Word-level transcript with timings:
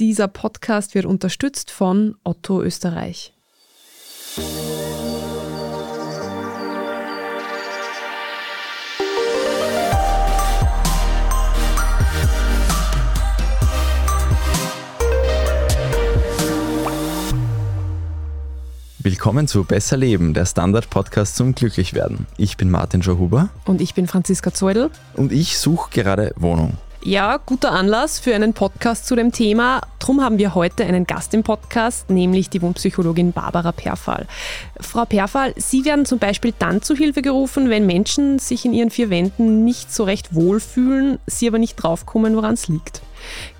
Dieser 0.00 0.28
Podcast 0.28 0.94
wird 0.94 1.04
unterstützt 1.04 1.70
von 1.70 2.14
Otto 2.24 2.62
Österreich. 2.62 3.34
Willkommen 19.00 19.46
zu 19.46 19.64
Besser 19.64 19.98
Leben, 19.98 20.32
der 20.32 20.46
Standard-Podcast 20.46 21.36
zum 21.36 21.54
Glücklichwerden. 21.54 22.26
Ich 22.38 22.56
bin 22.56 22.70
Martin 22.70 23.02
Schauhuber. 23.02 23.50
Und 23.66 23.82
ich 23.82 23.92
bin 23.92 24.06
Franziska 24.06 24.54
Zeudel. 24.54 24.90
Und 25.12 25.30
ich 25.30 25.58
suche 25.58 25.90
gerade 25.90 26.32
Wohnung. 26.36 26.78
Ja, 27.02 27.38
guter 27.38 27.72
Anlass 27.72 28.18
für 28.18 28.34
einen 28.34 28.52
Podcast 28.52 29.06
zu 29.06 29.16
dem 29.16 29.32
Thema. 29.32 29.80
Drum 30.00 30.20
haben 30.20 30.36
wir 30.36 30.54
heute 30.54 30.84
einen 30.84 31.06
Gast 31.06 31.32
im 31.32 31.42
Podcast, 31.42 32.10
nämlich 32.10 32.50
die 32.50 32.60
Wohnpsychologin 32.60 33.32
Barbara 33.32 33.72
Perfall. 33.72 34.26
Frau 34.78 35.06
Perfall, 35.06 35.54
Sie 35.56 35.86
werden 35.86 36.04
zum 36.04 36.18
Beispiel 36.18 36.52
dann 36.58 36.82
zu 36.82 36.94
Hilfe 36.94 37.22
gerufen, 37.22 37.70
wenn 37.70 37.86
Menschen 37.86 38.38
sich 38.38 38.66
in 38.66 38.74
ihren 38.74 38.90
vier 38.90 39.08
Wänden 39.08 39.64
nicht 39.64 39.90
so 39.90 40.04
recht 40.04 40.34
wohlfühlen, 40.34 41.18
sie 41.26 41.48
aber 41.48 41.58
nicht 41.58 41.76
draufkommen, 41.76 42.36
woran 42.36 42.52
es 42.52 42.68
liegt. 42.68 43.00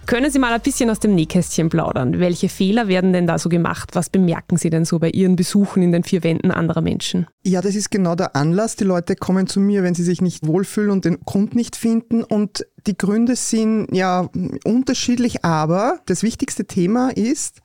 Können 0.07 0.31
Sie 0.31 0.41
mal 0.41 0.53
ein 0.53 0.61
bisschen 0.61 0.91
aus 0.91 0.99
dem 0.99 1.15
Nähkästchen 1.15 1.69
plaudern? 1.69 2.19
Welche 2.19 2.49
Fehler 2.49 2.89
werden 2.89 3.13
denn 3.13 3.29
da 3.29 3.39
so 3.39 3.49
gemacht? 3.49 3.91
Was 3.93 4.11
bemerken 4.11 4.57
Sie 4.57 4.69
denn 4.69 4.85
so 4.85 4.99
bei 4.99 5.11
Ihren 5.11 5.37
Besuchen 5.37 5.83
in 5.83 5.93
den 5.93 6.03
vier 6.03 6.25
Wänden 6.25 6.51
anderer 6.51 6.81
Menschen? 6.81 7.29
Ja, 7.45 7.61
das 7.61 7.77
ist 7.77 7.91
genau 7.91 8.17
der 8.17 8.35
Anlass. 8.35 8.75
Die 8.75 8.85
Leute 8.85 9.15
kommen 9.15 9.47
zu 9.47 9.61
mir, 9.61 9.83
wenn 9.83 9.95
sie 9.95 10.03
sich 10.03 10.21
nicht 10.21 10.47
wohlfühlen 10.47 10.91
und 10.91 11.05
den 11.05 11.21
Grund 11.25 11.55
nicht 11.55 11.77
finden. 11.77 12.25
Und 12.25 12.67
die 12.87 12.99
Gründe 12.99 13.37
sind 13.37 13.89
ja 13.93 14.29
unterschiedlich, 14.65 15.45
aber 15.45 16.01
das 16.07 16.23
wichtigste 16.23 16.65
Thema 16.65 17.11
ist, 17.11 17.61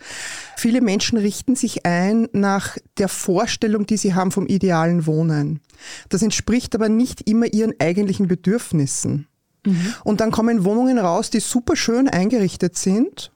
viele 0.55 0.81
Menschen 0.81 1.17
richten 1.17 1.55
sich 1.55 1.85
ein 1.85 2.27
nach 2.31 2.77
der 2.99 3.07
Vorstellung, 3.07 3.87
die 3.87 3.97
sie 3.97 4.13
haben 4.13 4.31
vom 4.31 4.45
idealen 4.45 5.07
Wohnen. 5.07 5.61
Das 6.09 6.21
entspricht 6.21 6.75
aber 6.75 6.89
nicht 6.89 7.27
immer 7.27 7.51
ihren 7.51 7.73
eigentlichen 7.79 8.27
Bedürfnissen. 8.27 9.27
Mhm. 9.65 9.93
Und 10.03 10.21
dann 10.21 10.31
kommen 10.31 10.63
Wohnungen 10.63 10.97
raus, 10.97 11.29
die 11.29 11.39
super 11.39 11.75
schön 11.75 12.07
eingerichtet 12.07 12.77
sind, 12.77 13.31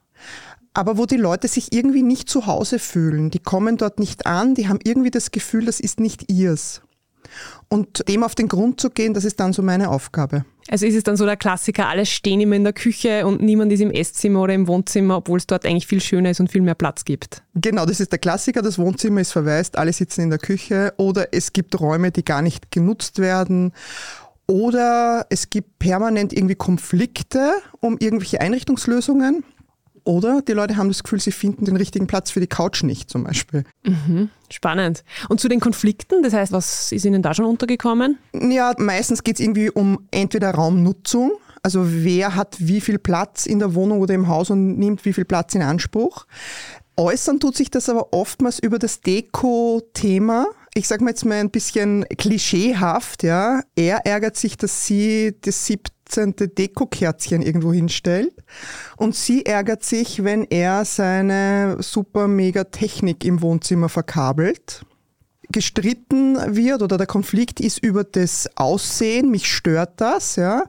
aber 0.74 0.98
wo 0.98 1.06
die 1.06 1.16
Leute 1.16 1.48
sich 1.48 1.72
irgendwie 1.72 2.02
nicht 2.02 2.28
zu 2.28 2.46
Hause 2.46 2.78
fühlen. 2.78 3.30
Die 3.30 3.40
kommen 3.40 3.76
dort 3.76 3.98
nicht 3.98 4.26
an, 4.26 4.54
die 4.54 4.68
haben 4.68 4.78
irgendwie 4.84 5.10
das 5.10 5.30
Gefühl, 5.30 5.66
das 5.66 5.80
ist 5.80 6.00
nicht 6.00 6.30
ihrs. 6.30 6.82
Und 7.68 8.08
dem 8.08 8.24
auf 8.24 8.34
den 8.34 8.48
Grund 8.48 8.80
zu 8.80 8.90
gehen, 8.90 9.14
das 9.14 9.24
ist 9.24 9.38
dann 9.38 9.52
so 9.52 9.62
meine 9.62 9.90
Aufgabe. 9.90 10.44
Also 10.68 10.86
ist 10.86 10.94
es 10.94 11.02
dann 11.02 11.16
so 11.16 11.24
der 11.24 11.36
Klassiker, 11.36 11.88
alle 11.88 12.06
stehen 12.06 12.40
immer 12.40 12.54
in 12.54 12.62
der 12.62 12.72
Küche 12.72 13.26
und 13.26 13.42
niemand 13.42 13.72
ist 13.72 13.80
im 13.80 13.90
Esszimmer 13.90 14.42
oder 14.42 14.54
im 14.54 14.68
Wohnzimmer, 14.68 15.16
obwohl 15.16 15.38
es 15.38 15.46
dort 15.46 15.66
eigentlich 15.66 15.86
viel 15.86 16.00
schöner 16.00 16.30
ist 16.30 16.38
und 16.38 16.50
viel 16.50 16.62
mehr 16.62 16.76
Platz 16.76 17.04
gibt. 17.04 17.42
Genau, 17.54 17.86
das 17.86 17.98
ist 17.98 18.12
der 18.12 18.20
Klassiker. 18.20 18.62
Das 18.62 18.78
Wohnzimmer 18.78 19.20
ist 19.20 19.32
verwaist, 19.32 19.76
alle 19.76 19.92
sitzen 19.92 20.22
in 20.22 20.30
der 20.30 20.38
Küche 20.38 20.94
oder 20.96 21.28
es 21.32 21.52
gibt 21.52 21.80
Räume, 21.80 22.12
die 22.12 22.24
gar 22.24 22.42
nicht 22.42 22.70
genutzt 22.70 23.18
werden 23.18 23.72
oder 24.50 25.26
es 25.30 25.48
gibt 25.48 25.78
permanent 25.78 26.32
irgendwie 26.32 26.56
Konflikte 26.56 27.52
um 27.78 27.96
irgendwelche 27.98 28.40
Einrichtungslösungen. 28.40 29.44
Oder 30.02 30.42
die 30.42 30.52
Leute 30.52 30.76
haben 30.76 30.88
das 30.88 31.04
Gefühl, 31.04 31.20
sie 31.20 31.30
finden 31.30 31.66
den 31.66 31.76
richtigen 31.76 32.08
Platz 32.08 32.32
für 32.32 32.40
die 32.40 32.48
Couch 32.48 32.82
nicht 32.82 33.10
zum 33.10 33.22
Beispiel. 33.22 33.64
Mhm, 33.84 34.30
spannend. 34.50 35.04
Und 35.28 35.40
zu 35.40 35.48
den 35.48 35.60
Konflikten, 35.60 36.22
das 36.22 36.32
heißt, 36.32 36.52
was 36.52 36.90
ist 36.90 37.04
Ihnen 37.04 37.22
da 37.22 37.32
schon 37.32 37.44
untergekommen? 37.44 38.18
Ja, 38.32 38.72
meistens 38.78 39.22
geht 39.22 39.36
es 39.36 39.40
irgendwie 39.40 39.70
um 39.70 40.08
entweder 40.10 40.50
Raumnutzung, 40.50 41.32
also 41.62 41.84
wer 41.84 42.34
hat 42.34 42.56
wie 42.58 42.80
viel 42.80 42.98
Platz 42.98 43.46
in 43.46 43.60
der 43.60 43.74
Wohnung 43.74 44.00
oder 44.00 44.14
im 44.14 44.26
Haus 44.26 44.50
und 44.50 44.78
nimmt 44.78 45.04
wie 45.04 45.12
viel 45.12 45.26
Platz 45.26 45.54
in 45.54 45.62
Anspruch. 45.62 46.26
Äußern 46.96 47.38
tut 47.38 47.56
sich 47.56 47.70
das 47.70 47.88
aber 47.88 48.12
oftmals 48.12 48.58
über 48.58 48.78
das 48.78 49.00
Deko-Thema 49.02 50.46
ich 50.74 50.86
sage 50.86 51.04
mal 51.04 51.10
jetzt 51.10 51.24
mal 51.24 51.38
ein 51.38 51.50
bisschen 51.50 52.04
klischeehaft, 52.16 53.22
ja. 53.22 53.62
Er 53.76 54.06
ärgert 54.06 54.36
sich, 54.36 54.56
dass 54.56 54.86
sie 54.86 55.36
das 55.40 55.66
17. 55.66 56.34
Dekokerzchen 56.56 57.42
irgendwo 57.42 57.72
hinstellt. 57.72 58.34
Und 58.96 59.16
sie 59.16 59.46
ärgert 59.46 59.82
sich, 59.82 60.22
wenn 60.24 60.44
er 60.44 60.84
seine 60.84 61.76
super 61.80 62.28
mega 62.28 62.64
Technik 62.64 63.24
im 63.24 63.42
Wohnzimmer 63.42 63.88
verkabelt 63.88 64.84
gestritten 65.52 66.36
wird 66.54 66.80
oder 66.80 66.96
der 66.96 67.06
Konflikt 67.06 67.60
ist 67.60 67.78
über 67.78 68.04
das 68.04 68.48
Aussehen, 68.56 69.30
mich 69.30 69.52
stört 69.52 70.00
das, 70.00 70.36
ja. 70.36 70.64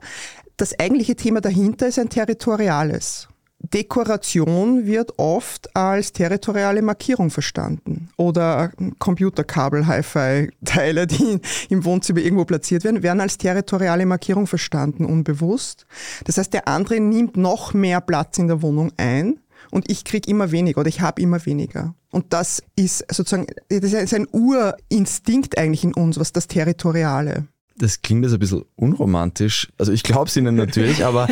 Das 0.57 0.77
eigentliche 0.79 1.15
Thema 1.15 1.41
dahinter 1.41 1.87
ist 1.87 1.99
ein 1.99 2.09
territoriales. 2.09 3.27
Dekoration 3.63 4.85
wird 4.85 5.17
oft 5.17 5.75
als 5.75 6.11
territoriale 6.11 6.81
Markierung 6.81 7.29
verstanden 7.29 8.09
oder 8.17 8.71
Computerkabel, 8.97 9.85
Hi-Fi-Teile, 9.87 11.07
die 11.07 11.39
im 11.69 11.85
Wohnzimmer 11.85 12.19
irgendwo 12.19 12.45
platziert 12.45 12.83
werden, 12.83 13.03
werden 13.03 13.21
als 13.21 13.37
territoriale 13.37 14.05
Markierung 14.05 14.47
verstanden, 14.47 15.05
unbewusst. 15.05 15.85
Das 16.25 16.37
heißt, 16.37 16.53
der 16.53 16.67
andere 16.67 16.99
nimmt 16.99 17.37
noch 17.37 17.73
mehr 17.73 18.01
Platz 18.01 18.37
in 18.39 18.47
der 18.47 18.61
Wohnung 18.61 18.91
ein 18.97 19.39
und 19.69 19.89
ich 19.91 20.03
kriege 20.05 20.29
immer 20.29 20.51
weniger 20.51 20.81
oder 20.81 20.89
ich 20.89 21.01
habe 21.01 21.21
immer 21.21 21.45
weniger. 21.45 21.93
Und 22.11 22.33
das 22.33 22.63
ist 22.75 23.05
sozusagen, 23.13 23.47
das 23.69 23.93
ist 23.93 24.13
ein 24.13 24.27
Urinstinkt 24.31 25.57
eigentlich 25.57 25.83
in 25.83 25.93
uns, 25.93 26.19
was 26.19 26.33
das 26.33 26.47
Territoriale 26.47 27.47
das 27.77 28.01
klingt 28.01 28.23
jetzt 28.23 28.33
ein 28.33 28.39
bisschen 28.39 28.63
unromantisch. 28.75 29.71
Also 29.77 29.91
ich 29.91 30.03
glaube 30.03 30.27
es 30.27 30.37
Ihnen 30.37 30.55
natürlich, 30.55 31.05
aber 31.05 31.27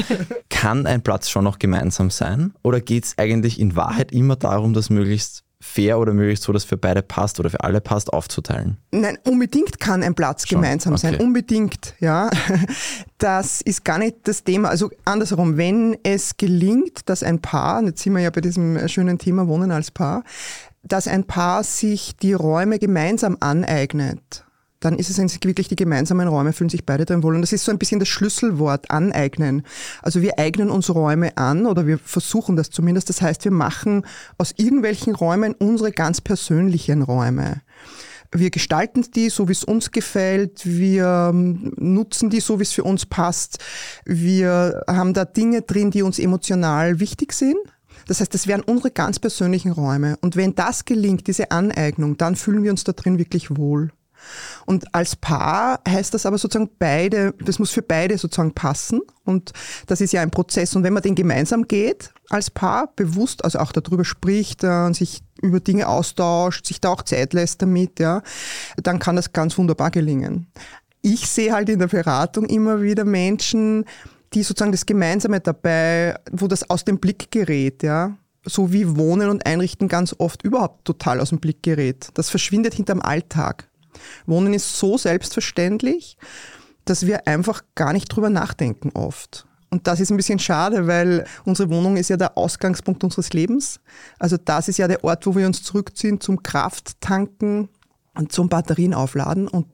kann 0.49 0.85
ein 0.85 1.01
Platz 1.01 1.29
schon 1.29 1.43
noch 1.43 1.59
gemeinsam 1.59 2.09
sein? 2.09 2.53
Oder 2.63 2.81
geht 2.81 3.05
es 3.05 3.17
eigentlich 3.17 3.59
in 3.59 3.75
Wahrheit 3.75 4.11
immer 4.11 4.35
darum, 4.35 4.73
das 4.73 4.89
möglichst 4.89 5.43
fair 5.61 5.99
oder 5.99 6.13
möglichst 6.13 6.45
so, 6.45 6.53
dass 6.53 6.63
für 6.63 6.77
beide 6.77 7.01
passt 7.01 7.39
oder 7.39 7.49
für 7.49 7.61
alle 7.63 7.81
passt, 7.81 8.13
aufzuteilen? 8.13 8.77
Nein, 8.91 9.17
unbedingt 9.25 9.79
kann 9.79 10.03
ein 10.03 10.15
Platz 10.15 10.47
Schon? 10.47 10.61
gemeinsam 10.61 10.93
okay. 10.93 11.01
sein. 11.01 11.15
Unbedingt, 11.15 11.95
ja. 11.99 12.29
Das 13.17 13.59
ist 13.59 13.83
gar 13.83 13.97
nicht 13.97 14.15
das 14.23 14.45
Thema. 14.45 14.69
Also 14.69 14.89
andersherum, 15.03 15.57
wenn 15.57 15.97
es 16.03 16.37
gelingt, 16.37 17.09
dass 17.09 17.21
ein 17.21 17.41
Paar, 17.41 17.83
jetzt 17.83 18.01
sind 18.01 18.13
wir 18.13 18.21
ja 18.21 18.29
bei 18.29 18.39
diesem 18.39 18.87
schönen 18.87 19.17
Thema 19.17 19.49
Wohnen 19.49 19.71
als 19.71 19.91
Paar, 19.91 20.23
dass 20.83 21.05
ein 21.05 21.25
Paar 21.25 21.65
sich 21.65 22.15
die 22.15 22.31
Räume 22.31 22.79
gemeinsam 22.79 23.35
aneignet 23.41 24.45
dann 24.79 24.97
ist 24.97 25.09
es 25.09 25.19
wirklich 25.43 25.67
die 25.67 25.75
gemeinsamen 25.75 26.27
Räume, 26.27 26.53
fühlen 26.53 26.69
sich 26.69 26.85
beide 26.85 27.05
drin 27.05 27.23
wohl. 27.23 27.35
Und 27.35 27.41
das 27.41 27.51
ist 27.51 27.65
so 27.65 27.71
ein 27.71 27.79
bisschen 27.79 27.99
das 27.99 28.07
Schlüsselwort, 28.07 28.89
aneignen. 28.89 29.63
Also 30.01 30.21
wir 30.21 30.39
eignen 30.39 30.69
uns 30.69 30.93
Räume 30.93 31.37
an 31.37 31.65
oder 31.65 31.85
wir 31.85 31.97
versuchen 31.97 32.55
das 32.55 32.69
zumindest. 32.69 33.09
Das 33.09 33.21
heißt, 33.21 33.43
wir 33.43 33.51
machen 33.51 34.05
aus 34.37 34.53
irgendwelchen 34.57 35.15
Räumen 35.15 35.53
unsere 35.53 35.91
ganz 35.91 36.21
persönlichen 36.21 37.01
Räume. 37.01 37.61
Wir 38.31 38.51
gestalten 38.51 39.05
die 39.15 39.29
so, 39.29 39.47
wie 39.47 39.53
es 39.53 39.63
uns 39.63 39.91
gefällt. 39.91 40.61
Wir 40.63 41.31
ähm, 41.33 41.73
nutzen 41.77 42.29
die 42.29 42.39
so, 42.39 42.59
wie 42.59 42.63
es 42.63 42.71
für 42.71 42.83
uns 42.83 43.05
passt. 43.05 43.57
Wir 44.05 44.83
haben 44.87 45.13
da 45.13 45.25
Dinge 45.25 45.63
drin, 45.63 45.89
die 45.91 46.03
uns 46.03 46.19
emotional 46.19 46.99
wichtig 46.99 47.33
sind. 47.33 47.57
Das 48.07 48.21
heißt, 48.21 48.33
das 48.33 48.47
wären 48.47 48.61
unsere 48.61 48.91
ganz 48.91 49.19
persönlichen 49.19 49.71
Räume. 49.71 50.17
Und 50.21 50.35
wenn 50.35 50.55
das 50.55 50.85
gelingt, 50.85 51.27
diese 51.27 51.51
Aneignung, 51.51 52.17
dann 52.17 52.35
fühlen 52.35 52.63
wir 52.63 52.71
uns 52.71 52.83
da 52.83 52.93
drin 52.93 53.17
wirklich 53.17 53.55
wohl. 53.57 53.91
Und 54.65 54.93
als 54.93 55.15
Paar 55.15 55.81
heißt 55.87 56.13
das 56.13 56.25
aber 56.25 56.37
sozusagen 56.37 56.69
beide, 56.79 57.33
das 57.39 57.59
muss 57.59 57.71
für 57.71 57.81
beide 57.81 58.17
sozusagen 58.17 58.53
passen. 58.53 59.01
Und 59.25 59.51
das 59.87 60.01
ist 60.01 60.13
ja 60.13 60.21
ein 60.21 60.31
Prozess. 60.31 60.75
Und 60.75 60.83
wenn 60.83 60.93
man 60.93 61.03
den 61.03 61.15
gemeinsam 61.15 61.67
geht, 61.67 62.11
als 62.29 62.49
Paar, 62.49 62.91
bewusst, 62.95 63.43
also 63.43 63.59
auch 63.59 63.71
darüber 63.71 64.05
spricht 64.05 64.63
äh, 64.63 64.85
und 64.85 64.95
sich 64.95 65.21
über 65.41 65.59
Dinge 65.59 65.87
austauscht, 65.87 66.65
sich 66.65 66.81
da 66.81 66.89
auch 66.89 67.03
Zeit 67.03 67.33
lässt 67.33 67.61
damit, 67.61 67.99
ja, 67.99 68.21
dann 68.77 68.99
kann 68.99 69.15
das 69.15 69.33
ganz 69.33 69.57
wunderbar 69.57 69.91
gelingen. 69.91 70.47
Ich 71.01 71.27
sehe 71.27 71.53
halt 71.53 71.69
in 71.69 71.79
der 71.79 71.87
Beratung 71.87 72.45
immer 72.45 72.81
wieder 72.81 73.05
Menschen, 73.05 73.85
die 74.33 74.43
sozusagen 74.43 74.73
das 74.73 74.85
Gemeinsame 74.85 75.39
dabei, 75.39 76.19
wo 76.31 76.47
das 76.47 76.69
aus 76.69 76.83
dem 76.85 76.99
Blick 76.99 77.31
gerät, 77.31 77.83
ja 77.83 78.17
so 78.45 78.71
wie 78.71 78.95
Wohnen 78.97 79.29
und 79.29 79.45
Einrichten 79.45 79.87
ganz 79.87 80.15
oft 80.17 80.43
überhaupt 80.43 80.85
total 80.85 81.19
aus 81.19 81.29
dem 81.29 81.39
Blick 81.39 81.63
gerät. 81.63 82.09
Das 82.13 82.29
verschwindet 82.29 82.73
hinterm 82.73 83.01
Alltag. 83.01 83.68
Wohnen 84.25 84.53
ist 84.53 84.77
so 84.77 84.97
selbstverständlich, 84.97 86.17
dass 86.85 87.05
wir 87.05 87.27
einfach 87.27 87.63
gar 87.75 87.93
nicht 87.93 88.07
drüber 88.07 88.29
nachdenken 88.29 88.91
oft. 88.93 89.45
Und 89.69 89.87
das 89.87 89.99
ist 89.99 90.09
ein 90.09 90.17
bisschen 90.17 90.39
schade, 90.39 90.87
weil 90.87 91.25
unsere 91.45 91.69
Wohnung 91.69 91.97
ist 91.97 92.09
ja 92.09 92.17
der 92.17 92.37
Ausgangspunkt 92.37 93.03
unseres 93.03 93.33
Lebens. 93.33 93.79
Also 94.17 94.37
das 94.37 94.67
ist 94.67 94.77
ja 94.77 94.87
der 94.87 95.03
Ort, 95.03 95.27
wo 95.27 95.35
wir 95.35 95.45
uns 95.45 95.61
zurückziehen 95.61 96.19
zum 96.19 96.41
Krafttanken 96.41 97.69
und 98.15 98.31
zum 98.31 98.49
Batterien 98.49 98.93
aufladen 98.95 99.47
und 99.47 99.67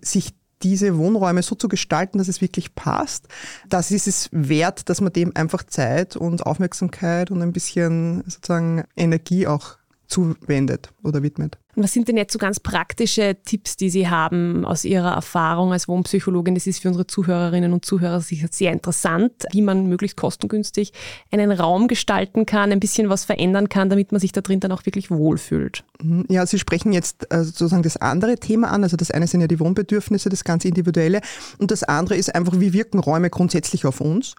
sich 0.00 0.34
diese 0.62 0.98
Wohnräume 0.98 1.42
so 1.42 1.54
zu 1.54 1.68
gestalten, 1.68 2.18
dass 2.18 2.26
es 2.26 2.40
wirklich 2.40 2.74
passt, 2.74 3.28
das 3.68 3.92
ist 3.92 4.08
es 4.08 4.28
wert, 4.32 4.88
dass 4.88 5.00
man 5.00 5.12
dem 5.12 5.30
einfach 5.36 5.62
Zeit 5.62 6.16
und 6.16 6.44
Aufmerksamkeit 6.44 7.30
und 7.30 7.42
ein 7.42 7.52
bisschen 7.52 8.24
sozusagen 8.26 8.84
Energie 8.96 9.46
auch 9.46 9.78
zuwendet 10.08 10.90
oder 11.04 11.22
widmet. 11.22 11.58
Was 11.80 11.92
sind 11.92 12.08
denn 12.08 12.16
jetzt 12.16 12.32
so 12.32 12.40
ganz 12.40 12.58
praktische 12.58 13.36
Tipps, 13.44 13.76
die 13.76 13.88
Sie 13.88 14.08
haben 14.08 14.64
aus 14.64 14.84
Ihrer 14.84 15.12
Erfahrung 15.12 15.72
als 15.72 15.86
Wohnpsychologin? 15.86 16.56
Das 16.56 16.66
ist 16.66 16.82
für 16.82 16.88
unsere 16.88 17.06
Zuhörerinnen 17.06 17.72
und 17.72 17.84
Zuhörer 17.84 18.20
sicher 18.20 18.48
sehr 18.50 18.72
interessant, 18.72 19.32
wie 19.52 19.62
man 19.62 19.86
möglichst 19.86 20.16
kostengünstig 20.16 20.92
einen 21.30 21.52
Raum 21.52 21.86
gestalten 21.86 22.46
kann, 22.46 22.72
ein 22.72 22.80
bisschen 22.80 23.10
was 23.10 23.24
verändern 23.24 23.68
kann, 23.68 23.90
damit 23.90 24.10
man 24.10 24.20
sich 24.20 24.32
da 24.32 24.40
drin 24.40 24.58
dann 24.58 24.72
auch 24.72 24.86
wirklich 24.86 25.08
wohlfühlt. 25.10 25.84
Mhm. 26.02 26.24
Ja, 26.28 26.44
Sie 26.46 26.58
sprechen 26.58 26.92
jetzt 26.92 27.32
äh, 27.32 27.44
sozusagen 27.44 27.84
das 27.84 27.96
andere 27.96 28.36
Thema 28.36 28.70
an. 28.70 28.82
Also 28.82 28.96
das 28.96 29.12
eine 29.12 29.28
sind 29.28 29.40
ja 29.40 29.46
die 29.46 29.60
Wohnbedürfnisse, 29.60 30.28
das 30.30 30.42
ganz 30.42 30.64
individuelle. 30.64 31.20
Und 31.58 31.70
das 31.70 31.84
andere 31.84 32.16
ist 32.16 32.34
einfach, 32.34 32.58
wie 32.58 32.72
wirken 32.72 32.98
Räume 32.98 33.30
grundsätzlich 33.30 33.86
auf 33.86 34.00
uns? 34.00 34.34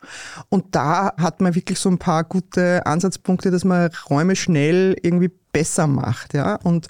Und 0.50 0.76
da 0.76 1.14
hat 1.18 1.40
man 1.40 1.56
wirklich 1.56 1.80
so 1.80 1.90
ein 1.90 2.00
paar 2.00 2.26
gute 2.26 2.86
Ansatzpunkte, 2.86 3.50
dass 3.50 3.64
man 3.64 3.90
Räume 4.10 4.36
schnell 4.36 4.98
irgendwie 5.02 5.32
besser 5.52 5.88
macht. 5.88 6.34
Ja? 6.34 6.56
Und 6.56 6.88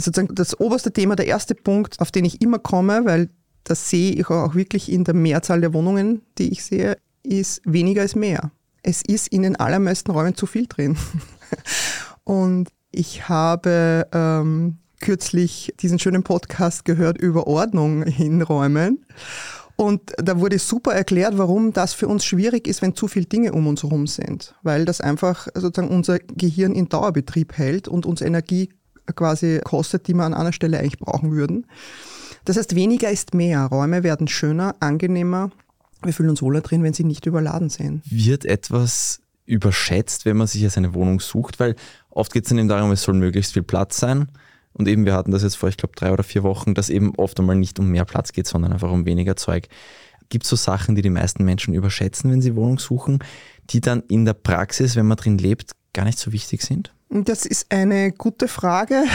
sozusagen 0.00 0.34
das 0.34 0.58
oberste 0.58 0.92
Thema, 0.92 1.16
der 1.16 1.26
erste 1.26 1.54
Punkt, 1.54 2.00
auf 2.00 2.10
den 2.10 2.24
ich 2.24 2.40
immer 2.40 2.58
komme, 2.58 3.04
weil 3.04 3.30
das 3.64 3.90
sehe 3.90 4.12
ich 4.12 4.28
auch 4.28 4.54
wirklich 4.54 4.90
in 4.90 5.04
der 5.04 5.14
Mehrzahl 5.14 5.60
der 5.60 5.72
Wohnungen, 5.72 6.22
die 6.38 6.50
ich 6.50 6.64
sehe, 6.64 6.96
ist 7.22 7.60
weniger 7.64 8.02
ist 8.02 8.16
mehr. 8.16 8.50
Es 8.82 9.02
ist 9.02 9.28
in 9.28 9.42
den 9.42 9.56
allermeisten 9.56 10.10
Räumen 10.10 10.34
zu 10.34 10.46
viel 10.46 10.66
drin. 10.66 10.96
Und 12.24 12.68
ich 12.90 13.28
habe 13.28 14.08
ähm, 14.12 14.78
kürzlich 15.00 15.72
diesen 15.80 15.98
schönen 15.98 16.24
Podcast 16.24 16.84
gehört 16.84 17.18
über 17.18 17.46
Ordnung 17.46 18.02
in 18.02 18.42
Räumen. 18.42 19.04
Und 19.76 20.12
da 20.16 20.38
wurde 20.38 20.58
super 20.58 20.92
erklärt, 20.92 21.38
warum 21.38 21.72
das 21.72 21.94
für 21.94 22.06
uns 22.06 22.24
schwierig 22.24 22.68
ist, 22.68 22.82
wenn 22.82 22.94
zu 22.94 23.08
viele 23.08 23.26
Dinge 23.26 23.52
um 23.52 23.66
uns 23.66 23.82
herum 23.82 24.06
sind. 24.06 24.54
Weil 24.62 24.84
das 24.84 25.00
einfach 25.00 25.48
sozusagen 25.54 25.94
unser 25.94 26.18
Gehirn 26.18 26.74
in 26.74 26.88
Dauerbetrieb 26.88 27.56
hält 27.56 27.88
und 27.88 28.06
uns 28.06 28.20
Energie 28.20 28.70
quasi 29.14 29.60
kostet, 29.64 30.08
die 30.08 30.14
wir 30.14 30.24
an 30.24 30.34
einer 30.34 30.52
Stelle 30.52 30.78
eigentlich 30.78 30.98
brauchen 30.98 31.32
würden. 31.32 31.66
Das 32.44 32.56
heißt, 32.56 32.74
weniger 32.74 33.10
ist 33.10 33.34
mehr. 33.34 33.64
Räume 33.66 34.02
werden 34.02 34.28
schöner, 34.28 34.74
angenehmer. 34.80 35.50
Wir 36.02 36.12
fühlen 36.12 36.30
uns 36.30 36.42
wohler 36.42 36.60
drin, 36.60 36.82
wenn 36.82 36.92
sie 36.92 37.04
nicht 37.04 37.26
überladen 37.26 37.68
sind. 37.68 38.02
Wird 38.10 38.44
etwas 38.44 39.20
überschätzt, 39.46 40.24
wenn 40.24 40.36
man 40.36 40.46
sich 40.46 40.62
jetzt 40.62 40.76
eine 40.76 40.94
Wohnung 40.94 41.20
sucht? 41.20 41.60
Weil 41.60 41.76
oft 42.10 42.32
geht 42.32 42.44
es 42.44 42.48
dann 42.48 42.58
eben 42.58 42.68
darum, 42.68 42.90
es 42.90 43.02
soll 43.02 43.14
möglichst 43.14 43.52
viel 43.52 43.62
Platz 43.62 43.98
sein. 43.98 44.28
Und 44.72 44.88
eben, 44.88 45.04
wir 45.04 45.14
hatten 45.14 45.30
das 45.30 45.42
jetzt 45.42 45.56
vor, 45.56 45.68
ich 45.68 45.76
glaube, 45.76 45.94
drei 45.94 46.12
oder 46.12 46.24
vier 46.24 46.42
Wochen, 46.42 46.74
dass 46.74 46.90
eben 46.90 47.14
oft 47.16 47.38
einmal 47.38 47.56
nicht 47.56 47.78
um 47.78 47.88
mehr 47.88 48.04
Platz 48.04 48.32
geht, 48.32 48.46
sondern 48.46 48.72
einfach 48.72 48.90
um 48.90 49.04
weniger 49.04 49.36
Zeug. 49.36 49.68
Gibt 50.30 50.44
es 50.44 50.50
so 50.50 50.56
Sachen, 50.56 50.94
die 50.94 51.02
die 51.02 51.10
meisten 51.10 51.44
Menschen 51.44 51.74
überschätzen, 51.74 52.30
wenn 52.30 52.40
sie 52.40 52.56
Wohnung 52.56 52.78
suchen, 52.78 53.18
die 53.70 53.82
dann 53.82 54.02
in 54.08 54.24
der 54.24 54.32
Praxis, 54.32 54.96
wenn 54.96 55.06
man 55.06 55.18
drin 55.18 55.36
lebt, 55.36 55.72
gar 55.92 56.06
nicht 56.06 56.18
so 56.18 56.32
wichtig 56.32 56.62
sind? 56.62 56.94
Das 57.14 57.44
ist 57.44 57.70
eine 57.70 58.12
gute 58.12 58.48
Frage. 58.48 59.04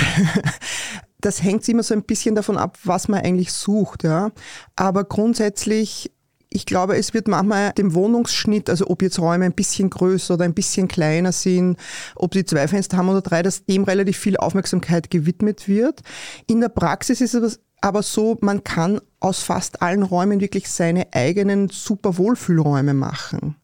Das 1.19 1.41
hängt 1.41 1.67
immer 1.67 1.81
so 1.81 1.95
ein 1.95 2.03
bisschen 2.03 2.35
davon 2.35 2.57
ab, 2.57 2.77
was 2.83 3.07
man 3.07 3.21
eigentlich 3.21 3.51
sucht. 3.51 4.03
Ja. 4.03 4.29
Aber 4.75 5.03
grundsätzlich 5.03 6.11
ich 6.49 6.65
glaube, 6.65 6.95
es 6.95 7.13
wird 7.13 7.27
manchmal 7.27 7.73
dem 7.73 7.94
Wohnungsschnitt, 7.94 8.69
also 8.69 8.88
ob 8.88 9.01
jetzt 9.01 9.19
Räume 9.19 9.45
ein 9.45 9.53
bisschen 9.53 9.89
größer 9.89 10.35
oder 10.35 10.45
ein 10.45 10.53
bisschen 10.53 10.88
kleiner 10.88 11.31
sind, 11.31 11.77
ob 12.15 12.33
sie 12.35 12.45
zwei 12.45 12.67
Fenster 12.67 12.97
haben 12.97 13.09
oder 13.09 13.21
drei, 13.21 13.44
dass 13.44 13.65
dem 13.65 13.83
relativ 13.83 14.17
viel 14.17 14.38
Aufmerksamkeit 14.38 15.09
gewidmet 15.09 15.67
wird. 15.67 16.01
In 16.45 16.61
der 16.61 16.69
Praxis 16.69 17.19
ist 17.19 17.33
es 17.33 17.59
aber 17.81 18.03
so, 18.03 18.38
man 18.41 18.63
kann 18.63 19.01
aus 19.19 19.41
fast 19.41 19.81
allen 19.81 20.03
Räumen 20.03 20.39
wirklich 20.39 20.69
seine 20.69 21.13
eigenen 21.13 21.69
super 21.69 22.17
Wohlfühlräume 22.17 22.93
machen. 22.93 23.55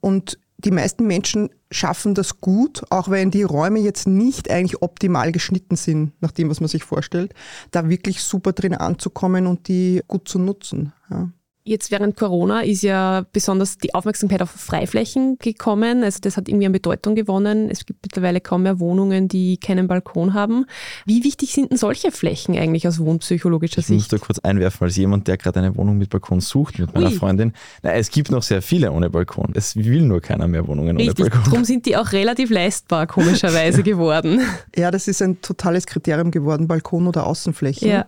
Und 0.00 0.38
die 0.64 0.70
meisten 0.70 1.06
Menschen 1.06 1.50
schaffen 1.70 2.14
das 2.14 2.40
gut, 2.40 2.82
auch 2.90 3.08
wenn 3.10 3.30
die 3.30 3.42
Räume 3.42 3.80
jetzt 3.80 4.06
nicht 4.06 4.50
eigentlich 4.50 4.82
optimal 4.82 5.32
geschnitten 5.32 5.76
sind, 5.76 6.12
nach 6.20 6.30
dem, 6.30 6.48
was 6.48 6.60
man 6.60 6.68
sich 6.68 6.84
vorstellt, 6.84 7.34
da 7.70 7.88
wirklich 7.88 8.22
super 8.22 8.52
drin 8.52 8.74
anzukommen 8.74 9.46
und 9.46 9.68
die 9.68 10.02
gut 10.06 10.28
zu 10.28 10.38
nutzen. 10.38 10.92
Ja. 11.10 11.30
Jetzt 11.66 11.90
während 11.90 12.14
Corona 12.14 12.60
ist 12.60 12.82
ja 12.82 13.24
besonders 13.32 13.78
die 13.78 13.94
Aufmerksamkeit 13.94 14.42
auf 14.42 14.50
Freiflächen 14.50 15.38
gekommen. 15.38 16.04
Also 16.04 16.18
das 16.20 16.36
hat 16.36 16.46
irgendwie 16.46 16.66
an 16.66 16.72
Bedeutung 16.72 17.14
gewonnen. 17.14 17.70
Es 17.70 17.86
gibt 17.86 18.00
mittlerweile 18.02 18.42
kaum 18.42 18.64
mehr 18.64 18.80
Wohnungen, 18.80 19.28
die 19.28 19.56
keinen 19.56 19.86
Balkon 19.86 20.34
haben. 20.34 20.66
Wie 21.06 21.24
wichtig 21.24 21.54
sind 21.54 21.70
denn 21.70 21.78
solche 21.78 22.12
Flächen 22.12 22.54
eigentlich 22.58 22.86
aus 22.86 22.98
wohnpsychologischer 22.98 23.80
Sicht? 23.80 23.88
Ich 23.88 23.96
muss 23.96 24.08
da 24.08 24.18
kurz 24.18 24.40
einwerfen, 24.40 24.84
als 24.84 24.96
jemand, 24.96 25.26
der 25.26 25.38
gerade 25.38 25.60
eine 25.60 25.74
Wohnung 25.74 25.96
mit 25.96 26.10
Balkon 26.10 26.42
sucht 26.42 26.78
mit 26.78 26.92
meiner 26.92 27.06
Ui. 27.06 27.14
Freundin. 27.14 27.54
Na, 27.82 27.94
es 27.94 28.10
gibt 28.10 28.30
noch 28.30 28.42
sehr 28.42 28.60
viele 28.60 28.92
ohne 28.92 29.08
Balkon. 29.08 29.52
Es 29.54 29.74
will 29.74 30.02
nur 30.02 30.20
keiner 30.20 30.46
mehr 30.46 30.68
Wohnungen 30.68 30.98
Richtig. 30.98 31.18
ohne 31.18 31.30
Balkon. 31.30 31.50
Darum 31.50 31.64
sind 31.64 31.86
die 31.86 31.96
auch 31.96 32.12
relativ 32.12 32.50
leistbar, 32.50 33.06
komischerweise 33.06 33.82
geworden. 33.82 34.42
Ja, 34.76 34.90
das 34.90 35.08
ist 35.08 35.22
ein 35.22 35.40
totales 35.40 35.86
Kriterium 35.86 36.30
geworden, 36.30 36.68
Balkon 36.68 37.06
oder 37.06 37.26
Außenflächen. 37.26 37.88
Ja 37.88 38.06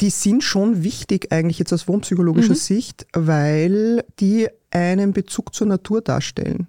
die 0.00 0.10
sind 0.10 0.44
schon 0.44 0.82
wichtig 0.82 1.32
eigentlich 1.32 1.58
jetzt 1.58 1.72
aus 1.72 1.88
wohnpsychologischer 1.88 2.50
mhm. 2.50 2.56
Sicht, 2.56 3.06
weil 3.12 4.04
die 4.20 4.48
einen 4.70 5.12
Bezug 5.12 5.54
zur 5.54 5.66
Natur 5.66 6.00
darstellen. 6.00 6.68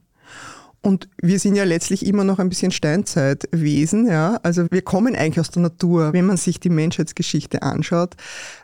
Und 0.81 1.10
wir 1.22 1.40
sind 1.40 1.56
ja 1.56 1.66
letztlich 1.66 2.06
immer 2.06 2.24
noch 2.24 2.40
ein 2.40 2.48
bisschen 2.48 2.72
Steinzeitwesen, 2.72 4.08
ja. 4.08 4.40
Also 4.44 4.66
wir 4.72 4.81
kommen 4.81 5.14
eigentlich 5.14 5.40
aus 5.40 5.52
der 5.52 5.62
Natur. 5.62 6.14
Wenn 6.14 6.26
man 6.26 6.38
sich 6.38 6.62
die 6.62 6.70
Menschheitsgeschichte 6.70 7.64
anschaut, 7.64 8.16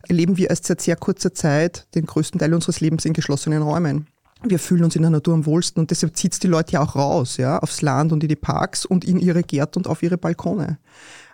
leben 0.08 0.38
wir 0.38 0.50
erst 0.50 0.66
seit 0.66 0.82
sehr 0.82 0.96
kurzer 0.96 1.34
Zeit 1.34 1.88
den 1.94 2.06
größten 2.06 2.40
Teil 2.40 2.54
unseres 2.54 2.80
Lebens 2.80 3.04
in 3.04 3.12
geschlossenen 3.12 3.62
Räumen. 3.62 4.08
Wir 4.44 4.60
fühlen 4.60 4.86
uns 4.86 4.96
in 4.96 5.02
der 5.02 5.12
Natur 5.12 5.34
am 5.34 5.46
wohlsten 5.46 5.82
und 5.82 5.92
deshalb 5.92 6.16
zieht 6.16 6.34
es 6.34 6.40
die 6.40 6.48
Leute 6.48 6.74
ja 6.74 6.82
auch 6.82 6.96
raus, 6.96 7.38
ja, 7.38 7.60
aufs 7.60 7.82
Land 7.82 8.14
und 8.14 8.24
in 8.24 8.30
die 8.30 8.36
Parks 8.36 8.86
und 8.86 9.04
in 9.04 9.20
ihre 9.20 9.44
Gärten 9.44 9.80
und 9.80 9.88
auf 9.88 10.02
ihre 10.04 10.18
Balkone. 10.18 10.78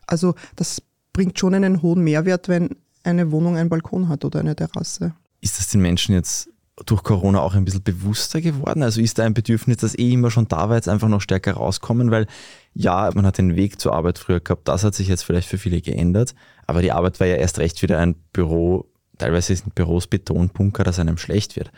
Also 0.07 0.33
das 0.55 0.81
bringt 1.13 1.37
schon 1.37 1.53
einen 1.53 1.81
hohen 1.81 2.03
Mehrwert, 2.03 2.47
wenn 2.47 2.69
eine 3.03 3.31
Wohnung 3.31 3.57
einen 3.57 3.69
Balkon 3.69 4.09
hat 4.09 4.25
oder 4.25 4.39
eine 4.39 4.55
Terrasse. 4.55 5.13
Ist 5.41 5.57
das 5.57 5.69
den 5.69 5.81
Menschen 5.81 6.13
jetzt 6.13 6.49
durch 6.85 7.03
Corona 7.03 7.39
auch 7.39 7.53
ein 7.53 7.65
bisschen 7.65 7.83
bewusster 7.83 8.41
geworden? 8.41 8.83
Also 8.83 9.01
ist 9.01 9.19
da 9.19 9.23
ein 9.23 9.33
Bedürfnis, 9.33 9.77
das 9.77 9.97
eh 9.97 10.13
immer 10.13 10.31
schon 10.31 10.47
da 10.47 10.69
war, 10.69 10.75
jetzt 10.75 10.89
einfach 10.89 11.07
noch 11.07 11.21
stärker 11.21 11.53
rauskommen? 11.53 12.11
Weil 12.11 12.27
ja, 12.73 13.09
man 13.13 13.25
hat 13.25 13.37
den 13.37 13.55
Weg 13.55 13.79
zur 13.79 13.93
Arbeit 13.93 14.17
früher 14.17 14.39
gehabt, 14.39 14.67
das 14.67 14.83
hat 14.83 14.95
sich 14.95 15.07
jetzt 15.07 15.23
vielleicht 15.23 15.47
für 15.47 15.57
viele 15.57 15.81
geändert, 15.81 16.35
aber 16.67 16.81
die 16.81 16.91
Arbeit 16.91 17.19
war 17.19 17.27
ja 17.27 17.35
erst 17.35 17.59
recht 17.59 17.81
wieder 17.81 17.99
ein 17.99 18.15
Büro, 18.33 18.85
teilweise 19.17 19.55
sind 19.55 19.75
Büros 19.75 20.07
Betonbunker, 20.07 20.83
dass 20.83 20.99
einem 20.99 21.17
schlecht 21.17 21.55
wird. 21.55 21.71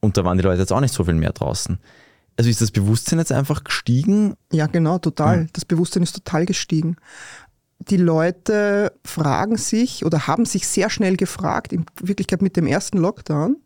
Und 0.00 0.16
da 0.16 0.24
waren 0.24 0.38
die 0.38 0.44
Leute 0.44 0.60
jetzt 0.60 0.72
auch 0.72 0.80
nicht 0.80 0.94
so 0.94 1.04
viel 1.04 1.14
mehr 1.14 1.32
draußen. 1.32 1.78
Also 2.36 2.50
ist 2.50 2.60
das 2.60 2.70
Bewusstsein 2.70 3.18
jetzt 3.18 3.32
einfach 3.32 3.64
gestiegen? 3.64 4.34
Ja, 4.52 4.68
genau, 4.68 4.98
total. 4.98 5.40
Ja. 5.40 5.46
Das 5.54 5.64
Bewusstsein 5.64 6.04
ist 6.04 6.12
total 6.12 6.46
gestiegen 6.46 6.96
die 7.78 7.96
Leute 7.96 8.92
fragen 9.04 9.56
sich 9.56 10.04
oder 10.04 10.26
haben 10.26 10.44
sich 10.44 10.66
sehr 10.66 10.90
schnell 10.90 11.16
gefragt, 11.16 11.72
in 11.72 11.86
Wirklichkeit 12.00 12.42
mit 12.42 12.56
dem 12.56 12.66
ersten 12.66 12.98
Lockdown, 12.98 13.56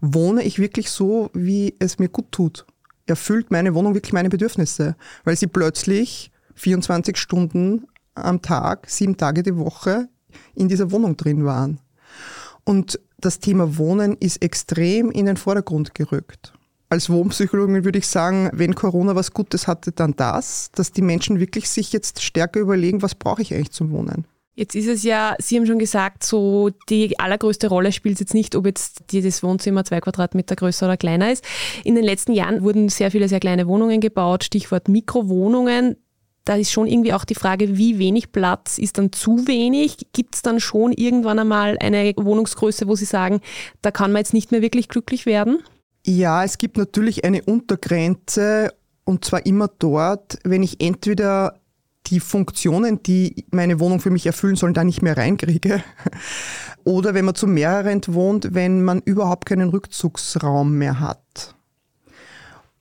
wohne 0.00 0.42
ich 0.42 0.58
wirklich 0.58 0.90
so, 0.90 1.30
wie 1.34 1.74
es 1.78 1.98
mir 1.98 2.08
gut 2.08 2.32
tut? 2.32 2.66
Erfüllt 3.06 3.50
meine 3.50 3.74
Wohnung 3.74 3.94
wirklich 3.94 4.12
meine 4.12 4.28
Bedürfnisse? 4.28 4.96
Weil 5.24 5.36
sie 5.36 5.46
plötzlich 5.46 6.30
24 6.54 7.16
Stunden 7.16 7.86
am 8.14 8.42
Tag, 8.42 8.88
sieben 8.88 9.16
Tage 9.16 9.42
die 9.42 9.56
Woche 9.56 10.08
in 10.54 10.68
dieser 10.68 10.90
Wohnung 10.90 11.16
drin 11.16 11.44
waren. 11.44 11.80
Und 12.64 13.00
das 13.18 13.40
Thema 13.40 13.78
Wohnen 13.78 14.16
ist 14.18 14.42
extrem 14.42 15.10
in 15.10 15.26
den 15.26 15.36
Vordergrund 15.36 15.94
gerückt 15.94 16.52
als 16.88 17.10
Wohnpsychologin 17.10 17.84
würde 17.84 17.98
ich 17.98 18.06
sagen, 18.06 18.50
wenn 18.52 18.74
Corona 18.74 19.14
was 19.14 19.32
Gutes 19.32 19.66
hatte, 19.66 19.92
dann 19.92 20.14
das, 20.16 20.70
dass 20.74 20.92
die 20.92 21.02
Menschen 21.02 21.38
wirklich 21.40 21.68
sich 21.68 21.92
jetzt 21.92 22.22
stärker 22.22 22.60
überlegen, 22.60 23.02
was 23.02 23.14
brauche 23.14 23.42
ich 23.42 23.52
eigentlich 23.52 23.72
zum 23.72 23.90
Wohnen. 23.90 24.26
Jetzt 24.54 24.74
ist 24.74 24.88
es 24.88 25.04
ja, 25.04 25.36
Sie 25.38 25.56
haben 25.56 25.66
schon 25.66 25.78
gesagt, 25.78 26.24
so 26.24 26.70
die 26.88 27.20
allergrößte 27.20 27.68
Rolle 27.68 27.92
spielt 27.92 28.18
jetzt 28.18 28.34
nicht, 28.34 28.56
ob 28.56 28.66
jetzt 28.66 29.04
dieses 29.12 29.44
Wohnzimmer 29.44 29.84
zwei 29.84 30.00
Quadratmeter 30.00 30.56
größer 30.56 30.86
oder 30.86 30.96
kleiner 30.96 31.30
ist. 31.30 31.44
In 31.84 31.94
den 31.94 32.02
letzten 32.02 32.32
Jahren 32.32 32.62
wurden 32.64 32.88
sehr 32.88 33.12
viele 33.12 33.28
sehr 33.28 33.38
kleine 33.38 33.68
Wohnungen 33.68 34.00
gebaut, 34.00 34.42
Stichwort 34.42 34.88
Mikrowohnungen. 34.88 35.96
Da 36.44 36.56
ist 36.56 36.72
schon 36.72 36.88
irgendwie 36.88 37.12
auch 37.12 37.24
die 37.24 37.36
Frage, 37.36 37.78
wie 37.78 38.00
wenig 38.00 38.32
Platz 38.32 38.78
ist 38.78 38.98
dann 38.98 39.12
zu 39.12 39.46
wenig? 39.46 40.08
Gibt 40.12 40.34
es 40.34 40.42
dann 40.42 40.58
schon 40.58 40.92
irgendwann 40.92 41.38
einmal 41.38 41.76
eine 41.78 42.14
Wohnungsgröße, 42.16 42.88
wo 42.88 42.96
Sie 42.96 43.04
sagen, 43.04 43.40
da 43.80 43.92
kann 43.92 44.10
man 44.10 44.20
jetzt 44.20 44.34
nicht 44.34 44.50
mehr 44.50 44.62
wirklich 44.62 44.88
glücklich 44.88 45.24
werden? 45.24 45.62
Ja, 46.08 46.42
es 46.42 46.56
gibt 46.56 46.78
natürlich 46.78 47.26
eine 47.26 47.42
Untergrenze 47.42 48.72
und 49.04 49.26
zwar 49.26 49.44
immer 49.44 49.68
dort, 49.68 50.38
wenn 50.42 50.62
ich 50.62 50.80
entweder 50.80 51.60
die 52.06 52.18
Funktionen, 52.18 53.02
die 53.02 53.44
meine 53.50 53.78
Wohnung 53.78 54.00
für 54.00 54.08
mich 54.08 54.24
erfüllen 54.24 54.56
sollen, 54.56 54.72
da 54.72 54.84
nicht 54.84 55.02
mehr 55.02 55.18
reinkriege. 55.18 55.84
Oder 56.84 57.12
wenn 57.12 57.26
man 57.26 57.34
zu 57.34 57.46
mehreren 57.46 58.00
wohnt, 58.06 58.54
wenn 58.54 58.82
man 58.82 59.02
überhaupt 59.04 59.44
keinen 59.44 59.68
Rückzugsraum 59.68 60.78
mehr 60.78 60.98
hat. 60.98 61.54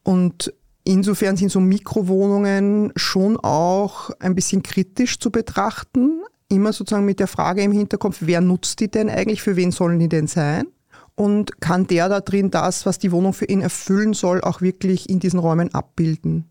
Und 0.03 0.53
insofern 0.86 1.36
sind 1.36 1.51
so 1.51 1.60
Mikrowohnungen 1.60 2.93
schon 2.96 3.36
auch 3.36 4.10
ein 4.22 4.36
bisschen 4.36 4.63
kritisch 4.63 5.19
zu 5.19 5.31
betrachten. 5.31 6.22
Immer 6.48 6.72
sozusagen 6.72 7.05
mit 7.05 7.19
der 7.19 7.27
Frage 7.27 7.62
im 7.62 7.74
Hinterkopf, 7.74 8.19
wer 8.22 8.39
nutzt 8.39 8.79
die 8.79 8.89
denn 8.89 9.10
eigentlich, 9.10 9.41
für 9.41 9.57
wen 9.57 9.74
sollen 9.74 10.00
die 10.00 10.07
denn 10.07 10.27
sein? 10.27 10.67
Und 11.18 11.60
kann 11.62 11.88
der 11.88 12.08
da 12.10 12.22
drin 12.22 12.52
das, 12.52 12.86
was 12.86 13.00
die 13.00 13.12
Wohnung 13.12 13.34
für 13.34 13.46
ihn 13.46 13.62
erfüllen 13.62 14.14
soll, 14.14 14.40
auch 14.42 14.62
wirklich 14.62 15.10
in 15.10 15.20
diesen 15.20 15.40
Räumen 15.40 15.74
abbilden. 15.74 16.46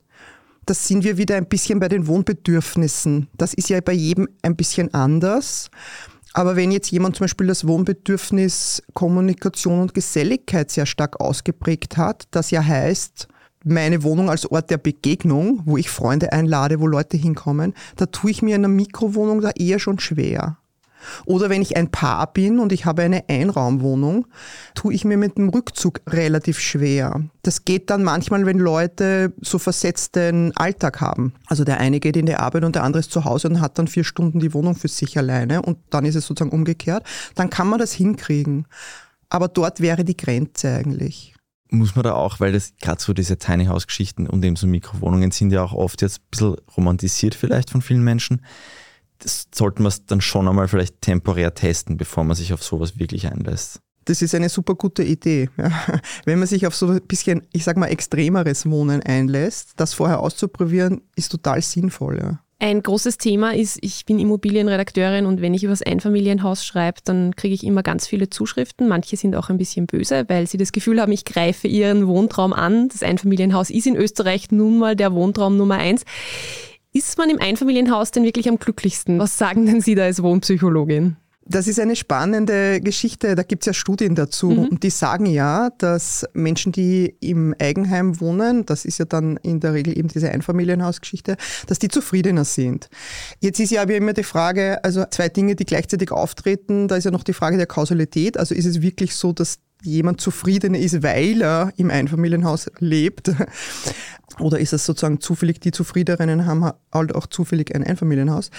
das 0.66 0.88
sind 0.88 1.04
wir 1.04 1.16
wieder 1.16 1.36
ein 1.36 1.46
bisschen 1.46 1.78
bei 1.78 1.88
den 1.88 2.08
Wohnbedürfnissen. 2.08 3.28
Das 3.36 3.54
ist 3.54 3.68
ja 3.68 3.80
bei 3.80 3.92
jedem 3.92 4.28
ein 4.42 4.56
bisschen 4.56 4.92
anders. 4.92 5.70
Aber 6.32 6.56
wenn 6.56 6.72
jetzt 6.72 6.90
jemand 6.90 7.14
zum 7.14 7.24
Beispiel 7.24 7.46
das 7.46 7.66
Wohnbedürfnis 7.68 8.82
Kommunikation 8.92 9.80
und 9.80 9.94
Geselligkeit 9.94 10.72
sehr 10.72 10.84
stark 10.84 11.20
ausgeprägt 11.20 11.96
hat, 11.96 12.24
das 12.32 12.50
ja 12.50 12.62
heißt, 12.62 13.28
meine 13.64 14.02
Wohnung 14.02 14.28
als 14.28 14.50
Ort 14.50 14.70
der 14.70 14.78
Begegnung, 14.78 15.62
wo 15.64 15.76
ich 15.76 15.88
Freunde 15.88 16.32
einlade, 16.32 16.80
wo 16.80 16.88
Leute 16.88 17.16
hinkommen, 17.16 17.72
da 17.94 18.06
tue 18.06 18.32
ich 18.32 18.42
mir 18.42 18.56
in 18.56 18.64
einer 18.64 18.74
Mikrowohnung 18.74 19.40
da 19.40 19.50
eher 19.50 19.78
schon 19.78 20.00
schwer. 20.00 20.58
Oder 21.24 21.50
wenn 21.50 21.62
ich 21.62 21.76
ein 21.76 21.90
Paar 21.90 22.32
bin 22.32 22.58
und 22.58 22.72
ich 22.72 22.84
habe 22.84 23.02
eine 23.02 23.28
Einraumwohnung, 23.28 24.26
tue 24.74 24.94
ich 24.94 25.04
mir 25.04 25.16
mit 25.16 25.38
dem 25.38 25.48
Rückzug 25.48 26.00
relativ 26.08 26.58
schwer. 26.58 27.22
Das 27.42 27.64
geht 27.64 27.90
dann 27.90 28.02
manchmal, 28.02 28.46
wenn 28.46 28.58
Leute 28.58 29.32
so 29.40 29.58
versetzten 29.58 30.56
Alltag 30.56 31.00
haben. 31.00 31.34
Also 31.46 31.64
der 31.64 31.78
eine 31.80 32.00
geht 32.00 32.16
in 32.16 32.26
die 32.26 32.36
Arbeit 32.36 32.64
und 32.64 32.74
der 32.74 32.84
andere 32.84 33.00
ist 33.00 33.12
zu 33.12 33.24
Hause 33.24 33.48
und 33.48 33.60
hat 33.60 33.78
dann 33.78 33.88
vier 33.88 34.04
Stunden 34.04 34.40
die 34.40 34.54
Wohnung 34.54 34.74
für 34.74 34.88
sich 34.88 35.16
alleine 35.18 35.62
und 35.62 35.78
dann 35.90 36.04
ist 36.04 36.14
es 36.14 36.26
sozusagen 36.26 36.54
umgekehrt. 36.54 37.04
Dann 37.34 37.50
kann 37.50 37.68
man 37.68 37.78
das 37.78 37.92
hinkriegen. 37.92 38.66
Aber 39.28 39.48
dort 39.48 39.80
wäre 39.80 40.04
die 40.04 40.16
Grenze 40.16 40.70
eigentlich 40.70 41.36
muss 41.70 41.94
man 41.94 42.04
da 42.04 42.14
auch, 42.14 42.40
weil 42.40 42.52
das 42.52 42.74
gerade 42.80 43.02
so 43.02 43.12
diese 43.12 43.38
Tiny 43.38 43.66
House 43.66 43.86
Geschichten 43.86 44.26
und 44.26 44.44
eben 44.44 44.56
so 44.56 44.66
Mikrowohnungen 44.66 45.30
sind 45.30 45.50
ja 45.52 45.62
auch 45.62 45.72
oft 45.72 46.02
jetzt 46.02 46.20
ein 46.20 46.26
bisschen 46.30 46.56
romantisiert 46.76 47.34
vielleicht 47.34 47.70
von 47.70 47.82
vielen 47.82 48.02
Menschen 48.02 48.42
das 49.18 49.48
sollten 49.54 49.82
wir 49.82 49.92
dann 50.06 50.20
schon 50.20 50.48
einmal 50.48 50.68
vielleicht 50.68 51.00
temporär 51.00 51.54
testen, 51.54 51.96
bevor 51.96 52.24
man 52.24 52.36
sich 52.36 52.52
auf 52.52 52.62
sowas 52.62 52.98
wirklich 52.98 53.30
einlässt. 53.30 53.80
Das 54.04 54.22
ist 54.22 54.34
eine 54.34 54.48
super 54.48 54.74
gute 54.74 55.02
Idee. 55.02 55.50
Ja. 55.56 55.70
Wenn 56.24 56.38
man 56.38 56.46
sich 56.46 56.66
auf 56.66 56.76
so 56.76 56.86
ein 56.86 57.02
bisschen, 57.02 57.42
ich 57.52 57.64
sag 57.64 57.76
mal, 57.76 57.88
extremeres 57.88 58.68
Wohnen 58.70 59.02
einlässt, 59.02 59.72
das 59.76 59.94
vorher 59.94 60.20
auszuprobieren, 60.20 61.02
ist 61.16 61.30
total 61.30 61.60
sinnvoll. 61.60 62.18
Ja. 62.18 62.38
Ein 62.58 62.82
großes 62.82 63.18
Thema 63.18 63.54
ist, 63.54 63.78
ich 63.82 64.06
bin 64.06 64.18
Immobilienredakteurin 64.18 65.26
und 65.26 65.42
wenn 65.42 65.52
ich 65.52 65.62
über 65.62 65.72
das 65.72 65.82
Einfamilienhaus 65.82 66.64
schreibe, 66.64 67.00
dann 67.04 67.36
kriege 67.36 67.54
ich 67.54 67.64
immer 67.64 67.82
ganz 67.82 68.06
viele 68.06 68.30
Zuschriften. 68.30 68.88
Manche 68.88 69.18
sind 69.18 69.36
auch 69.36 69.50
ein 69.50 69.58
bisschen 69.58 69.86
böse, 69.86 70.24
weil 70.28 70.46
sie 70.46 70.56
das 70.56 70.72
Gefühl 70.72 71.00
haben, 71.00 71.12
ich 71.12 71.26
greife 71.26 71.68
ihren 71.68 72.06
Wohntraum 72.06 72.54
an. 72.54 72.88
Das 72.88 73.02
Einfamilienhaus 73.02 73.68
ist 73.68 73.86
in 73.86 73.94
Österreich 73.94 74.52
nun 74.52 74.78
mal 74.78 74.96
der 74.96 75.12
Wohntraum 75.12 75.58
Nummer 75.58 75.76
eins. 75.76 76.04
Ist 76.96 77.18
man 77.18 77.28
im 77.28 77.38
Einfamilienhaus 77.38 78.10
denn 78.10 78.24
wirklich 78.24 78.48
am 78.48 78.58
glücklichsten? 78.58 79.18
Was 79.18 79.36
sagen 79.36 79.66
denn 79.66 79.82
Sie 79.82 79.94
da 79.94 80.04
als 80.04 80.22
Wohnpsychologin? 80.22 81.16
Das 81.44 81.68
ist 81.68 81.78
eine 81.78 81.94
spannende 81.94 82.80
Geschichte. 82.80 83.34
Da 83.34 83.42
gibt 83.42 83.64
es 83.64 83.66
ja 83.66 83.74
Studien 83.74 84.14
dazu. 84.14 84.48
Mhm. 84.48 84.68
Und 84.68 84.82
die 84.82 84.88
sagen 84.88 85.26
ja, 85.26 85.68
dass 85.76 86.24
Menschen, 86.32 86.72
die 86.72 87.14
im 87.20 87.54
Eigenheim 87.58 88.18
wohnen, 88.18 88.64
das 88.64 88.86
ist 88.86 88.96
ja 88.96 89.04
dann 89.04 89.36
in 89.42 89.60
der 89.60 89.74
Regel 89.74 89.96
eben 89.96 90.08
diese 90.08 90.30
Einfamilienhausgeschichte, 90.30 91.36
dass 91.66 91.78
die 91.78 91.88
zufriedener 91.88 92.46
sind. 92.46 92.88
Jetzt 93.40 93.60
ist 93.60 93.72
ja 93.72 93.82
aber 93.82 93.94
immer 93.94 94.14
die 94.14 94.22
Frage, 94.22 94.82
also 94.82 95.04
zwei 95.10 95.28
Dinge, 95.28 95.54
die 95.54 95.66
gleichzeitig 95.66 96.12
auftreten. 96.12 96.88
Da 96.88 96.96
ist 96.96 97.04
ja 97.04 97.10
noch 97.10 97.24
die 97.24 97.34
Frage 97.34 97.58
der 97.58 97.66
Kausalität. 97.66 98.38
Also 98.38 98.54
ist 98.54 98.64
es 98.64 98.80
wirklich 98.80 99.14
so, 99.14 99.34
dass 99.34 99.58
jemand 99.82 100.20
zufriedener 100.20 100.78
ist, 100.78 101.02
weil 101.02 101.42
er 101.42 101.72
im 101.76 101.90
Einfamilienhaus 101.90 102.70
lebt? 102.78 103.32
Oder 104.40 104.58
ist 104.58 104.72
es 104.72 104.84
sozusagen 104.84 105.20
zufällig, 105.20 105.60
die 105.60 105.70
Zufriedeneren 105.70 106.46
haben 106.46 106.70
halt 106.92 107.14
auch 107.14 107.26
zufällig 107.26 107.74
ein 107.74 107.84
Einfamilienhaus? 107.84 108.50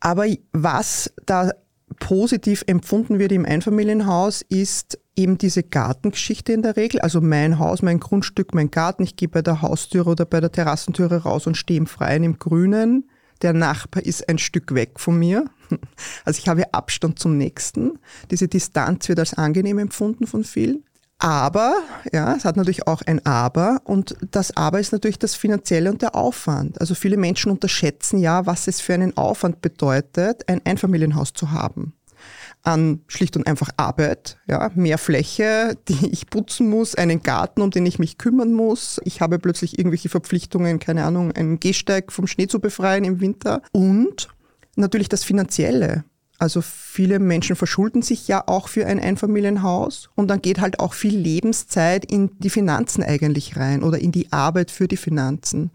Aber 0.00 0.26
was 0.52 1.12
da 1.24 1.52
positiv 2.00 2.64
empfunden 2.66 3.18
wird 3.18 3.32
im 3.32 3.44
Einfamilienhaus, 3.44 4.42
ist 4.42 4.98
eben 5.16 5.38
diese 5.38 5.62
Gartengeschichte 5.62 6.52
in 6.52 6.62
der 6.62 6.76
Regel. 6.76 7.00
Also 7.00 7.20
mein 7.20 7.58
Haus, 7.58 7.82
mein 7.82 8.00
Grundstück, 8.00 8.54
mein 8.54 8.70
Garten. 8.70 9.02
Ich 9.02 9.16
gehe 9.16 9.28
bei 9.28 9.42
der 9.42 9.62
Haustüre 9.62 10.10
oder 10.10 10.26
bei 10.26 10.40
der 10.40 10.52
Terrassentüre 10.52 11.22
raus 11.22 11.46
und 11.46 11.56
stehe 11.56 11.78
im 11.78 11.86
Freien, 11.86 12.22
im 12.22 12.38
Grünen. 12.38 13.08
Der 13.42 13.52
Nachbar 13.52 14.04
ist 14.04 14.28
ein 14.28 14.38
Stück 14.38 14.74
weg 14.74 14.98
von 14.98 15.18
mir. 15.18 15.44
Also 16.24 16.38
ich 16.38 16.48
habe 16.48 16.74
Abstand 16.74 17.18
zum 17.18 17.36
Nächsten. 17.36 17.98
Diese 18.30 18.48
Distanz 18.48 19.08
wird 19.08 19.20
als 19.20 19.34
angenehm 19.34 19.78
empfunden 19.78 20.26
von 20.26 20.44
vielen. 20.44 20.84
Aber, 21.18 21.74
ja, 22.12 22.34
es 22.34 22.44
hat 22.44 22.56
natürlich 22.56 22.86
auch 22.86 23.00
ein 23.02 23.24
Aber 23.24 23.80
und 23.84 24.16
das 24.30 24.54
Aber 24.56 24.80
ist 24.80 24.92
natürlich 24.92 25.18
das 25.18 25.34
Finanzielle 25.34 25.90
und 25.90 26.02
der 26.02 26.14
Aufwand. 26.14 26.78
Also 26.80 26.94
viele 26.94 27.16
Menschen 27.16 27.50
unterschätzen 27.50 28.18
ja, 28.18 28.44
was 28.44 28.68
es 28.68 28.80
für 28.82 28.94
einen 28.94 29.16
Aufwand 29.16 29.62
bedeutet, 29.62 30.46
ein 30.48 30.60
Einfamilienhaus 30.64 31.32
zu 31.32 31.52
haben. 31.52 31.94
An 32.62 33.00
schlicht 33.06 33.36
und 33.36 33.46
einfach 33.46 33.70
Arbeit, 33.76 34.38
ja, 34.46 34.70
mehr 34.74 34.98
Fläche, 34.98 35.78
die 35.88 36.08
ich 36.08 36.28
putzen 36.28 36.68
muss, 36.68 36.94
einen 36.94 37.22
Garten, 37.22 37.62
um 37.62 37.70
den 37.70 37.86
ich 37.86 37.98
mich 37.98 38.18
kümmern 38.18 38.52
muss. 38.52 39.00
Ich 39.04 39.20
habe 39.20 39.38
plötzlich 39.38 39.78
irgendwelche 39.78 40.08
Verpflichtungen, 40.08 40.80
keine 40.80 41.04
Ahnung, 41.04 41.32
einen 41.32 41.60
Gehsteig 41.60 42.12
vom 42.12 42.26
Schnee 42.26 42.48
zu 42.48 42.60
befreien 42.60 43.04
im 43.04 43.20
Winter 43.20 43.62
und 43.72 44.28
natürlich 44.76 45.08
das 45.08 45.24
Finanzielle. 45.24 46.04
Also 46.38 46.60
viele 46.60 47.18
Menschen 47.18 47.56
verschulden 47.56 48.02
sich 48.02 48.28
ja 48.28 48.44
auch 48.46 48.68
für 48.68 48.86
ein 48.86 49.00
Einfamilienhaus 49.00 50.10
und 50.14 50.28
dann 50.28 50.42
geht 50.42 50.60
halt 50.60 50.80
auch 50.80 50.92
viel 50.92 51.16
Lebenszeit 51.16 52.04
in 52.04 52.30
die 52.38 52.50
Finanzen 52.50 53.02
eigentlich 53.02 53.56
rein 53.56 53.82
oder 53.82 53.98
in 53.98 54.12
die 54.12 54.32
Arbeit 54.32 54.70
für 54.70 54.86
die 54.86 54.98
Finanzen. 54.98 55.70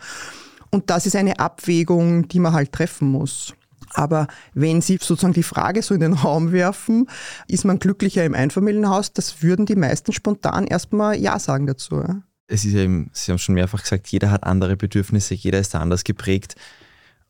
Und 0.70 0.90
das 0.90 1.06
ist 1.06 1.16
eine 1.16 1.40
Abwägung, 1.40 2.28
die 2.28 2.40
man 2.40 2.54
halt 2.54 2.72
treffen 2.72 3.10
muss. 3.10 3.54
Aber 3.94 4.28
wenn 4.54 4.82
Sie 4.82 4.98
sozusagen 5.02 5.34
die 5.34 5.44
Frage 5.44 5.82
so 5.82 5.94
in 5.94 6.00
den 6.00 6.14
Raum 6.14 6.52
werfen, 6.52 7.08
ist 7.48 7.66
man 7.66 7.80
glücklicher 7.80 8.24
im 8.24 8.36
Einfamilienhaus, 8.36 9.14
das 9.14 9.42
würden 9.44 9.66
die 9.66 9.76
meisten 9.76 10.14
spontan 10.14 10.66
erstmal 10.66 11.18
Ja 11.18 11.40
sagen 11.40 11.68
dazu. 11.68 12.04
Es 12.48 12.66
ist 12.66 12.76
eben, 12.76 13.10
Sie 13.14 13.32
haben 13.32 13.40
schon 13.40 13.56
mehrfach 13.56 13.82
gesagt, 13.82 14.08
jeder 14.08 14.30
hat 14.30 14.44
andere 14.44 14.78
Bedürfnisse, 14.78 15.34
jeder 15.34 15.60
ist 15.60 15.74
da 15.74 15.80
anders 15.80 16.04
geprägt. 16.04 16.56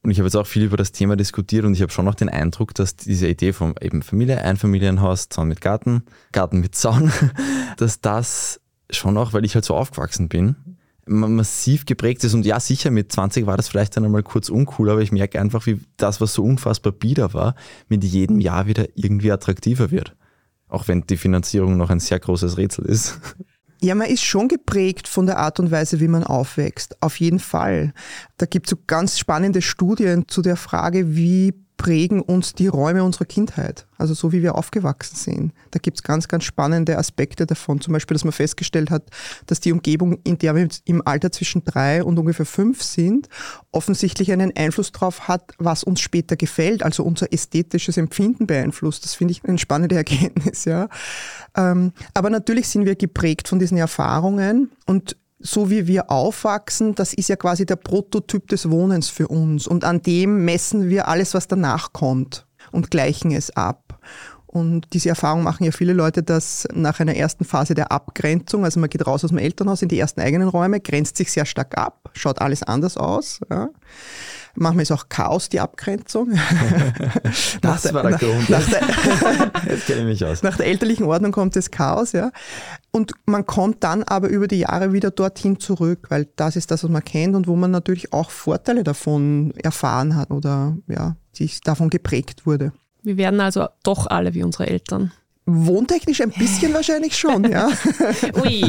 Und 0.03 0.10
ich 0.10 0.17
habe 0.17 0.27
jetzt 0.27 0.36
auch 0.36 0.48
viel 0.48 0.63
über 0.63 0.77
das 0.77 0.91
Thema 0.91 1.15
diskutiert 1.15 1.63
und 1.63 1.75
ich 1.75 1.81
habe 1.81 1.91
schon 1.91 2.05
noch 2.05 2.15
den 2.15 2.29
Eindruck, 2.29 2.74
dass 2.74 2.96
diese 2.96 3.27
Idee 3.27 3.53
vom 3.53 3.75
eben 3.79 4.01
Familie, 4.01 4.43
Einfamilienhaus, 4.43 5.29
Zaun 5.29 5.48
mit 5.48 5.62
Garten, 5.62 6.03
Garten 6.31 6.60
mit 6.60 6.74
Zaun, 6.74 7.12
dass 7.77 8.01
das 8.01 8.62
schon 8.89 9.17
auch, 9.17 9.34
weil 9.34 9.46
ich 9.46 9.53
halt 9.53 9.65
so 9.65 9.75
aufgewachsen 9.75 10.27
bin, 10.27 10.55
massiv 11.05 11.86
geprägt 11.86 12.24
ist. 12.24 12.34
Und 12.34 12.46
ja, 12.46 12.60
sicher, 12.60 12.89
mit 12.89 13.12
20 13.12 13.46
war 13.46 13.58
das 13.58 13.67
vielleicht 13.67 13.96
dann 13.96 14.05
einmal 14.05 14.24
kurz 14.24 14.50
uncool, 14.50 14.89
aber 14.89 15.01
ich 15.01 15.12
merke 15.12 15.39
einfach, 15.39 15.65
wie 15.67 15.79
das, 15.98 16.20
was 16.20 16.34
so 16.34 16.43
unfassbar 16.43 16.93
bieder 16.93 17.34
war, 17.34 17.55
mit 17.88 18.03
jedem 18.03 18.39
Jahr 18.39 18.65
wieder 18.65 18.88
irgendwie 18.96 19.31
attraktiver 19.31 19.91
wird. 19.91 20.15
Auch 20.67 20.88
wenn 20.88 21.01
die 21.01 21.17
Finanzierung 21.17 21.77
noch 21.77 21.89
ein 21.89 22.00
sehr 22.00 22.20
großes 22.20 22.58
Rätsel 22.58 22.86
ist. 22.86 23.20
Ja, 23.83 23.95
man 23.95 24.07
ist 24.07 24.23
schon 24.23 24.47
geprägt 24.47 25.07
von 25.07 25.25
der 25.25 25.39
Art 25.39 25.59
und 25.59 25.71
Weise, 25.71 26.00
wie 26.00 26.07
man 26.07 26.23
aufwächst. 26.23 27.01
Auf 27.01 27.19
jeden 27.19 27.39
Fall. 27.39 27.93
Da 28.38 28.45
gibt 28.45 28.67
es 28.67 28.69
so 28.71 28.77
ganz 28.85 29.17
spannende 29.17 29.63
Studien 29.63 30.27
zu 30.27 30.43
der 30.43 30.55
Frage, 30.55 31.15
wie 31.15 31.53
prägen 31.81 32.21
uns 32.21 32.53
die 32.53 32.67
Räume 32.67 33.03
unserer 33.03 33.25
Kindheit, 33.25 33.88
also 33.97 34.13
so 34.13 34.31
wie 34.31 34.43
wir 34.43 34.53
aufgewachsen 34.53 35.15
sind. 35.15 35.53
Da 35.71 35.79
gibt 35.79 35.97
es 35.97 36.03
ganz, 36.03 36.27
ganz 36.27 36.43
spannende 36.43 36.95
Aspekte 36.95 37.47
davon. 37.47 37.81
Zum 37.81 37.93
Beispiel, 37.93 38.13
dass 38.13 38.23
man 38.23 38.33
festgestellt 38.33 38.91
hat, 38.91 39.09
dass 39.47 39.61
die 39.61 39.71
Umgebung, 39.71 40.19
in 40.23 40.38
der 40.38 40.55
wir 40.55 40.67
im 40.85 41.01
Alter 41.07 41.31
zwischen 41.31 41.65
drei 41.65 42.03
und 42.03 42.19
ungefähr 42.19 42.45
fünf 42.45 42.83
sind, 42.83 43.29
offensichtlich 43.71 44.31
einen 44.31 44.55
Einfluss 44.55 44.91
darauf 44.91 45.27
hat, 45.27 45.53
was 45.57 45.83
uns 45.83 46.01
später 46.01 46.35
gefällt, 46.35 46.83
also 46.83 47.03
unser 47.03 47.33
ästhetisches 47.33 47.97
Empfinden 47.97 48.45
beeinflusst. 48.45 49.03
Das 49.03 49.15
finde 49.15 49.31
ich 49.31 49.43
eine 49.43 49.57
spannende 49.57 49.95
Erkenntnis, 49.95 50.65
ja. 50.65 50.88
Ähm, 51.57 51.93
aber 52.13 52.29
natürlich 52.29 52.67
sind 52.67 52.85
wir 52.85 52.95
geprägt 52.95 53.47
von 53.47 53.57
diesen 53.57 53.79
Erfahrungen 53.79 54.69
und 54.85 55.17
so 55.41 55.69
wie 55.69 55.88
wir 55.88 56.12
aufwachsen, 56.12 56.95
das 56.95 57.13
ist 57.13 57.29
ja 57.29 57.36
quasi 57.36 57.65
der 57.65 57.75
Prototyp 57.75 58.48
des 58.48 58.69
Wohnens 58.69 59.10
für 59.10 59.27
uns. 59.27 59.67
Und 59.67 59.83
an 59.83 60.01
dem 60.01 60.45
messen 60.45 60.89
wir 60.89 61.07
alles, 61.07 61.33
was 61.33 61.48
danach 61.48 61.93
kommt 61.93 62.45
und 62.71 62.91
gleichen 62.91 63.31
es 63.31 63.50
ab. 63.51 64.00
Und 64.51 64.88
diese 64.91 65.07
Erfahrung 65.07 65.43
machen 65.43 65.63
ja 65.63 65.71
viele 65.71 65.93
Leute, 65.93 66.24
dass 66.24 66.67
nach 66.74 67.00
einer 67.00 67.15
ersten 67.15 67.45
Phase 67.45 67.74
der 67.74 67.93
Abgrenzung, 67.93 68.65
also 68.65 68.81
man 68.81 68.89
geht 68.89 69.07
raus 69.07 69.24
aus 69.24 69.29
dem 69.29 69.38
Elternhaus 69.38 69.81
in 69.81 69.88
die 69.88 69.98
ersten 69.98 70.19
eigenen 70.19 70.50
Räume, 70.50 70.81
grenzt 70.81 71.15
sich 71.15 71.31
sehr 71.31 71.45
stark 71.45 71.77
ab, 71.77 72.10
schaut 72.13 72.41
alles 72.41 72.62
anders 72.62 72.98
aus. 72.98 73.39
Ja. 73.50 73.69
Manchmal 74.55 74.83
ist 74.83 74.91
auch 74.91 75.07
Chaos 75.07 75.48
die 75.48 75.62
Abgrenzung. 75.62 76.33
das 77.62 77.83
der, 77.83 77.93
war 77.93 78.03
der 78.03 78.17
Grund. 78.17 78.50
Nach 78.50 78.69
der, 78.69 78.81
Jetzt 79.69 79.86
kenne 79.86 80.01
ich 80.01 80.05
mich 80.05 80.25
aus. 80.25 80.43
Nach 80.43 80.57
der 80.57 80.65
elterlichen 80.65 81.05
Ordnung 81.05 81.31
kommt 81.31 81.55
das 81.55 81.71
Chaos, 81.71 82.12
ja. 82.12 82.31
Und 82.91 83.13
man 83.25 83.45
kommt 83.45 83.83
dann 83.86 84.03
aber 84.03 84.27
über 84.27 84.48
die 84.48 84.60
Jahre 84.60 84.91
wieder 84.91 85.12
dorthin 85.12 85.60
zurück, 85.60 86.07
weil 86.10 86.27
das 86.36 86.57
ist 86.57 86.71
das, 86.71 86.83
was 86.83 86.91
man 86.91 87.03
kennt 87.03 87.36
und 87.36 87.48
wo 87.48 87.55
man 87.55 87.71
natürlich 87.71 88.12
auch 88.12 88.31
Vorteile 88.31 88.83
davon 88.83 89.53
erfahren 89.55 90.15
hat 90.15 90.31
oder 90.31 90.77
ja, 90.88 91.15
sich 91.31 91.62
davon 91.62 91.89
geprägt 91.89 92.45
wurde. 92.45 92.74
Wir 93.01 93.17
werden 93.17 93.39
also 93.39 93.67
doch 93.83 94.07
alle 94.07 94.33
wie 94.33 94.43
unsere 94.43 94.67
Eltern. 94.67 95.12
Wohntechnisch 95.45 96.21
ein 96.21 96.31
bisschen 96.31 96.74
wahrscheinlich 96.75 97.17
schon, 97.17 97.50
ja. 97.50 97.69
Ui. 98.41 98.63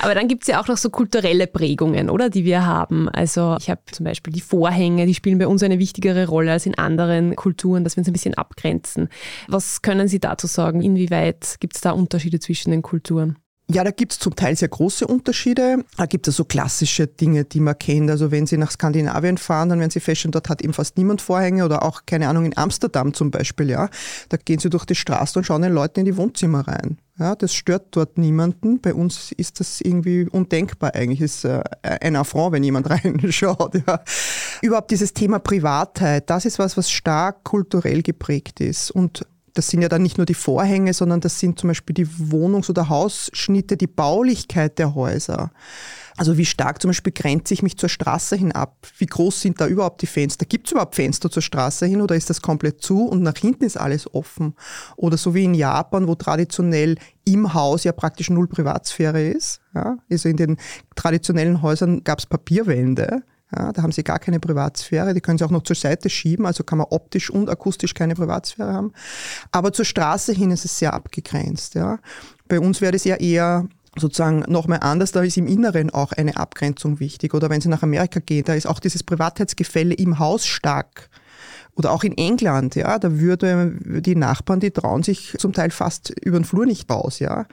Aber 0.00 0.14
dann 0.14 0.26
gibt 0.26 0.42
es 0.42 0.48
ja 0.48 0.60
auch 0.60 0.68
noch 0.68 0.78
so 0.78 0.88
kulturelle 0.88 1.46
Prägungen, 1.46 2.08
oder, 2.08 2.30
die 2.30 2.44
wir 2.44 2.64
haben. 2.64 3.08
Also 3.10 3.56
ich 3.60 3.68
habe 3.68 3.82
zum 3.90 4.04
Beispiel 4.04 4.32
die 4.32 4.40
Vorhänge, 4.40 5.06
die 5.06 5.14
spielen 5.14 5.38
bei 5.38 5.46
uns 5.46 5.62
eine 5.62 5.78
wichtigere 5.78 6.26
Rolle 6.28 6.52
als 6.52 6.66
in 6.66 6.78
anderen 6.78 7.36
Kulturen, 7.36 7.84
dass 7.84 7.96
wir 7.96 8.00
uns 8.00 8.08
ein 8.08 8.14
bisschen 8.14 8.34
abgrenzen. 8.34 9.08
Was 9.48 9.82
können 9.82 10.08
Sie 10.08 10.18
dazu 10.18 10.46
sagen? 10.46 10.80
Inwieweit 10.80 11.56
gibt 11.60 11.76
es 11.76 11.82
da 11.82 11.90
Unterschiede 11.90 12.40
zwischen 12.40 12.70
den 12.70 12.82
Kulturen? 12.82 13.36
Ja, 13.68 13.82
da 13.82 13.90
gibt 13.90 14.12
es 14.12 14.20
zum 14.20 14.36
Teil 14.36 14.54
sehr 14.54 14.68
große 14.68 15.08
Unterschiede. 15.08 15.84
Da 15.96 16.06
gibt 16.06 16.28
es 16.28 16.36
so 16.36 16.44
klassische 16.44 17.08
Dinge, 17.08 17.44
die 17.44 17.58
man 17.58 17.76
kennt. 17.76 18.08
Also 18.10 18.30
wenn 18.30 18.46
Sie 18.46 18.56
nach 18.56 18.70
Skandinavien 18.70 19.38
fahren, 19.38 19.70
dann 19.70 19.80
werden 19.80 19.90
Sie 19.90 19.98
feststellen, 19.98 20.30
dort 20.30 20.48
hat 20.48 20.62
eben 20.62 20.72
fast 20.72 20.96
niemand 20.96 21.20
Vorhänge 21.20 21.64
oder 21.64 21.82
auch, 21.82 22.02
keine 22.06 22.28
Ahnung, 22.28 22.44
in 22.44 22.56
Amsterdam 22.56 23.12
zum 23.12 23.32
Beispiel, 23.32 23.68
ja. 23.68 23.88
Da 24.28 24.36
gehen 24.36 24.60
Sie 24.60 24.70
durch 24.70 24.84
die 24.84 24.94
Straße 24.94 25.36
und 25.40 25.44
schauen 25.44 25.62
den 25.62 25.72
Leuten 25.72 26.00
in 26.00 26.06
die 26.06 26.16
Wohnzimmer 26.16 26.60
rein. 26.68 26.98
Ja, 27.18 27.34
das 27.34 27.54
stört 27.54 27.88
dort 27.90 28.18
niemanden. 28.18 28.80
Bei 28.80 28.94
uns 28.94 29.32
ist 29.32 29.58
das 29.58 29.80
irgendwie 29.80 30.28
undenkbar 30.28 30.94
eigentlich. 30.94 31.20
Ist 31.20 31.44
äh, 31.44 31.62
ein 31.82 32.14
Affront, 32.14 32.52
wenn 32.52 32.62
jemand 32.62 32.88
reinschaut. 32.90 33.82
Ja. 33.84 34.00
Überhaupt 34.62 34.92
dieses 34.92 35.12
Thema 35.12 35.40
Privatheit, 35.40 36.30
das 36.30 36.44
ist 36.44 36.60
was, 36.60 36.76
was 36.76 36.88
stark 36.88 37.42
kulturell 37.42 38.02
geprägt 38.02 38.60
ist. 38.60 38.92
Und 38.92 39.26
das 39.56 39.68
sind 39.68 39.82
ja 39.82 39.88
dann 39.88 40.02
nicht 40.02 40.18
nur 40.18 40.26
die 40.26 40.34
Vorhänge, 40.34 40.92
sondern 40.92 41.20
das 41.20 41.40
sind 41.40 41.58
zum 41.58 41.68
Beispiel 41.68 41.94
die 41.94 42.06
Wohnungs- 42.06 42.68
oder 42.68 42.88
Hausschnitte, 42.88 43.76
die 43.76 43.86
Baulichkeit 43.86 44.78
der 44.78 44.94
Häuser. 44.94 45.50
Also 46.16 46.38
wie 46.38 46.44
stark 46.44 46.80
zum 46.80 46.90
Beispiel 46.90 47.12
grenze 47.12 47.54
ich 47.54 47.62
mich 47.62 47.76
zur 47.76 47.88
Straße 47.88 48.36
hin 48.36 48.52
ab? 48.52 48.86
Wie 48.98 49.06
groß 49.06 49.40
sind 49.40 49.60
da 49.60 49.66
überhaupt 49.66 50.02
die 50.02 50.06
Fenster? 50.06 50.46
Gibt 50.46 50.66
es 50.66 50.72
überhaupt 50.72 50.94
Fenster 50.94 51.30
zur 51.30 51.42
Straße 51.42 51.86
hin 51.86 52.00
oder 52.00 52.16
ist 52.16 52.30
das 52.30 52.42
komplett 52.42 52.82
zu 52.82 53.04
und 53.06 53.22
nach 53.22 53.36
hinten 53.36 53.64
ist 53.64 53.76
alles 53.76 54.12
offen? 54.14 54.54
Oder 54.96 55.16
so 55.16 55.34
wie 55.34 55.44
in 55.44 55.54
Japan, 55.54 56.08
wo 56.08 56.14
traditionell 56.14 56.96
im 57.24 57.52
Haus 57.54 57.84
ja 57.84 57.92
praktisch 57.92 58.30
null 58.30 58.48
Privatsphäre 58.48 59.22
ist. 59.22 59.60
Ja? 59.74 59.98
Also 60.10 60.28
in 60.28 60.36
den 60.36 60.56
traditionellen 60.94 61.60
Häusern 61.62 62.02
gab 62.04 62.18
es 62.18 62.26
Papierwände. 62.26 63.22
Ja, 63.54 63.72
da 63.72 63.82
haben 63.82 63.92
sie 63.92 64.02
gar 64.02 64.18
keine 64.18 64.40
Privatsphäre, 64.40 65.14
die 65.14 65.20
können 65.20 65.38
sie 65.38 65.44
auch 65.44 65.50
noch 65.50 65.62
zur 65.62 65.76
Seite 65.76 66.10
schieben, 66.10 66.46
also 66.46 66.64
kann 66.64 66.78
man 66.78 66.88
optisch 66.90 67.30
und 67.30 67.48
akustisch 67.48 67.94
keine 67.94 68.16
Privatsphäre 68.16 68.72
haben. 68.72 68.92
Aber 69.52 69.72
zur 69.72 69.84
Straße 69.84 70.32
hin 70.32 70.50
ist 70.50 70.64
es 70.64 70.78
sehr 70.78 70.94
abgegrenzt. 70.94 71.76
Ja. 71.76 71.98
Bei 72.48 72.58
uns 72.58 72.80
wäre 72.80 72.92
das 72.92 73.04
ja 73.04 73.16
eher 73.16 73.68
sozusagen 73.96 74.40
nochmal 74.48 74.80
anders, 74.82 75.12
da 75.12 75.22
ist 75.22 75.36
im 75.36 75.46
Inneren 75.46 75.90
auch 75.90 76.12
eine 76.12 76.36
Abgrenzung 76.36 77.00
wichtig. 77.00 77.34
Oder 77.34 77.48
wenn 77.48 77.60
Sie 77.60 77.68
nach 77.68 77.82
Amerika 77.82 78.20
gehen, 78.20 78.44
da 78.44 78.54
ist 78.54 78.66
auch 78.66 78.80
dieses 78.80 79.02
Privatheitsgefälle 79.02 79.94
im 79.94 80.18
Haus 80.18 80.44
stark. 80.44 81.08
Oder 81.76 81.92
auch 81.92 82.04
in 82.04 82.16
England, 82.16 82.74
ja, 82.74 82.98
da 82.98 83.18
würde 83.18 83.74
die 83.80 84.16
Nachbarn, 84.16 84.60
die 84.60 84.70
trauen 84.70 85.02
sich 85.02 85.34
zum 85.38 85.52
Teil 85.52 85.70
fast 85.70 86.10
über 86.22 86.38
den 86.38 86.44
Flur 86.44 86.66
nicht 86.66 86.90
raus, 86.90 87.18
ja. 87.18 87.46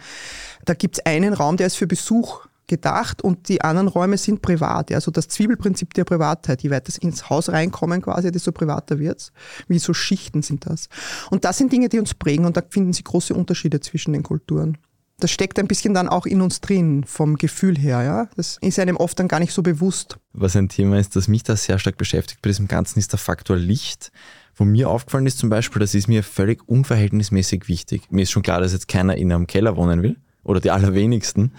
Da 0.66 0.74
gibt 0.74 0.98
es 0.98 1.06
einen 1.06 1.34
Raum, 1.34 1.58
der 1.58 1.68
ist 1.68 1.76
für 1.76 1.88
Besuch 1.88 2.46
gedacht 2.68 3.22
und 3.22 3.50
die 3.50 3.62
anderen 3.62 3.88
Räume 3.88 4.18
sind 4.18 4.42
privat. 4.42 4.92
Also 4.92 5.12
das 5.12 5.28
Zwiebelprinzip 5.28 5.94
der 5.94 6.06
Privatheit. 6.06 6.64
Je 6.64 6.70
weiter 6.70 6.90
es 6.90 6.98
ins 6.98 7.30
Haus 7.30 7.50
reinkommen 7.50 8.02
quasi, 8.02 8.32
desto 8.32 8.52
privater 8.52 9.00
wird's. 9.00 9.32
Wie 9.68 9.80
so 9.80 9.94
Schichten 9.94 10.42
sind 10.42 10.66
das. 10.66 10.88
Und 11.30 11.46
das 11.46 11.58
sind 11.58 11.72
Dinge, 11.72 11.90
die 11.90 12.00
uns 12.00 12.14
prägen 12.14 12.46
und 12.46 12.58
da 12.58 12.64
finden 12.68 12.94
Sie 12.94 13.04
große 13.04 13.34
Unterschiede 13.34 13.80
zwischen 13.80 14.14
den 14.14 14.24
Kulturen. 14.24 14.78
Das 15.20 15.32
steckt 15.32 15.60
ein 15.60 15.68
bisschen 15.68 15.94
dann 15.94 16.10
auch 16.10 16.26
in 16.26 16.42
uns 16.42 16.60
drin, 16.60 17.04
vom 17.06 17.38
Gefühl 17.38 17.78
her. 17.78 18.02
Ja? 18.04 18.30
Das 18.36 18.58
ist 18.62 18.80
einem 18.80 18.98
oft 18.98 19.20
dann 19.20 19.28
gar 19.28 19.40
nicht 19.40 19.54
so 19.54 19.62
bewusst. 19.62 20.18
Was 20.34 20.56
ein 20.56 20.70
Thema 20.70 21.00
ist, 21.00 21.16
das 21.16 21.28
mich 21.28 21.44
da 21.44 21.56
sehr 21.56 21.80
stark 21.80 21.98
beschäftigt 21.98 22.42
bei 22.42 22.50
diesem 22.50 22.68
Ganzen, 22.68 23.00
ist 23.00 23.12
der 23.12 23.20
Faktor 23.20 23.56
Licht. 23.56 24.12
Wo 24.56 24.66
mir 24.66 24.90
aufgefallen 24.90 25.26
ist 25.26 25.40
zum 25.40 25.50
Beispiel, 25.50 25.80
das 25.80 25.96
ist 25.96 26.08
mir 26.08 26.24
völlig 26.24 26.68
unverhältnismäßig 26.68 27.68
wichtig. 27.68 28.12
Mir 28.12 28.24
ist 28.24 28.32
schon 28.32 28.44
klar, 28.44 28.60
dass 28.60 28.74
jetzt 28.74 28.88
keiner 28.88 29.18
in 29.18 29.32
einem 29.32 29.48
Keller 29.48 29.78
wohnen 29.78 30.04
will 30.04 30.18
oder 30.44 30.60
die 30.60 30.72
allerwenigsten. 30.72 31.54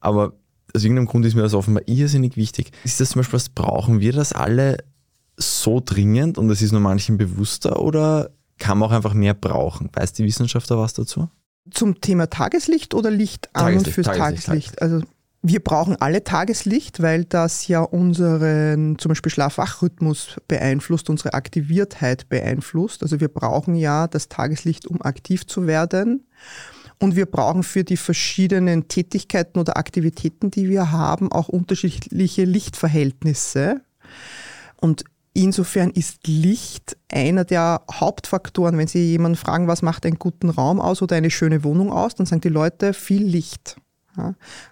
Aber 0.00 0.32
aus 0.74 0.84
irgendeinem 0.84 1.06
Grund 1.06 1.24
ist 1.26 1.34
mir 1.34 1.42
das 1.42 1.54
offenbar 1.54 1.82
irrsinnig 1.86 2.36
wichtig. 2.36 2.72
Ist 2.84 3.00
das 3.00 3.10
zum 3.10 3.20
Beispiel, 3.20 3.34
was 3.34 3.48
brauchen 3.48 4.00
wir 4.00 4.12
das 4.12 4.32
alle 4.32 4.78
so 5.36 5.80
dringend 5.84 6.38
und 6.38 6.50
es 6.50 6.62
ist 6.62 6.72
nur 6.72 6.80
manchen 6.80 7.18
bewusster 7.18 7.80
oder 7.80 8.30
kann 8.58 8.78
man 8.78 8.88
auch 8.88 8.94
einfach 8.94 9.14
mehr 9.14 9.34
brauchen? 9.34 9.90
Weiß 9.92 10.12
die 10.12 10.24
Wissenschaft 10.24 10.70
da 10.70 10.78
was 10.78 10.94
dazu? 10.94 11.28
Zum 11.70 12.00
Thema 12.00 12.28
Tageslicht 12.28 12.94
oder 12.94 13.10
Licht 13.10 13.48
an 13.54 13.64
Tageslicht, 13.64 13.86
und 13.86 13.92
fürs 13.92 14.06
Tageslicht? 14.06 14.46
Tageslicht? 14.46 14.82
Also 14.82 15.00
wir 15.42 15.60
brauchen 15.60 15.96
alle 16.00 16.22
Tageslicht, 16.22 17.02
weil 17.02 17.24
das 17.24 17.66
ja 17.66 17.80
unseren 17.80 18.96
zum 18.98 19.08
Beispiel 19.08 19.32
Schlafwachrhythmus 19.32 20.36
beeinflusst, 20.46 21.10
unsere 21.10 21.34
Aktiviertheit 21.34 22.28
beeinflusst. 22.28 23.02
Also 23.02 23.20
wir 23.20 23.28
brauchen 23.28 23.74
ja 23.74 24.06
das 24.06 24.28
Tageslicht, 24.28 24.86
um 24.86 25.02
aktiv 25.02 25.46
zu 25.46 25.66
werden. 25.66 26.28
Und 27.02 27.16
wir 27.16 27.26
brauchen 27.26 27.64
für 27.64 27.82
die 27.82 27.96
verschiedenen 27.96 28.86
Tätigkeiten 28.86 29.58
oder 29.58 29.76
Aktivitäten, 29.76 30.52
die 30.52 30.68
wir 30.68 30.92
haben, 30.92 31.32
auch 31.32 31.48
unterschiedliche 31.48 32.44
Lichtverhältnisse. 32.44 33.80
Und 34.80 35.02
insofern 35.34 35.90
ist 35.90 36.28
Licht 36.28 36.96
einer 37.10 37.44
der 37.44 37.82
Hauptfaktoren. 37.90 38.78
Wenn 38.78 38.86
Sie 38.86 39.10
jemanden 39.10 39.36
fragen, 39.36 39.66
was 39.66 39.82
macht 39.82 40.06
einen 40.06 40.20
guten 40.20 40.48
Raum 40.48 40.80
aus 40.80 41.02
oder 41.02 41.16
eine 41.16 41.30
schöne 41.30 41.64
Wohnung 41.64 41.90
aus, 41.90 42.14
dann 42.14 42.26
sagen 42.26 42.40
die 42.40 42.48
Leute 42.50 42.94
viel 42.94 43.24
Licht. 43.24 43.78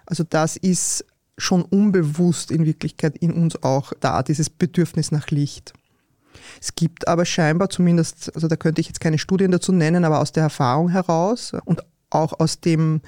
Also 0.05 0.23
das 0.23 0.55
ist 0.55 1.05
schon 1.37 1.63
unbewusst 1.63 2.49
in 2.49 2.65
Wirklichkeit 2.65 3.17
in 3.17 3.33
uns 3.33 3.61
auch 3.61 3.91
da, 3.99 4.23
dieses 4.23 4.49
Bedürfnis 4.49 5.11
nach 5.11 5.27
Licht. 5.31 5.73
Es 6.61 6.75
gibt 6.75 7.09
aber 7.09 7.25
scheinbar 7.25 7.69
zumindest, 7.69 8.33
also 8.35 8.47
da 8.47 8.55
könnte 8.55 8.79
ich 8.79 8.87
jetzt 8.87 9.01
keine 9.01 9.17
Studien 9.17 9.51
dazu 9.51 9.73
nennen, 9.73 10.05
aber 10.05 10.21
aus 10.21 10.31
der 10.31 10.43
Erfahrung 10.43 10.87
heraus 10.87 11.53
und 11.65 11.81
auch 12.11 12.39
aus 12.39 12.59
dem, 12.59 13.01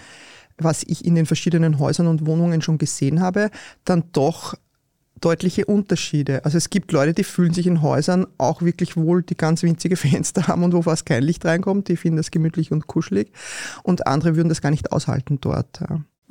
was 0.57 0.83
ich 0.83 1.05
in 1.05 1.15
den 1.15 1.25
verschiedenen 1.25 1.79
Häusern 1.79 2.07
und 2.07 2.25
Wohnungen 2.25 2.61
schon 2.61 2.77
gesehen 2.77 3.21
habe, 3.21 3.49
dann 3.85 4.05
doch 4.11 4.55
deutliche 5.23 5.65
Unterschiede. 5.65 6.43
Also 6.43 6.57
es 6.57 6.69
gibt 6.69 6.91
Leute, 6.91 7.13
die 7.13 7.23
fühlen 7.23 7.53
sich 7.53 7.65
in 7.65 7.81
Häusern 7.81 8.27
auch 8.37 8.61
wirklich 8.61 8.97
wohl, 8.97 9.23
die 9.23 9.37
ganz 9.37 9.63
winzige 9.63 9.95
Fenster 9.97 10.47
haben 10.47 10.63
und 10.63 10.73
wo 10.73 10.81
fast 10.81 11.05
kein 11.05 11.23
Licht 11.23 11.45
reinkommt, 11.45 11.87
die 11.87 11.97
finden 11.97 12.17
das 12.17 12.31
gemütlich 12.31 12.71
und 12.71 12.87
kuschelig 12.87 13.31
und 13.83 14.07
andere 14.07 14.35
würden 14.35 14.49
das 14.49 14.61
gar 14.61 14.71
nicht 14.71 14.91
aushalten 14.91 15.39
dort. 15.39 15.81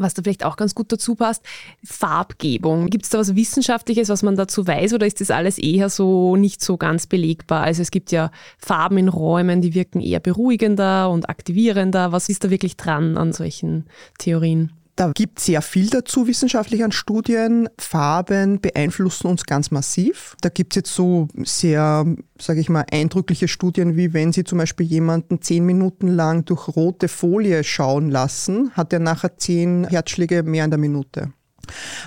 Was 0.02 0.14
da 0.14 0.22
vielleicht 0.22 0.44
auch 0.44 0.56
ganz 0.56 0.74
gut 0.74 0.92
dazu 0.92 1.14
passt, 1.14 1.42
Farbgebung. 1.84 2.88
Gibt 2.88 3.04
es 3.04 3.10
da 3.10 3.18
was 3.18 3.34
Wissenschaftliches, 3.34 4.08
was 4.08 4.22
man 4.22 4.36
dazu 4.36 4.66
weiß 4.66 4.94
oder 4.94 5.06
ist 5.06 5.20
das 5.20 5.30
alles 5.30 5.58
eher 5.58 5.88
so 5.88 6.36
nicht 6.36 6.62
so 6.62 6.76
ganz 6.76 7.06
belegbar? 7.06 7.62
Also 7.62 7.82
es 7.82 7.90
gibt 7.90 8.12
ja 8.12 8.30
Farben 8.58 8.98
in 8.98 9.08
Räumen, 9.08 9.60
die 9.60 9.74
wirken 9.74 10.00
eher 10.00 10.20
beruhigender 10.20 11.10
und 11.10 11.28
aktivierender. 11.28 12.12
Was 12.12 12.28
ist 12.28 12.44
da 12.44 12.50
wirklich 12.50 12.76
dran 12.76 13.16
an 13.16 13.32
solchen 13.32 13.86
Theorien? 14.18 14.72
Da 14.94 15.10
gibt 15.14 15.38
es 15.38 15.46
sehr 15.46 15.62
viel 15.62 15.88
dazu 15.88 16.26
wissenschaftlich 16.26 16.84
an 16.84 16.92
Studien. 16.92 17.68
Farben 17.78 18.60
beeinflussen 18.60 19.26
uns 19.26 19.44
ganz 19.44 19.70
massiv. 19.70 20.36
Da 20.42 20.50
gibt 20.50 20.74
es 20.74 20.76
jetzt 20.76 20.94
so 20.94 21.28
sehr, 21.44 22.04
sage 22.38 22.60
ich 22.60 22.68
mal, 22.68 22.84
eindrückliche 22.90 23.48
Studien, 23.48 23.96
wie 23.96 24.12
wenn 24.12 24.32
Sie 24.32 24.44
zum 24.44 24.58
Beispiel 24.58 24.86
jemanden 24.86 25.40
zehn 25.40 25.64
Minuten 25.64 26.08
lang 26.08 26.44
durch 26.44 26.68
rote 26.68 27.08
Folie 27.08 27.64
schauen 27.64 28.10
lassen, 28.10 28.70
hat 28.72 28.92
er 28.92 28.98
nachher 28.98 29.38
zehn 29.38 29.86
Herzschläge 29.88 30.42
mehr 30.42 30.66
in 30.66 30.70
der 30.70 30.78
Minute. 30.78 31.32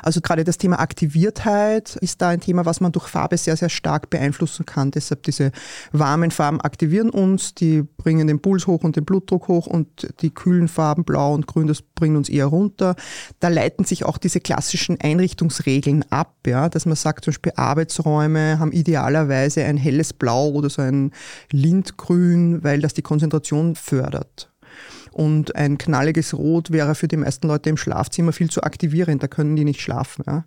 Also 0.02 0.22
gerade 0.22 0.44
das 0.44 0.58
Thema 0.58 0.80
Aktiviertheit 0.80 1.96
ist 1.98 2.22
da 2.22 2.30
ein 2.30 2.42
Thema, 2.42 2.66
was 2.66 2.82
man 2.82 2.92
durch 2.92 3.08
Farbe 3.08 3.38
sehr, 3.38 3.58
sehr 3.58 3.70
stark 3.70 4.10
beeinflussen 4.10 4.66
kann. 4.66 4.92
Deshalb 4.92 5.24
diese 5.24 5.52
warmen 5.92 6.32
Farben 6.32 6.62
aktivieren 6.62 7.10
uns, 7.10 7.56
die 7.56 7.84
bringen 7.84 8.28
den 8.28 8.42
Puls 8.42 8.68
hoch 8.68 8.84
und 8.84 8.96
den 8.96 9.06
Blutdruck 9.06 9.48
hoch 9.48 9.68
und 9.68 10.08
die 10.22 10.34
kühlen 10.34 10.68
Farben 10.68 11.04
blau 11.04 11.34
und 11.34 11.48
grün, 11.48 11.68
das 11.68 11.82
bringt 11.82 12.18
uns 12.18 12.30
eher 12.30 12.48
runter. 12.48 12.96
Da 13.40 13.48
leiten 13.48 13.86
sich 13.86 14.04
auch 14.04 14.18
diese 14.18 14.40
klassischen 14.40 15.00
Einrichtungsregeln 15.00 16.06
ab, 16.12 16.36
ja, 16.46 16.70
dass 16.70 16.86
man 16.86 16.96
sagt, 16.96 17.26
zum 17.26 17.32
Beispiel 17.32 17.54
Arbeitsräume 17.56 18.60
haben 18.60 18.72
idealerweise 18.72 19.64
ein 19.64 19.78
helles 19.78 20.14
Blau 20.14 20.50
oder 20.50 20.70
so 20.70 20.82
ein 20.82 21.12
Lindgrün, 21.52 22.64
weil 22.64 22.82
das 22.82 22.94
die 22.94 23.02
Konzentration 23.02 23.76
fördert. 23.76 24.50
Und 25.16 25.56
ein 25.56 25.78
knalliges 25.78 26.34
Rot 26.34 26.72
wäre 26.72 26.94
für 26.94 27.08
die 27.08 27.16
meisten 27.16 27.48
Leute 27.48 27.70
im 27.70 27.78
Schlafzimmer 27.78 28.34
viel 28.34 28.50
zu 28.50 28.64
aktivierend, 28.64 29.24
da 29.24 29.30
können 29.30 29.56
die 29.56 29.64
nicht 29.64 29.80
schlafen. 29.80 30.26
Ja. 30.28 30.44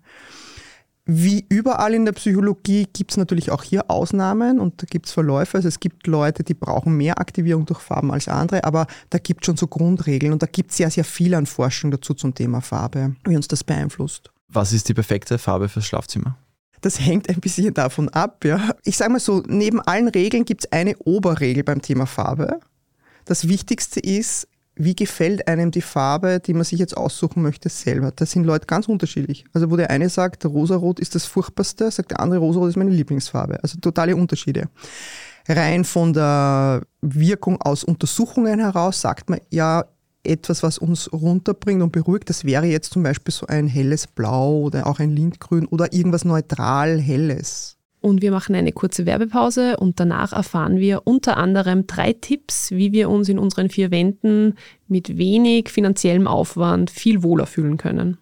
Wie 1.07 1.47
überall 1.49 1.95
in 1.95 2.05
der 2.05 2.13
Psychologie 2.13 2.87
gibt 2.93 3.13
es 3.13 3.17
natürlich 3.17 3.51
auch 3.51 3.63
hier 3.63 3.91
Ausnahmen 3.91 4.61
und 4.61 4.83
da 4.83 4.87
gibt 4.91 5.07
es 5.07 5.13
Verläufe. 5.13 5.57
Also 5.57 5.69
es 5.69 5.81
gibt 5.81 6.07
Leute, 6.07 6.45
die 6.45 6.53
brauchen 6.53 6.99
mehr 6.99 7.19
Aktivierung 7.19 7.65
durch 7.65 7.81
Farben 7.81 8.13
als 8.13 8.29
andere, 8.29 8.65
aber 8.65 8.87
da 9.09 9.17
gibt 9.17 9.41
es 9.43 9.47
schon 9.47 9.57
so 9.57 9.69
Grundregeln 9.69 10.35
und 10.35 10.43
da 10.43 10.47
gibt 10.47 10.71
es 10.71 10.77
sehr, 10.77 10.91
sehr 10.91 11.05
viel 11.05 11.35
an 11.35 11.47
Forschung 11.47 11.91
dazu 11.91 12.13
zum 12.13 12.35
Thema 12.35 12.61
Farbe, 12.61 13.17
wie 13.25 13.37
uns 13.37 13.49
das 13.49 13.65
beeinflusst. 13.65 14.31
Was 14.49 14.75
ist 14.75 14.87
die 14.91 14.95
perfekte 14.95 15.39
Farbe 15.39 15.71
fürs 15.71 15.87
Schlafzimmer? 15.87 16.37
Das 16.83 17.01
hängt 17.01 17.31
ein 17.31 17.41
bisschen 17.41 17.73
davon 17.73 18.11
ab. 18.11 18.45
Ja. 18.45 18.75
Ich 18.85 18.99
sage 18.99 19.13
mal 19.13 19.19
so, 19.19 19.43
neben 19.47 19.81
allen 19.81 20.09
Regeln 20.09 20.45
gibt 20.45 20.67
es 20.67 20.73
eine 20.73 20.95
Oberregel 20.99 21.65
beim 21.65 21.81
Thema 21.81 22.05
Farbe. 22.05 22.61
Das 23.25 23.49
Wichtigste 23.49 24.01
ist, 24.01 24.49
wie 24.79 24.95
gefällt 24.95 25.49
einem 25.49 25.71
die 25.71 25.83
Farbe, 25.83 26.41
die 26.41 26.55
man 26.55 26.65
sich 26.65 26.79
jetzt 26.79 26.97
aussuchen 26.97 27.43
möchte, 27.43 27.69
selber? 27.69 28.13
Da 28.15 28.25
sind 28.25 28.45
Leute 28.45 28.67
ganz 28.67 28.89
unterschiedlich. 28.89 29.45
Also 29.53 29.71
wo 29.71 29.77
der 29.77 29.91
eine 29.91 30.09
sagt, 30.09 30.45
rosarot 30.47 31.01
ist 31.01 31.15
das 31.15 31.27
Furchtbarste, 31.27 31.91
sagt 31.91 32.13
der 32.13 32.21
andere, 32.21 32.39
rosarot 32.39 32.71
ist 32.71 32.77
meine 32.77 32.91
Lieblingsfarbe. 32.91 33.63
Also 33.63 33.79
totale 33.81 34.17
Unterschiede. 34.17 34.69
Rein 35.49 35.85
von 35.85 36.13
der 36.13 36.83
Wirkung 37.01 37.61
aus 37.61 37.83
Untersuchungen 37.83 38.61
heraus 38.61 39.01
sagt 39.01 39.31
man 39.31 39.41
ja, 39.51 39.85
etwas, 40.25 40.63
was 40.63 40.79
uns 40.79 41.11
runterbringt 41.13 41.83
und 41.83 41.93
beruhigt, 41.93 42.29
das 42.29 42.45
wäre 42.45 42.67
jetzt 42.67 42.93
zum 42.93 43.03
Beispiel 43.03 43.33
so 43.33 43.47
ein 43.47 43.67
helles 43.67 44.07
Blau 44.07 44.61
oder 44.61 44.87
auch 44.87 44.99
ein 44.99 45.11
Lindgrün 45.11 45.67
oder 45.67 45.93
irgendwas 45.93 46.25
neutral 46.25 47.01
Helles. 47.01 47.78
Und 48.01 48.23
wir 48.23 48.31
machen 48.31 48.55
eine 48.55 48.73
kurze 48.73 49.07
Werbepause 49.07 49.77
und 49.77 49.99
danach 49.99 50.33
erfahren 50.33 50.79
wir 50.79 51.03
unter 51.05 51.37
anderem 51.37 51.87
drei 51.87 52.13
Tipps, 52.13 52.71
wie 52.71 52.93
wir 52.93 53.11
uns 53.11 53.29
in 53.29 53.39
unseren 53.39 53.71
vier 53.71 53.91
Wänden 53.91 54.55
mit 54.87 55.19
wenig 55.19 55.69
finanziellem 55.71 56.27
Aufwand 56.27 56.91
viel 56.91 57.23
wohler 57.23 57.47
fühlen 57.47 57.77
können. 57.77 58.19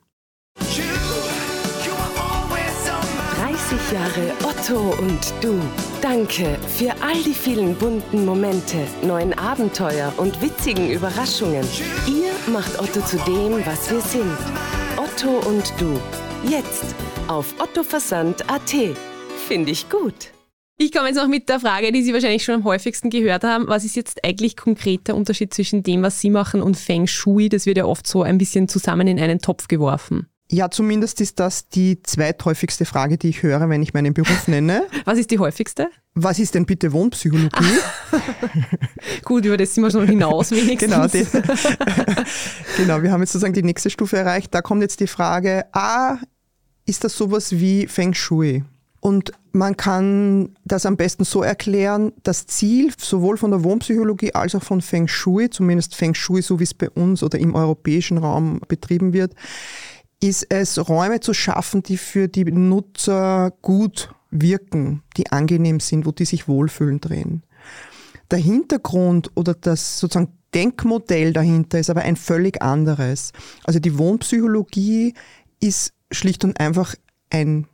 30 3.67 3.93
Jahre 3.93 4.33
Otto 4.45 4.95
und 5.03 5.35
du. 5.41 5.61
Danke 6.01 6.57
für 6.69 6.91
all 7.03 7.23
die 7.25 7.35
vielen 7.35 7.75
bunten 7.75 8.25
Momente, 8.25 8.79
neuen 9.03 9.33
Abenteuer 9.35 10.13
und 10.17 10.41
witzigen 10.41 10.91
Überraschungen. 10.91 11.65
Ihr 12.07 12.33
macht 12.53 12.79
Otto 12.79 13.01
zu 13.01 13.17
dem, 13.19 13.65
was 13.67 13.91
wir 13.91 14.01
sind. 14.01 14.37
Otto 14.97 15.49
und 15.49 15.73
du. 15.79 15.99
Jetzt 16.49 16.95
auf 17.29 17.55
ottoversand.at. 17.61 19.16
Finde 19.47 19.71
ich 19.71 19.89
gut. 19.89 20.33
Ich 20.77 20.91
komme 20.91 21.07
jetzt 21.07 21.17
noch 21.17 21.29
mit 21.29 21.49
der 21.49 21.61
Frage, 21.61 21.93
die 21.93 22.03
Sie 22.03 22.13
wahrscheinlich 22.13 22.43
schon 22.43 22.57
am 22.57 22.65
häufigsten 22.65 23.11
gehört 23.11 23.45
haben. 23.45 23.69
Was 23.69 23.85
ist 23.85 23.95
jetzt 23.95 24.25
eigentlich 24.25 24.57
konkret 24.57 25.07
der 25.07 25.15
Unterschied 25.15 25.55
zwischen 25.55 25.85
dem, 25.85 26.03
was 26.03 26.21
Sie 26.21 26.31
machen 26.31 26.61
und 26.61 26.77
Feng 26.77 27.07
Shui? 27.07 27.49
Das 27.49 27.65
wird 27.65 27.77
ja 27.77 27.85
oft 27.85 28.09
so 28.09 28.25
ein 28.25 28.39
bisschen 28.39 28.67
zusammen 28.67 29.07
in 29.07 29.21
einen 29.21 29.39
Topf 29.39 29.69
geworfen. 29.69 30.27
Ja, 30.51 30.69
zumindest 30.69 31.21
ist 31.21 31.39
das 31.39 31.69
die 31.69 32.03
zweithäufigste 32.03 32.85
Frage, 32.85 33.19
die 33.19 33.29
ich 33.29 33.45
höre, 33.45 33.69
wenn 33.69 33.85
ich 33.85 33.95
meinen 33.95 34.15
Beruf 34.15 34.49
nenne. 34.49 34.83
Was 35.05 35.17
ist 35.17 35.31
die 35.31 35.39
häufigste? 35.39 35.91
Was 36.15 36.41
ist 36.41 36.57
denn 36.57 36.67
bitte 36.67 36.93
Wohnpsychologie? 36.93 37.79
Gut, 39.25 39.45
über 39.45 39.57
das 39.57 39.75
sind 39.75 39.85
wir 39.85 39.93
schon 39.93 40.09
hinaus 40.09 40.51
wenigstens. 40.51 40.91
genau, 40.91 41.07
die, 41.07 41.25
genau, 42.77 43.01
wir 43.01 43.13
haben 43.13 43.21
jetzt 43.21 43.31
sozusagen 43.31 43.55
die 43.55 43.63
nächste 43.63 43.91
Stufe 43.91 44.17
erreicht. 44.17 44.53
Da 44.53 44.61
kommt 44.61 44.83
jetzt 44.83 44.99
die 44.99 45.07
Frage, 45.07 45.67
ah, 45.73 46.19
ist 46.85 47.05
das 47.05 47.17
sowas 47.17 47.53
wie 47.53 47.87
Feng 47.87 48.13
Shui? 48.13 48.65
Und 49.01 49.33
man 49.53 49.77
kann 49.77 50.57
das 50.65 50.87
am 50.87 50.97
besten 50.97 51.25
so 51.25 51.43
erklären, 51.43 52.13
das 52.23 52.47
Ziel 52.47 52.93
sowohl 52.99 53.37
von 53.37 53.51
der 53.51 53.63
Wohnpsychologie 53.63 54.35
als 54.35 54.55
auch 54.55 54.63
von 54.63 54.81
Feng 54.81 55.09
Shui, 55.09 55.51
zumindest 55.51 55.95
Feng 55.95 56.15
Shui, 56.15 56.43
so 56.43 56.59
wie 56.59 56.65
es 56.65 56.75
bei 56.75 56.91
uns 56.91 57.23
oder 57.23 57.39
im 57.39 57.55
europäischen 57.55 58.19
Raum 58.19 58.61
betrieben 58.69 59.13
wird, 59.13 59.35
ist 60.23 60.47
es, 60.51 60.89
Räume 60.89 61.21
zu 61.21 61.35
schaffen, 61.35 61.83
die 61.83 61.97
für 61.99 62.29
die 62.29 62.45
Nutzer 62.45 63.53
gut 63.63 64.11
wirken, 64.31 65.03
die 65.17 65.31
angenehm 65.31 65.81
sind, 65.81 66.07
wo 66.07 66.11
die 66.11 66.25
sich 66.25 66.49
wohlfühlen 66.49 67.01
drin. 67.01 67.43
Der 68.31 68.39
Hintergrund 68.39 69.31
oder 69.35 69.55
das 69.55 70.01
sozusagen 70.01 70.33
Denkmodell 70.55 71.33
dahinter 71.33 71.79
ist 71.79 71.91
aber 71.91 72.03
ein 72.03 72.17
völlig 72.17 72.63
anderes. 72.63 73.33
Also 73.65 73.79
die 73.79 73.99
Wohnpsychologie 73.99 75.15
ist 75.61 75.93
schlicht 76.11 76.45
und 76.45 76.59
einfach 76.59 76.95
ein 77.31 77.67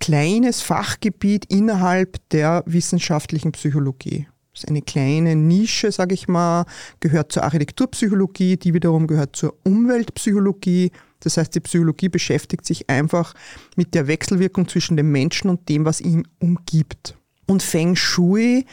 kleines 0.00 0.62
Fachgebiet 0.62 1.44
innerhalb 1.46 2.18
der 2.30 2.62
wissenschaftlichen 2.66 3.52
Psychologie. 3.52 4.26
Das 4.52 4.64
ist 4.64 4.68
eine 4.68 4.82
kleine 4.82 5.36
Nische, 5.36 5.92
sage 5.92 6.14
ich 6.14 6.26
mal, 6.26 6.64
gehört 6.98 7.30
zur 7.32 7.44
Architekturpsychologie, 7.44 8.56
die 8.56 8.74
wiederum 8.74 9.06
gehört 9.06 9.36
zur 9.36 9.54
Umweltpsychologie, 9.64 10.90
das 11.20 11.36
heißt, 11.36 11.54
die 11.54 11.60
Psychologie 11.60 12.08
beschäftigt 12.08 12.64
sich 12.66 12.88
einfach 12.88 13.34
mit 13.76 13.94
der 13.94 14.06
Wechselwirkung 14.06 14.68
zwischen 14.68 14.96
dem 14.96 15.12
Menschen 15.12 15.50
und 15.50 15.68
dem, 15.68 15.84
was 15.84 16.00
ihn 16.00 16.26
umgibt. 16.38 17.16
Und 17.46 17.62
Feng 17.62 17.94
Shui 17.94 18.64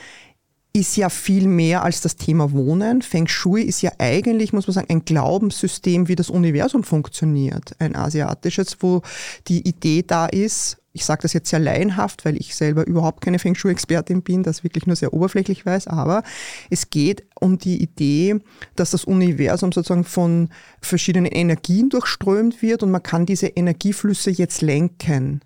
ist 0.73 0.95
ja 0.95 1.09
viel 1.09 1.47
mehr 1.47 1.83
als 1.83 2.01
das 2.01 2.15
Thema 2.15 2.51
Wohnen. 2.51 3.01
Feng 3.01 3.27
Shui 3.27 3.63
ist 3.63 3.81
ja 3.81 3.91
eigentlich, 3.97 4.53
muss 4.53 4.67
man 4.67 4.75
sagen, 4.75 4.87
ein 4.89 5.05
Glaubenssystem, 5.05 6.07
wie 6.07 6.15
das 6.15 6.29
Universum 6.29 6.83
funktioniert. 6.83 7.71
Ein 7.79 7.95
asiatisches, 7.95 8.77
wo 8.79 9.01
die 9.47 9.67
Idee 9.67 10.03
da 10.05 10.27
ist, 10.27 10.77
ich 10.97 11.05
sage 11.05 11.21
das 11.21 11.33
jetzt 11.33 11.51
sehr 11.51 11.59
laienhaft, 11.59 12.25
weil 12.25 12.37
ich 12.37 12.55
selber 12.55 12.87
überhaupt 12.87 13.21
keine 13.21 13.37
Feng 13.37 13.53
Shui-Expertin 13.53 14.23
bin, 14.23 14.41
das 14.41 14.63
wirklich 14.63 14.87
nur 14.87 14.95
sehr 14.95 15.13
oberflächlich 15.13 15.63
weiß, 15.63 15.85
aber 15.85 16.23
es 16.71 16.89
geht 16.89 17.23
um 17.39 17.59
die 17.59 17.83
Idee, 17.83 18.39
dass 18.75 18.91
das 18.91 19.05
Universum 19.05 19.71
sozusagen 19.71 20.05
von 20.05 20.49
verschiedenen 20.81 21.31
Energien 21.31 21.89
durchströmt 21.89 22.63
wird 22.63 22.81
und 22.81 22.89
man 22.89 23.03
kann 23.03 23.27
diese 23.27 23.45
Energieflüsse 23.45 24.31
jetzt 24.31 24.63
lenken. 24.63 25.41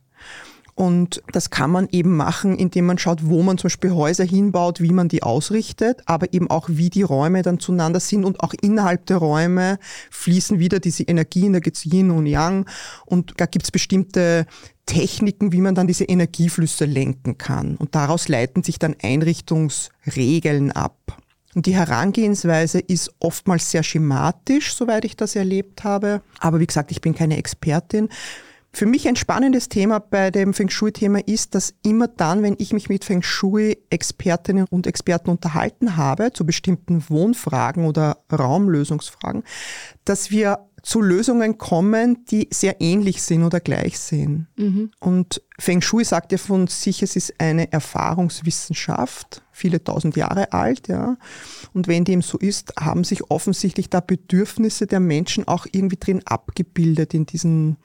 Und 0.81 1.21
das 1.31 1.51
kann 1.51 1.69
man 1.69 1.87
eben 1.91 2.17
machen, 2.17 2.57
indem 2.57 2.87
man 2.87 2.97
schaut, 2.97 3.29
wo 3.29 3.43
man 3.43 3.59
zum 3.59 3.67
Beispiel 3.67 3.91
Häuser 3.91 4.23
hinbaut, 4.23 4.81
wie 4.81 4.93
man 4.93 5.09
die 5.09 5.21
ausrichtet, 5.21 6.01
aber 6.07 6.33
eben 6.33 6.49
auch, 6.49 6.69
wie 6.69 6.89
die 6.89 7.03
Räume 7.03 7.43
dann 7.43 7.59
zueinander 7.59 7.99
sind 7.99 8.25
und 8.25 8.39
auch 8.39 8.55
innerhalb 8.63 9.05
der 9.05 9.17
Räume 9.17 9.77
fließen 10.09 10.57
wieder 10.57 10.79
diese 10.79 11.03
Energien, 11.03 11.53
da 11.53 11.59
gibt 11.59 11.85
Yin 11.85 12.09
und 12.09 12.25
Yang 12.25 12.65
und 13.05 13.35
da 13.37 13.45
gibt 13.45 13.65
es 13.65 13.69
bestimmte 13.69 14.47
Techniken, 14.87 15.51
wie 15.51 15.61
man 15.61 15.75
dann 15.75 15.85
diese 15.85 16.05
Energieflüsse 16.05 16.85
lenken 16.85 17.37
kann. 17.37 17.75
Und 17.75 17.93
daraus 17.93 18.27
leiten 18.27 18.63
sich 18.63 18.79
dann 18.79 18.95
Einrichtungsregeln 19.03 20.71
ab. 20.71 20.97
Und 21.53 21.67
die 21.67 21.75
Herangehensweise 21.75 22.79
ist 22.79 23.13
oftmals 23.19 23.69
sehr 23.69 23.83
schematisch, 23.83 24.73
soweit 24.73 25.05
ich 25.05 25.15
das 25.15 25.35
erlebt 25.35 25.83
habe. 25.83 26.23
Aber 26.39 26.59
wie 26.59 26.65
gesagt, 26.65 26.89
ich 26.89 27.01
bin 27.01 27.13
keine 27.13 27.37
Expertin. 27.37 28.09
Für 28.73 28.85
mich 28.85 29.07
ein 29.07 29.17
spannendes 29.17 29.67
Thema 29.67 29.99
bei 29.99 30.31
dem 30.31 30.53
Feng 30.53 30.69
Shui-Thema 30.69 31.19
ist, 31.27 31.55
dass 31.55 31.73
immer 31.83 32.07
dann, 32.07 32.41
wenn 32.41 32.55
ich 32.57 32.71
mich 32.71 32.87
mit 32.87 33.03
Feng 33.03 33.21
Shui-Expertinnen 33.21 34.65
und 34.69 34.87
Experten 34.87 35.29
unterhalten 35.29 35.97
habe 35.97 36.31
zu 36.31 36.45
bestimmten 36.45 37.03
Wohnfragen 37.09 37.85
oder 37.85 38.19
Raumlösungsfragen, 38.31 39.43
dass 40.05 40.31
wir 40.31 40.69
zu 40.83 41.01
Lösungen 41.01 41.57
kommen, 41.57 42.25
die 42.25 42.47
sehr 42.51 42.81
ähnlich 42.81 43.21
sind 43.21 43.43
oder 43.43 43.59
gleich 43.59 43.99
sind. 43.99 44.47
Mhm. 44.55 44.91
Und 44.99 45.41
Feng 45.59 45.81
Shui 45.81 46.03
sagt 46.05 46.31
ja 46.31 46.37
von 46.37 46.67
sich, 46.67 47.03
es 47.03 47.15
ist 47.15 47.39
eine 47.39 47.71
Erfahrungswissenschaft, 47.71 49.43
viele 49.61 49.83
tausend 49.83 50.17
Jahre 50.17 50.51
alt, 50.51 50.87
ja. 50.87 51.17
Und 51.73 51.87
wenn 51.87 52.03
dem 52.03 52.21
so 52.21 52.37
ist, 52.37 52.73
haben 52.79 53.03
sich 53.03 53.29
offensichtlich 53.29 53.89
da 53.89 54.01
Bedürfnisse 54.01 54.87
der 54.87 54.99
Menschen 54.99 55.47
auch 55.47 55.67
irgendwie 55.71 55.97
drin 55.97 56.21
abgebildet 56.25 57.13
in 57.13 57.25
diesen 57.25 57.77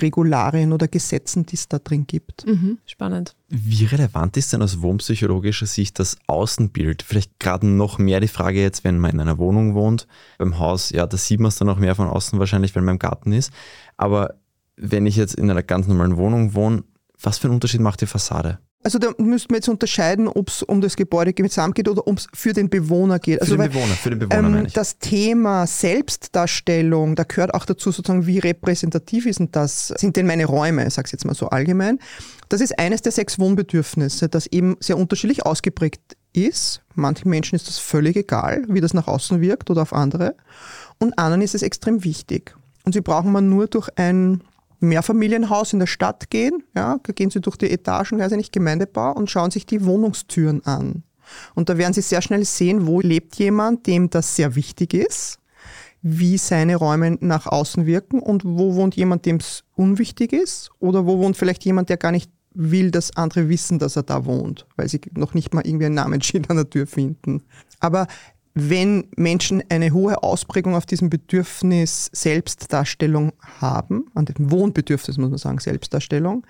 Regularien 0.00 0.72
oder 0.72 0.88
Gesetzen, 0.88 1.46
die 1.46 1.56
es 1.56 1.68
da 1.68 1.78
drin 1.78 2.06
gibt. 2.06 2.46
Mhm. 2.46 2.78
Spannend. 2.86 3.36
Wie 3.48 3.84
relevant 3.84 4.36
ist 4.36 4.52
denn 4.52 4.62
aus 4.62 4.80
wohnpsychologischer 4.80 5.66
Sicht 5.66 5.98
das 5.98 6.16
Außenbild? 6.26 7.02
Vielleicht 7.02 7.38
gerade 7.38 7.66
noch 7.66 7.98
mehr 7.98 8.20
die 8.20 8.28
Frage 8.28 8.60
jetzt, 8.60 8.84
wenn 8.84 8.98
man 8.98 9.12
in 9.12 9.20
einer 9.20 9.38
Wohnung 9.38 9.74
wohnt. 9.74 10.06
Beim 10.38 10.58
Haus, 10.58 10.90
ja, 10.90 11.06
da 11.06 11.16
sieht 11.16 11.40
man 11.40 11.48
es 11.48 11.56
dann 11.56 11.68
auch 11.68 11.78
mehr 11.78 11.94
von 11.94 12.08
außen 12.08 12.38
wahrscheinlich, 12.38 12.74
wenn 12.74 12.84
man 12.84 12.94
im 12.94 12.98
Garten 12.98 13.32
ist. 13.32 13.52
Aber 13.96 14.34
wenn 14.76 15.06
ich 15.06 15.16
jetzt 15.16 15.34
in 15.34 15.50
einer 15.50 15.62
ganz 15.62 15.86
normalen 15.86 16.16
Wohnung 16.16 16.54
wohne, 16.54 16.84
was 17.20 17.38
für 17.38 17.46
einen 17.46 17.54
Unterschied 17.54 17.80
macht 17.80 18.00
die 18.00 18.06
Fassade? 18.06 18.58
Also 18.84 18.98
da 18.98 19.12
müssten 19.16 19.50
wir 19.50 19.56
jetzt 19.56 19.68
unterscheiden, 19.68 20.28
ob 20.28 20.50
es 20.50 20.62
um 20.62 20.82
das 20.82 20.94
Gebäude 20.94 21.32
gesamt 21.32 21.74
geht 21.74 21.88
oder 21.88 22.06
ob 22.06 22.18
es 22.18 22.26
für 22.34 22.52
den 22.52 22.68
Bewohner 22.68 23.18
geht. 23.18 23.40
Also 23.40 23.56
für 23.56 23.62
den 23.62 23.70
Bewohner, 23.70 23.94
für 23.94 24.10
den 24.10 24.18
Bewohner 24.18 24.58
ähm. 24.60 24.66
Das 24.74 24.98
Thema 24.98 25.66
Selbstdarstellung, 25.66 27.16
da 27.16 27.24
gehört 27.24 27.54
auch 27.54 27.64
dazu 27.64 27.90
sozusagen, 27.90 28.26
wie 28.26 28.38
repräsentativ 28.38 29.24
ist 29.24 29.38
denn 29.38 29.48
das, 29.52 29.88
sind 29.88 30.16
denn 30.16 30.26
meine 30.26 30.44
Räume, 30.44 30.86
ich 30.86 30.92
sage 30.92 31.08
jetzt 31.10 31.24
mal 31.24 31.34
so 31.34 31.48
allgemein. 31.48 31.98
Das 32.50 32.60
ist 32.60 32.78
eines 32.78 33.00
der 33.00 33.12
sechs 33.12 33.38
Wohnbedürfnisse, 33.38 34.28
das 34.28 34.46
eben 34.48 34.76
sehr 34.80 34.98
unterschiedlich 34.98 35.46
ausgeprägt 35.46 36.18
ist. 36.34 36.82
Manchen 36.94 37.30
Menschen 37.30 37.56
ist 37.56 37.68
das 37.68 37.78
völlig 37.78 38.16
egal, 38.16 38.64
wie 38.68 38.82
das 38.82 38.92
nach 38.92 39.08
außen 39.08 39.40
wirkt 39.40 39.70
oder 39.70 39.80
auf 39.80 39.94
andere. 39.94 40.36
Und 40.98 41.18
anderen 41.18 41.40
ist 41.40 41.54
es 41.54 41.62
extrem 41.62 42.04
wichtig. 42.04 42.54
Und 42.84 42.92
sie 42.92 43.00
brauchen 43.00 43.32
man 43.32 43.48
nur 43.48 43.66
durch 43.66 43.88
ein 43.96 44.42
Mehrfamilienhaus 44.84 45.72
in 45.72 45.78
der 45.78 45.86
Stadt 45.86 46.30
gehen, 46.30 46.62
ja, 46.74 46.98
da 47.02 47.12
gehen 47.12 47.30
Sie 47.30 47.40
durch 47.40 47.56
die 47.56 47.70
Etagen, 47.70 48.18
weiß 48.18 48.32
ich 48.32 48.38
nicht, 48.38 48.52
Gemeindebau 48.52 49.12
und 49.12 49.30
schauen 49.30 49.50
sich 49.50 49.66
die 49.66 49.84
Wohnungstüren 49.84 50.64
an. 50.64 51.02
Und 51.54 51.68
da 51.68 51.78
werden 51.78 51.94
Sie 51.94 52.02
sehr 52.02 52.22
schnell 52.22 52.44
sehen, 52.44 52.86
wo 52.86 53.00
lebt 53.00 53.36
jemand, 53.36 53.86
dem 53.86 54.10
das 54.10 54.36
sehr 54.36 54.54
wichtig 54.54 54.94
ist, 54.94 55.38
wie 56.02 56.36
seine 56.36 56.76
Räume 56.76 57.16
nach 57.20 57.46
außen 57.46 57.86
wirken 57.86 58.20
und 58.20 58.44
wo 58.44 58.74
wohnt 58.74 58.94
jemand, 58.94 59.24
dem 59.24 59.36
es 59.36 59.64
unwichtig 59.74 60.32
ist 60.32 60.70
oder 60.78 61.06
wo 61.06 61.18
wohnt 61.18 61.36
vielleicht 61.36 61.64
jemand, 61.64 61.88
der 61.88 61.96
gar 61.96 62.12
nicht 62.12 62.30
will, 62.54 62.90
dass 62.90 63.16
andere 63.16 63.48
wissen, 63.48 63.78
dass 63.78 63.96
er 63.96 64.04
da 64.04 64.24
wohnt, 64.26 64.66
weil 64.76 64.88
sie 64.88 65.00
noch 65.14 65.34
nicht 65.34 65.52
mal 65.54 65.66
irgendwie 65.66 65.86
ein 65.86 65.94
Namensschild 65.94 66.50
an 66.50 66.56
der 66.56 66.70
Tür 66.70 66.86
finden. 66.86 67.42
Aber 67.80 68.06
wenn 68.54 69.08
Menschen 69.16 69.62
eine 69.68 69.92
hohe 69.92 70.22
Ausprägung 70.22 70.76
auf 70.76 70.86
diesem 70.86 71.10
Bedürfnis 71.10 72.08
Selbstdarstellung 72.12 73.32
haben, 73.60 74.06
an 74.14 74.26
dem 74.26 74.50
Wohnbedürfnis 74.50 75.18
muss 75.18 75.30
man 75.30 75.38
sagen, 75.38 75.58
Selbstdarstellung, 75.58 76.46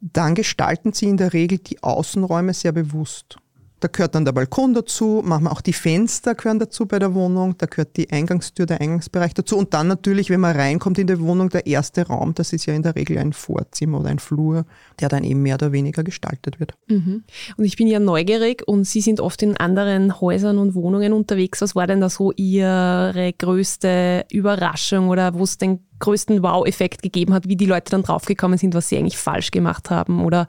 dann 0.00 0.34
gestalten 0.34 0.92
sie 0.92 1.06
in 1.06 1.18
der 1.18 1.32
Regel 1.32 1.58
die 1.58 1.82
Außenräume 1.82 2.54
sehr 2.54 2.72
bewusst. 2.72 3.36
Da 3.84 3.88
gehört 3.88 4.14
dann 4.14 4.24
der 4.24 4.32
Balkon 4.32 4.72
dazu, 4.72 5.20
manchmal 5.22 5.52
auch 5.52 5.60
die 5.60 5.74
Fenster 5.74 6.34
gehören 6.34 6.58
dazu 6.58 6.86
bei 6.86 6.98
der 6.98 7.12
Wohnung, 7.12 7.58
da 7.58 7.66
gehört 7.66 7.98
die 7.98 8.10
Eingangstür, 8.10 8.64
der 8.64 8.80
Eingangsbereich 8.80 9.34
dazu 9.34 9.58
und 9.58 9.74
dann 9.74 9.88
natürlich, 9.88 10.30
wenn 10.30 10.40
man 10.40 10.56
reinkommt 10.56 10.98
in 10.98 11.06
die 11.06 11.20
Wohnung, 11.20 11.50
der 11.50 11.66
erste 11.66 12.06
Raum, 12.06 12.32
das 12.32 12.54
ist 12.54 12.64
ja 12.64 12.72
in 12.72 12.82
der 12.82 12.96
Regel 12.96 13.18
ein 13.18 13.34
Vorzimmer 13.34 14.00
oder 14.00 14.08
ein 14.08 14.20
Flur, 14.20 14.64
der 15.00 15.10
dann 15.10 15.22
eben 15.22 15.42
mehr 15.42 15.56
oder 15.56 15.72
weniger 15.72 16.02
gestaltet 16.02 16.60
wird. 16.60 16.72
Mhm. 16.88 17.24
Und 17.58 17.64
ich 17.66 17.76
bin 17.76 17.86
ja 17.86 18.00
neugierig 18.00 18.66
und 18.66 18.84
Sie 18.84 19.02
sind 19.02 19.20
oft 19.20 19.42
in 19.42 19.54
anderen 19.58 20.18
Häusern 20.18 20.56
und 20.56 20.74
Wohnungen 20.74 21.12
unterwegs. 21.12 21.60
Was 21.60 21.76
war 21.76 21.86
denn 21.86 22.00
da 22.00 22.08
so 22.08 22.32
Ihre 22.32 23.34
größte 23.36 24.24
Überraschung 24.30 25.10
oder 25.10 25.34
wo 25.34 25.42
es 25.42 25.58
den 25.58 25.80
größten 25.98 26.42
Wow-Effekt 26.42 27.02
gegeben 27.02 27.34
hat, 27.34 27.48
wie 27.48 27.56
die 27.56 27.66
Leute 27.66 27.90
dann 27.90 28.02
draufgekommen 28.02 28.58
sind, 28.58 28.74
was 28.74 28.88
sie 28.88 28.98
eigentlich 28.98 29.16
falsch 29.16 29.50
gemacht 29.50 29.90
haben 29.90 30.24
oder 30.24 30.46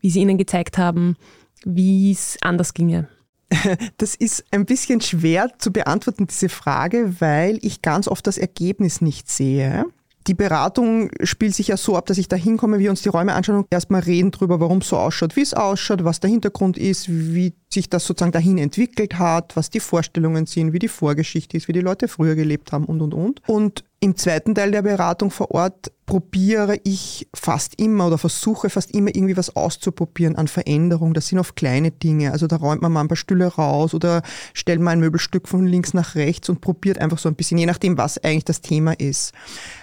wie 0.00 0.10
sie 0.10 0.20
ihnen 0.20 0.38
gezeigt 0.38 0.76
haben, 0.76 1.16
wie 1.64 2.12
es 2.12 2.36
anders 2.40 2.74
ginge? 2.74 3.08
Das 3.96 4.14
ist 4.14 4.44
ein 4.50 4.66
bisschen 4.66 5.00
schwer 5.00 5.50
zu 5.58 5.72
beantworten, 5.72 6.26
diese 6.26 6.48
Frage, 6.48 7.20
weil 7.20 7.58
ich 7.62 7.82
ganz 7.82 8.08
oft 8.08 8.26
das 8.26 8.38
Ergebnis 8.38 9.00
nicht 9.00 9.30
sehe. 9.30 9.86
Die 10.26 10.34
Beratung 10.34 11.10
spielt 11.22 11.54
sich 11.54 11.68
ja 11.68 11.78
so 11.78 11.96
ab, 11.96 12.04
dass 12.04 12.18
ich 12.18 12.28
da 12.28 12.36
hinkomme, 12.36 12.78
wir 12.78 12.90
uns 12.90 13.00
die 13.00 13.08
Räume 13.08 13.32
anschauen 13.32 13.56
und 13.56 13.66
erstmal 13.70 14.02
reden 14.02 14.30
darüber, 14.30 14.60
warum 14.60 14.78
es 14.78 14.88
so 14.88 14.98
ausschaut, 14.98 15.36
wie 15.36 15.40
es 15.40 15.54
ausschaut, 15.54 16.04
was 16.04 16.20
der 16.20 16.28
Hintergrund 16.28 16.76
ist, 16.76 17.08
wie 17.08 17.54
sich 17.70 17.88
das 17.88 18.04
sozusagen 18.04 18.32
dahin 18.32 18.58
entwickelt 18.58 19.18
hat, 19.18 19.56
was 19.56 19.70
die 19.70 19.80
Vorstellungen 19.80 20.44
sind, 20.44 20.74
wie 20.74 20.80
die 20.80 20.88
Vorgeschichte 20.88 21.56
ist, 21.56 21.66
wie 21.66 21.72
die 21.72 21.80
Leute 21.80 22.08
früher 22.08 22.34
gelebt 22.34 22.72
haben 22.72 22.84
und, 22.84 23.00
und, 23.00 23.14
und. 23.14 23.48
Und 23.48 23.84
im 24.00 24.16
zweiten 24.16 24.54
Teil 24.54 24.70
der 24.70 24.82
Beratung 24.82 25.30
vor 25.30 25.50
Ort 25.50 25.92
probiere 26.06 26.78
ich 26.84 27.28
fast 27.34 27.80
immer 27.80 28.06
oder 28.06 28.16
versuche 28.16 28.70
fast 28.70 28.92
immer 28.92 29.14
irgendwie 29.14 29.36
was 29.36 29.56
auszuprobieren 29.56 30.36
an 30.36 30.46
Veränderung. 30.46 31.14
Das 31.14 31.26
sind 31.26 31.38
oft 31.38 31.56
kleine 31.56 31.90
Dinge. 31.90 32.30
Also 32.30 32.46
da 32.46 32.56
räumt 32.56 32.80
man 32.80 32.92
mal 32.92 33.00
ein 33.00 33.08
paar 33.08 33.16
Stühle 33.16 33.46
raus 33.46 33.94
oder 33.94 34.22
stellt 34.54 34.80
mal 34.80 34.92
ein 34.92 35.00
Möbelstück 35.00 35.48
von 35.48 35.66
links 35.66 35.94
nach 35.94 36.14
rechts 36.14 36.48
und 36.48 36.60
probiert 36.60 36.98
einfach 36.98 37.18
so 37.18 37.28
ein 37.28 37.34
bisschen, 37.34 37.58
je 37.58 37.66
nachdem, 37.66 37.98
was 37.98 38.18
eigentlich 38.18 38.44
das 38.44 38.60
Thema 38.60 38.92
ist. 38.92 39.32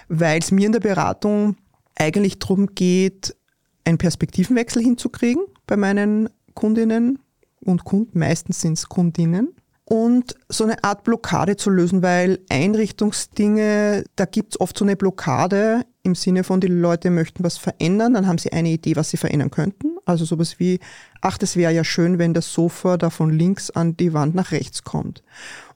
Weil 0.08 0.38
es 0.38 0.50
mir 0.50 0.66
in 0.66 0.72
der 0.72 0.80
Beratung 0.80 1.56
eigentlich 1.94 2.38
darum 2.38 2.68
geht, 2.74 3.36
einen 3.84 3.98
Perspektivenwechsel 3.98 4.82
hinzukriegen 4.82 5.44
bei 5.66 5.76
meinen 5.76 6.30
Kundinnen 6.54 7.18
und 7.60 7.84
Kunden. 7.84 8.18
Meistens 8.18 8.62
sind 8.62 8.78
es 8.78 8.88
Kundinnen 8.88 9.54
und 9.88 10.34
so 10.48 10.64
eine 10.64 10.82
Art 10.82 11.04
Blockade 11.04 11.56
zu 11.56 11.70
lösen, 11.70 12.02
weil 12.02 12.40
Einrichtungsdinge, 12.48 14.04
da 14.16 14.24
gibt's 14.24 14.60
oft 14.60 14.76
so 14.76 14.84
eine 14.84 14.96
Blockade 14.96 15.84
im 16.02 16.16
Sinne 16.16 16.42
von, 16.42 16.60
die 16.60 16.66
Leute 16.66 17.10
möchten 17.10 17.44
was 17.44 17.56
verändern, 17.56 18.14
dann 18.14 18.26
haben 18.26 18.38
sie 18.38 18.52
eine 18.52 18.70
Idee, 18.70 18.96
was 18.96 19.10
sie 19.10 19.16
verändern 19.16 19.50
könnten. 19.52 19.96
Also 20.04 20.24
sowas 20.24 20.58
wie, 20.58 20.80
ach, 21.20 21.38
das 21.38 21.56
wäre 21.56 21.72
ja 21.72 21.84
schön, 21.84 22.18
wenn 22.18 22.34
das 22.34 22.52
Sofa 22.52 22.96
da 22.96 23.10
von 23.10 23.30
links 23.30 23.70
an 23.70 23.96
die 23.96 24.12
Wand 24.12 24.34
nach 24.34 24.50
rechts 24.50 24.82
kommt. 24.82 25.22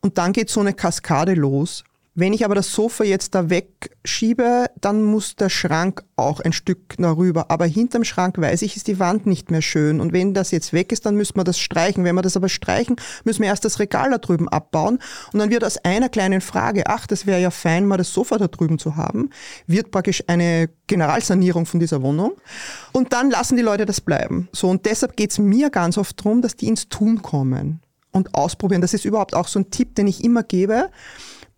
Und 0.01 0.18
dann 0.18 0.33
geht 0.33 0.51
so 0.51 0.61
eine 0.61 0.75
Kaskade 0.75 1.35
los, 1.35 1.85
wenn 2.14 2.33
ich 2.33 2.44
aber 2.44 2.57
das 2.57 2.73
Sofa 2.73 3.05
jetzt 3.05 3.37
da 3.37 3.51
wegschiebe, 3.51 4.66
dann 4.81 5.05
muss 5.05 5.37
der 5.37 5.49
Schrank 5.49 6.03
auch 6.16 6.40
ein 6.40 6.53
Stück 6.53 6.96
darüber. 6.99 7.51
Aber 7.53 7.66
hinterm 7.66 8.03
Schrank 8.03 8.37
weiß 8.37 8.62
ich, 8.62 8.77
ist 8.77 8.88
die 8.88 8.99
Wand 8.99 9.27
nicht 9.27 9.53
mehr 9.53 9.62
schön. 9.62 10.01
Und 10.01 10.12
wenn 10.12 10.35
das 10.35 10.51
jetzt 10.51 10.73
weg 10.73 10.90
ist, 10.90 11.07
dann 11.07 11.14
müssen 11.14 11.37
wir 11.37 11.44
das 11.44 11.59
streichen. 11.59 12.03
Wenn 12.03 12.16
wir 12.16 12.23
das 12.23 12.37
aber 12.37 12.49
streichen, 12.49 12.96
müssen 13.25 13.42
wir 13.42 13.49
erst 13.49 13.64
das 13.64 13.79
Regal 13.79 14.11
da 14.11 14.18
drüben 14.18 14.49
abbauen. 14.49 14.99
Und 15.33 15.38
dann 15.38 15.51
wird 15.51 15.62
aus 15.62 15.79
einer 15.79 16.09
kleinen 16.09 16.40
Frage, 16.40 16.88
ach, 16.88 17.07
das 17.07 17.27
wäre 17.27 17.40
ja 17.40 17.53
fein, 17.53 17.87
mal 17.87 17.96
das 17.96 18.12
Sofa 18.12 18.38
da 18.38 18.49
drüben 18.49 18.81
zu 18.81 18.96
haben, 18.96 19.31
wird 19.68 19.92
praktisch 19.92 20.25
eine 20.27 20.68
Generalsanierung 20.88 21.64
von 21.64 21.79
dieser 21.79 22.03
Wohnung. 22.03 22.33
Und 22.92 23.12
dann 23.12 23.31
lassen 23.31 23.57
die 23.57 23.62
Leute 23.62 23.87
das 23.87 24.01
bleiben. 24.01 24.49
So, 24.53 24.68
und 24.68 24.85
deshalb 24.85 25.16
geht 25.16 25.31
es 25.31 25.38
mir 25.38 25.70
ganz 25.70 25.96
oft 25.96 26.18
darum, 26.18 26.42
dass 26.42 26.57
die 26.57 26.66
ins 26.66 26.88
Tun 26.88 27.23
kommen 27.23 27.81
und 28.11 28.35
ausprobieren. 28.35 28.81
Das 28.81 28.94
ist 28.94 29.05
überhaupt 29.05 29.35
auch 29.35 29.46
so 29.46 29.61
ein 29.61 29.70
Tipp, 29.70 29.94
den 29.94 30.09
ich 30.09 30.25
immer 30.25 30.42
gebe 30.42 30.90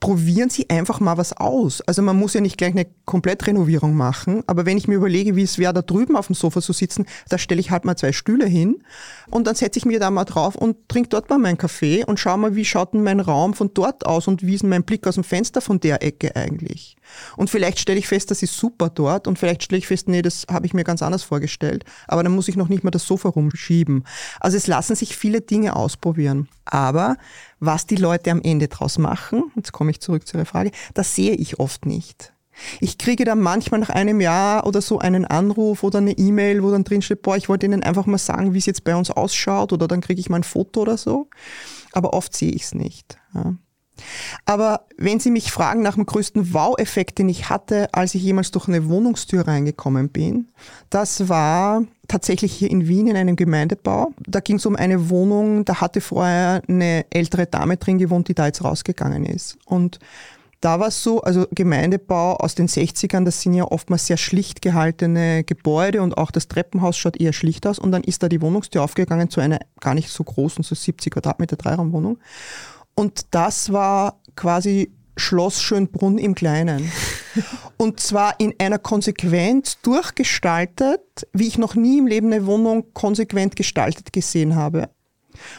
probieren 0.03 0.51
Sie 0.51 0.69
einfach 0.69 0.99
mal 0.99 1.17
was 1.17 1.33
aus. 1.33 1.81
Also 1.83 2.03
man 2.03 2.19
muss 2.19 2.35
ja 2.35 2.41
nicht 2.41 2.59
gleich 2.59 2.73
eine 2.73 2.88
Komplettrenovierung 3.05 3.95
machen, 3.95 4.43
aber 4.49 4.67
wenn 4.67 4.77
ich 4.77 4.88
mir 4.88 4.97
überlege, 4.97 5.37
wie 5.37 5.45
es 5.45 5.59
wäre, 5.59 5.73
da 5.73 5.81
drüben 5.81 6.17
auf 6.17 6.27
dem 6.27 6.35
Sofa 6.35 6.61
zu 6.61 6.73
sitzen, 6.73 7.07
da 7.29 7.38
stelle 7.38 7.61
ich 7.61 7.71
halt 7.71 7.85
mal 7.85 7.95
zwei 7.95 8.11
Stühle 8.11 8.47
hin 8.47 8.83
und 9.31 9.47
dann 9.47 9.55
setze 9.55 9.79
ich 9.79 9.85
mir 9.85 10.01
da 10.01 10.11
mal 10.11 10.25
drauf 10.25 10.57
und 10.57 10.88
trinke 10.88 11.09
dort 11.09 11.31
mal 11.31 11.38
meinen 11.38 11.57
Kaffee 11.57 12.05
und 12.05 12.19
schaue 12.19 12.37
mal, 12.37 12.57
wie 12.57 12.65
schaut 12.65 12.95
denn 12.95 13.05
mein 13.05 13.21
Raum 13.21 13.55
von 13.55 13.71
dort 13.75 14.05
aus 14.05 14.27
und 14.27 14.45
wie 14.45 14.57
ist 14.57 14.65
mein 14.65 14.83
Blick 14.83 15.07
aus 15.07 15.15
dem 15.15 15.23
Fenster 15.23 15.61
von 15.61 15.79
der 15.79 16.03
Ecke 16.03 16.35
eigentlich. 16.35 16.97
Und 17.37 17.49
vielleicht 17.49 17.79
stelle 17.79 18.01
ich 18.01 18.09
fest, 18.09 18.33
das 18.33 18.43
ist 18.43 18.57
super 18.57 18.91
dort 18.91 19.29
und 19.29 19.38
vielleicht 19.38 19.62
stelle 19.62 19.79
ich 19.79 19.87
fest, 19.87 20.09
nee, 20.09 20.23
das 20.23 20.47
habe 20.51 20.67
ich 20.67 20.75
mir 20.75 20.83
ganz 20.83 21.03
anders 21.03 21.23
vorgestellt, 21.23 21.85
aber 22.09 22.25
dann 22.25 22.35
muss 22.35 22.49
ich 22.49 22.57
noch 22.57 22.69
nicht 22.69 22.83
mal 22.83 22.91
das 22.91 23.07
Sofa 23.07 23.29
rumschieben. 23.29 24.03
Also 24.41 24.57
es 24.57 24.67
lassen 24.67 24.97
sich 24.97 25.17
viele 25.17 25.43
Dinge 25.43 25.77
ausprobieren. 25.77 26.49
Aber 26.65 27.17
was 27.62 27.87
die 27.87 27.96
Leute 27.96 28.33
am 28.33 28.42
Ende 28.42 28.66
draus 28.66 28.98
machen, 28.98 29.53
jetzt 29.55 29.70
komme 29.70 29.92
ich 29.92 30.01
zurück 30.01 30.27
zu 30.27 30.37
Ihrer 30.37 30.46
Frage, 30.46 30.72
das 30.94 31.14
sehe 31.14 31.35
ich 31.35 31.61
oft 31.61 31.87
nicht. 31.87 32.33
Ich 32.81 32.98
kriege 32.98 33.25
dann 33.25 33.40
manchmal 33.40 33.81
nach 33.81 33.88
einem 33.88 34.20
Jahr 34.20 34.66
oder 34.66 34.83
so 34.83 34.98
einen 34.98 35.25
Anruf 35.25 35.85
oder 35.85 35.98
eine 35.98 36.12
E-Mail, 36.12 36.62
wo 36.62 36.70
dann 36.72 36.85
drin 36.85 37.03
steht, 37.03 37.22
boah, 37.22 37.37
ich 37.37 37.48
wollte 37.48 37.66
Ihnen 37.66 37.83
einfach 37.85 38.07
mal 38.07 38.18
sagen, 38.18 38.53
wie 38.53 38.59
es 38.59 38.66
jetzt 38.66 38.83
bei 38.83 38.96
uns 38.96 39.11
ausschaut 39.11 39.72
oder 39.72 39.87
dann 39.87 40.01
kriege 40.01 40.20
ich 40.20 40.29
mal 40.29 40.38
ein 40.38 40.42
Foto 40.42 40.83
oder 40.83 40.98
so. 40.98 41.29
Aber 41.92 42.12
oft 42.14 42.37
sehe 42.37 42.51
ich 42.51 42.64
es 42.64 42.75
nicht. 42.75 43.16
Ja. 43.33 43.55
Aber 44.45 44.87
wenn 44.97 45.21
Sie 45.21 45.31
mich 45.31 45.53
fragen 45.53 45.83
nach 45.83 45.95
dem 45.95 46.07
größten 46.07 46.53
Wow-Effekt, 46.53 47.19
den 47.19 47.29
ich 47.29 47.49
hatte, 47.49 47.88
als 47.93 48.15
ich 48.15 48.23
jemals 48.23 48.51
durch 48.51 48.69
eine 48.69 48.88
Wohnungstür 48.88 49.47
reingekommen 49.47 50.09
bin, 50.09 50.49
das 50.91 51.29
war 51.29 51.83
tatsächlich 52.09 52.53
hier 52.53 52.71
in 52.71 52.88
Wien 52.88 53.07
in 53.07 53.17
einem 53.17 53.37
Gemeindebau. 53.37 54.12
Da 54.27 54.41
ging 54.41 54.57
es 54.57 54.67
um 54.67 54.77
eine 54.77 55.09
Wohnung, 55.09 55.65
da 55.65 55.81
hatte 55.81 56.01
vorher 56.01 56.62
eine 56.69 57.07
ältere 57.11 57.47
Dame 57.47 57.77
drin 57.77 57.99
gewohnt, 57.99 58.29
die 58.29 58.35
da 58.35 58.47
jetzt 58.47 58.65
rausgegangen 58.65 59.25
ist. 59.25 59.57
Und 59.65 59.99
da 60.62 60.79
war 60.79 60.88
es 60.88 61.03
so, 61.03 61.21
also 61.23 61.49
Gemeindebau 61.51 62.37
aus 62.37 62.55
den 62.55 62.69
60ern, 62.69 63.25
das 63.25 63.41
sind 63.41 63.55
ja 63.55 63.65
oftmals 63.65 64.07
sehr 64.07 64.17
schlicht 64.17 64.62
gehaltene 64.62 65.43
Gebäude 65.43 66.03
und 66.03 66.17
auch 66.17 66.31
das 66.31 66.47
Treppenhaus 66.47 66.97
schaut 66.97 67.21
eher 67.21 67.33
schlicht 67.33 67.67
aus. 67.67 67.81
Und 67.81 67.91
dann 67.91 68.05
ist 68.05 68.23
da 68.23 68.29
die 68.29 68.41
Wohnungstür 68.41 68.85
aufgegangen 68.85 69.29
zu 69.29 69.41
einer 69.41 69.59
gar 69.81 69.95
nicht 69.95 70.09
so 70.09 70.23
großen, 70.23 70.62
so 70.62 70.77
70 70.77 71.15
Quadratmeter 71.15 71.57
Dreiraumwohnung. 71.57 72.19
Und 72.94 73.35
das 73.35 73.72
war 73.72 74.20
quasi 74.37 74.92
Schloss 75.16 75.61
Schönbrunn 75.61 76.18
im 76.18 76.35
Kleinen. 76.35 76.90
Und 77.76 78.00
zwar 78.00 78.38
in 78.38 78.55
einer 78.59 78.78
Konsequenz 78.78 79.78
durchgestaltet, 79.83 81.00
wie 81.33 81.48
ich 81.48 81.59
noch 81.59 81.74
nie 81.74 81.98
im 81.98 82.07
Leben 82.07 82.33
eine 82.33 82.46
Wohnung 82.46 82.92
konsequent 82.94 83.57
gestaltet 83.57 84.12
gesehen 84.12 84.55
habe. 84.55 84.88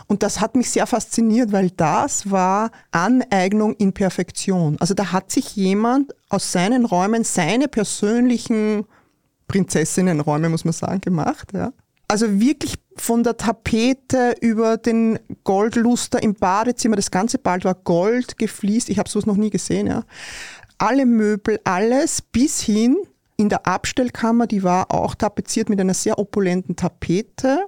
Und 0.08 0.24
das 0.24 0.40
hat 0.40 0.56
mich 0.56 0.70
sehr 0.70 0.88
fasziniert, 0.88 1.52
weil 1.52 1.72
das 1.72 2.30
war 2.30 2.72
Aneignung 2.92 3.74
in 3.76 3.94
Perfektion. 3.94 4.78
Also 4.80 4.94
da 4.94 5.12
hat 5.12 5.32
sich 5.32 5.56
jemand 5.56 6.14
aus 6.30 6.52
seinen 6.52 6.86
Räumen 6.86 7.24
seine 7.24 7.68
persönlichen 7.68 8.86
Prinzessinnenräume, 9.48 10.50
muss 10.50 10.66
man 10.66 10.74
sagen, 10.74 11.02
gemacht. 11.02 11.50
Ja. 11.54 11.74
Also 12.08 12.40
wirklich 12.40 12.76
von 12.96 13.24
der 13.24 13.38
Tapete 13.38 14.36
über 14.42 14.78
den 14.78 15.20
Goldluster 15.44 16.22
im 16.22 16.36
Badezimmer, 16.36 16.96
das 16.96 17.12
ganze 17.12 17.38
Bad 17.38 17.66
war 17.66 17.76
Gold 17.76 18.38
gefliest, 18.38 18.90
ich 18.90 19.00
habe 19.00 19.10
sowas 19.10 19.26
noch 19.26 19.38
nie 19.38 19.50
gesehen, 19.50 19.88
ja. 19.88 20.04
Alle 20.78 21.06
Möbel, 21.06 21.60
alles 21.64 22.22
bis 22.22 22.62
hin 22.62 22.98
in 23.38 23.50
der 23.50 23.66
Abstellkammer, 23.66 24.48
die 24.48 24.64
war 24.64 24.92
auch 24.92 25.16
tapeziert 25.16 25.70
mit 25.70 25.80
einer 25.80 25.94
sehr 25.94 26.20
opulenten 26.20 26.76
Tapete 26.76 27.66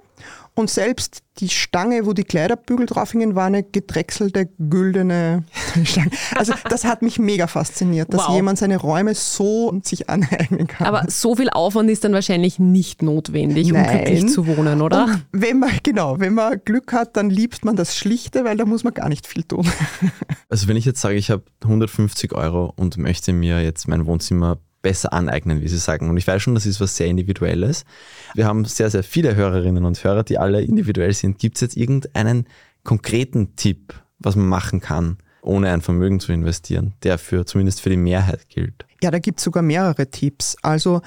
und 0.56 0.70
selbst 0.70 1.22
die 1.38 1.50
Stange, 1.50 2.06
wo 2.06 2.14
die 2.14 2.24
Kleiderbügel 2.24 2.86
drauf 2.86 3.12
hingen, 3.12 3.34
war 3.34 3.44
eine 3.44 3.62
gedrechselte, 3.62 4.48
güldene 4.58 5.44
Stange. 5.84 6.10
Also 6.34 6.54
das 6.70 6.86
hat 6.86 7.02
mich 7.02 7.18
mega 7.18 7.46
fasziniert, 7.46 8.12
dass 8.12 8.26
wow. 8.26 8.34
jemand 8.34 8.58
seine 8.58 8.78
Räume 8.78 9.14
so 9.14 9.78
sich 9.84 10.08
aneignen 10.08 10.66
kann. 10.66 10.86
Aber 10.86 11.10
so 11.10 11.36
viel 11.36 11.50
Aufwand 11.50 11.90
ist 11.90 12.04
dann 12.04 12.14
wahrscheinlich 12.14 12.58
nicht 12.58 13.02
notwendig, 13.02 13.70
Nein. 13.70 13.84
um 13.84 13.90
glücklich 13.90 14.28
zu 14.32 14.46
wohnen, 14.46 14.80
oder? 14.80 15.04
Und 15.04 15.26
wenn 15.32 15.58
man, 15.58 15.70
genau, 15.82 16.18
wenn 16.20 16.32
man 16.32 16.58
Glück 16.64 16.94
hat, 16.94 17.18
dann 17.18 17.28
liebt 17.28 17.64
man 17.66 17.76
das 17.76 17.94
Schlichte, 17.94 18.44
weil 18.44 18.56
da 18.56 18.64
muss 18.64 18.82
man 18.82 18.94
gar 18.94 19.10
nicht 19.10 19.26
viel 19.26 19.44
tun. 19.44 19.68
Also 20.48 20.68
wenn 20.68 20.76
ich 20.76 20.84
jetzt 20.84 21.00
sage, 21.00 21.16
ich 21.16 21.30
habe 21.30 21.42
150 21.62 22.32
Euro 22.32 22.72
und 22.76 22.96
möchte 22.96 23.32
mir 23.32 23.62
jetzt 23.62 23.88
mein 23.88 24.06
Wohnzimmer 24.06 24.58
besser 24.86 25.12
aneignen, 25.12 25.62
wie 25.62 25.68
Sie 25.68 25.78
sagen. 25.78 26.08
Und 26.08 26.16
ich 26.16 26.28
weiß 26.28 26.40
schon, 26.40 26.54
das 26.54 26.64
ist 26.64 26.80
was 26.80 26.96
sehr 26.96 27.08
Individuelles. 27.08 27.84
Wir 28.34 28.46
haben 28.46 28.64
sehr, 28.64 28.88
sehr 28.88 29.02
viele 29.02 29.34
Hörerinnen 29.34 29.84
und 29.84 30.04
Hörer, 30.04 30.22
die 30.22 30.38
alle 30.38 30.62
individuell 30.62 31.12
sind. 31.12 31.40
Gibt 31.40 31.56
es 31.56 31.60
jetzt 31.62 31.76
irgendeinen 31.76 32.46
konkreten 32.84 33.56
Tipp, 33.56 33.94
was 34.20 34.36
man 34.36 34.46
machen 34.46 34.78
kann, 34.78 35.18
ohne 35.42 35.72
ein 35.72 35.80
Vermögen 35.80 36.20
zu 36.20 36.30
investieren, 36.30 36.94
der 37.02 37.18
für 37.18 37.44
zumindest 37.46 37.80
für 37.80 37.90
die 37.90 37.96
Mehrheit 37.96 38.48
gilt? 38.48 38.86
Ja, 39.02 39.10
da 39.10 39.18
gibt 39.18 39.40
es 39.40 39.44
sogar 39.44 39.64
mehrere 39.64 40.08
Tipps. 40.08 40.56
Also 40.62 41.00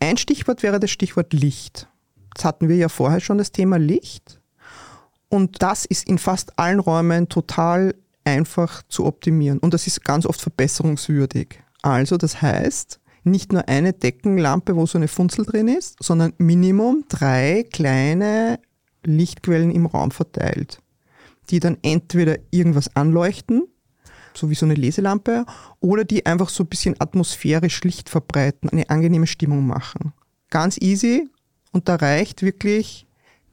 ein 0.00 0.16
Stichwort 0.16 0.62
wäre 0.62 0.80
das 0.80 0.90
Stichwort 0.90 1.34
Licht. 1.34 1.88
Das 2.34 2.46
hatten 2.46 2.70
wir 2.70 2.76
ja 2.76 2.88
vorher 2.88 3.20
schon, 3.20 3.36
das 3.36 3.52
Thema 3.52 3.76
Licht. 3.78 4.40
Und 5.28 5.62
das 5.62 5.84
ist 5.84 6.08
in 6.08 6.16
fast 6.16 6.58
allen 6.58 6.80
Räumen 6.80 7.28
total 7.28 7.96
einfach 8.24 8.82
zu 8.88 9.04
optimieren. 9.04 9.58
Und 9.58 9.74
das 9.74 9.86
ist 9.86 10.06
ganz 10.06 10.24
oft 10.24 10.40
verbesserungswürdig. 10.40 11.60
Also 11.82 12.16
das 12.16 12.40
heißt, 12.40 12.98
nicht 13.26 13.52
nur 13.52 13.68
eine 13.68 13.92
Deckenlampe, 13.92 14.76
wo 14.76 14.86
so 14.86 14.98
eine 14.98 15.08
Funzel 15.08 15.44
drin 15.44 15.68
ist, 15.68 15.96
sondern 16.02 16.32
Minimum 16.38 17.04
drei 17.08 17.64
kleine 17.70 18.58
Lichtquellen 19.04 19.70
im 19.70 19.86
Raum 19.86 20.10
verteilt. 20.10 20.80
die 21.50 21.60
dann 21.60 21.78
entweder 21.82 22.38
irgendwas 22.50 22.94
anleuchten, 22.96 23.64
so 24.34 24.50
wie 24.50 24.54
so 24.54 24.66
eine 24.66 24.74
Leselampe, 24.74 25.46
oder 25.80 26.04
die 26.04 26.26
einfach 26.26 26.48
so 26.48 26.64
ein 26.64 26.68
bisschen 26.68 26.96
atmosphärisch 26.98 27.82
Licht 27.84 28.08
verbreiten, 28.08 28.68
eine 28.68 28.90
angenehme 28.90 29.26
Stimmung 29.26 29.66
machen. 29.66 30.12
Ganz 30.50 30.76
easy 30.78 31.28
und 31.72 31.88
da 31.88 31.96
reicht 31.96 32.42
wirklich 32.42 33.05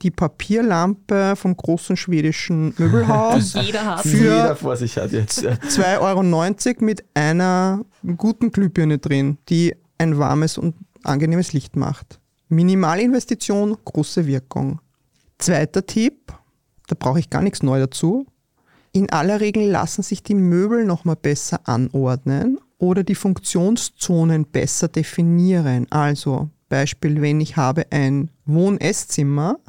die 0.04 0.12
Papierlampe 0.12 1.36
vom 1.36 1.56
großen 1.56 1.96
schwedischen 1.96 2.74
Möbelhaus 2.78 3.54
Jeder 3.62 3.86
hat 3.86 4.02
für 4.02 4.18
Jeder 4.18 4.56
vor 4.56 4.76
sich 4.76 4.98
hat 4.98 5.12
jetzt. 5.12 5.44
2,90 5.44 6.00
Euro 6.02 6.86
mit 6.86 7.04
einer 7.14 7.86
guten 8.18 8.52
Glühbirne 8.52 9.00
drin, 9.00 9.38
die 9.50 9.76
ein 9.98 10.18
warmes 10.18 10.58
und 10.58 10.76
angenehmes 11.04 11.54
Licht 11.54 11.76
macht. 11.76 12.20
Minimalinvestition, 12.50 13.78
große 13.86 14.28
Wirkung. 14.28 14.80
Zweiter 15.38 15.86
Tipp, 15.86 16.34
da 16.88 16.96
brauche 16.98 17.20
ich 17.20 17.30
gar 17.30 17.42
nichts 17.42 17.64
neu 17.64 17.80
dazu. 17.80 18.28
In 18.92 19.10
aller 19.12 19.40
Regel 19.40 19.70
lassen 19.70 20.04
sich 20.04 20.22
die 20.22 20.36
Möbel 20.36 20.86
nochmal 20.86 21.16
besser 21.16 21.62
anordnen 21.64 22.60
oder 22.78 23.04
die 23.04 23.16
Funktionszonen 23.16 24.46
besser 24.46 24.88
definieren. 24.88 25.88
Also 25.90 26.50
Beispiel, 26.70 27.22
wenn 27.22 27.42
ich 27.42 27.58
habe 27.58 27.86
ein 27.92 28.30
Wohn-Esszimmer, 28.46 29.60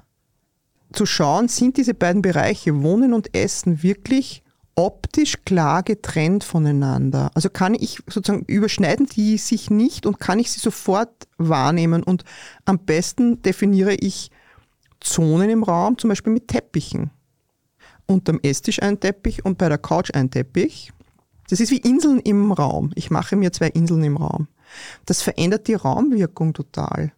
zu 0.94 1.06
schauen, 1.06 1.48
sind 1.48 1.76
diese 1.76 1.94
beiden 1.94 2.22
Bereiche 2.22 2.82
Wohnen 2.82 3.12
und 3.12 3.34
Essen 3.34 3.82
wirklich 3.82 4.42
optisch 4.76 5.36
klar 5.44 5.82
getrennt 5.82 6.44
voneinander. 6.44 7.30
Also 7.34 7.48
kann 7.48 7.74
ich 7.74 8.02
sozusagen 8.08 8.44
überschneiden 8.46 9.06
die 9.06 9.38
sich 9.38 9.70
nicht 9.70 10.06
und 10.06 10.18
kann 10.18 10.38
ich 10.38 10.50
sie 10.50 10.60
sofort 10.60 11.28
wahrnehmen 11.38 12.02
und 12.02 12.24
am 12.64 12.78
besten 12.78 13.40
definiere 13.42 13.94
ich 13.94 14.30
Zonen 15.00 15.50
im 15.50 15.62
Raum, 15.62 15.98
zum 15.98 16.08
Beispiel 16.08 16.32
mit 16.32 16.48
Teppichen. 16.48 17.10
Unterm 18.06 18.40
Esstisch 18.42 18.82
ein 18.82 19.00
Teppich 19.00 19.44
und 19.44 19.58
bei 19.58 19.68
der 19.68 19.78
Couch 19.78 20.10
ein 20.14 20.30
Teppich. 20.30 20.92
Das 21.48 21.60
ist 21.60 21.70
wie 21.70 21.78
Inseln 21.78 22.20
im 22.20 22.52
Raum. 22.52 22.90
Ich 22.94 23.10
mache 23.10 23.36
mir 23.36 23.52
zwei 23.52 23.68
Inseln 23.68 24.02
im 24.02 24.16
Raum. 24.16 24.48
Das 25.06 25.22
verändert 25.22 25.68
die 25.68 25.74
Raumwirkung 25.74 26.52
total 26.52 27.12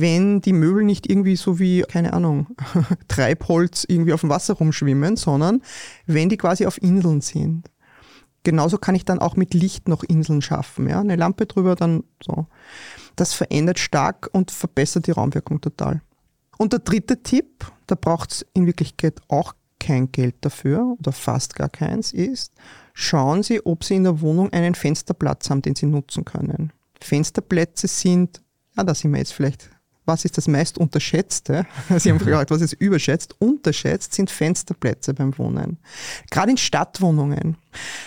wenn 0.00 0.40
die 0.40 0.52
Möbel 0.52 0.82
nicht 0.82 1.08
irgendwie 1.08 1.36
so 1.36 1.60
wie, 1.60 1.82
keine 1.82 2.14
Ahnung, 2.14 2.48
Treibholz 3.08 3.84
irgendwie 3.86 4.12
auf 4.12 4.22
dem 4.22 4.30
Wasser 4.30 4.54
rumschwimmen, 4.54 5.16
sondern 5.16 5.62
wenn 6.06 6.28
die 6.28 6.36
quasi 6.36 6.66
auf 6.66 6.82
Inseln 6.82 7.20
sind. 7.20 7.70
Genauso 8.42 8.76
kann 8.76 8.96
ich 8.96 9.04
dann 9.04 9.20
auch 9.20 9.36
mit 9.36 9.54
Licht 9.54 9.88
noch 9.88 10.02
Inseln 10.02 10.42
schaffen. 10.42 10.88
Ja? 10.88 10.98
Eine 10.98 11.14
Lampe 11.14 11.46
drüber, 11.46 11.76
dann 11.76 12.02
so. 12.20 12.46
Das 13.14 13.34
verändert 13.34 13.78
stark 13.78 14.28
und 14.32 14.50
verbessert 14.50 15.06
die 15.06 15.12
Raumwirkung 15.12 15.60
total. 15.60 16.02
Und 16.58 16.72
der 16.72 16.80
dritte 16.80 17.22
Tipp, 17.22 17.64
da 17.86 17.94
braucht 17.94 18.32
es 18.32 18.46
in 18.52 18.66
Wirklichkeit 18.66 19.20
auch 19.28 19.54
kein 19.78 20.10
Geld 20.10 20.34
dafür 20.40 20.96
oder 20.98 21.12
fast 21.12 21.54
gar 21.54 21.68
keins, 21.68 22.12
ist, 22.12 22.52
schauen 22.94 23.44
Sie, 23.44 23.64
ob 23.64 23.84
Sie 23.84 23.94
in 23.94 24.04
der 24.04 24.20
Wohnung 24.20 24.52
einen 24.52 24.74
Fensterplatz 24.74 25.50
haben, 25.50 25.62
den 25.62 25.76
Sie 25.76 25.86
nutzen 25.86 26.24
können. 26.24 26.72
Fensterplätze 27.00 27.86
sind, 27.86 28.42
ja, 28.76 28.82
da 28.82 28.94
sind 28.94 29.12
wir 29.12 29.18
jetzt 29.18 29.32
vielleicht 29.32 29.70
was 30.04 30.24
ist 30.24 30.36
das 30.36 30.48
meist 30.48 30.78
unterschätzte? 30.78 31.66
Sie 31.96 32.10
haben 32.10 32.18
gefragt, 32.18 32.50
was 32.50 32.60
ist 32.60 32.72
überschätzt? 32.78 33.34
Unterschätzt 33.38 34.14
sind 34.14 34.30
Fensterplätze 34.30 35.14
beim 35.14 35.36
Wohnen. 35.38 35.78
Gerade 36.30 36.50
in 36.50 36.56
Stadtwohnungen. 36.56 37.56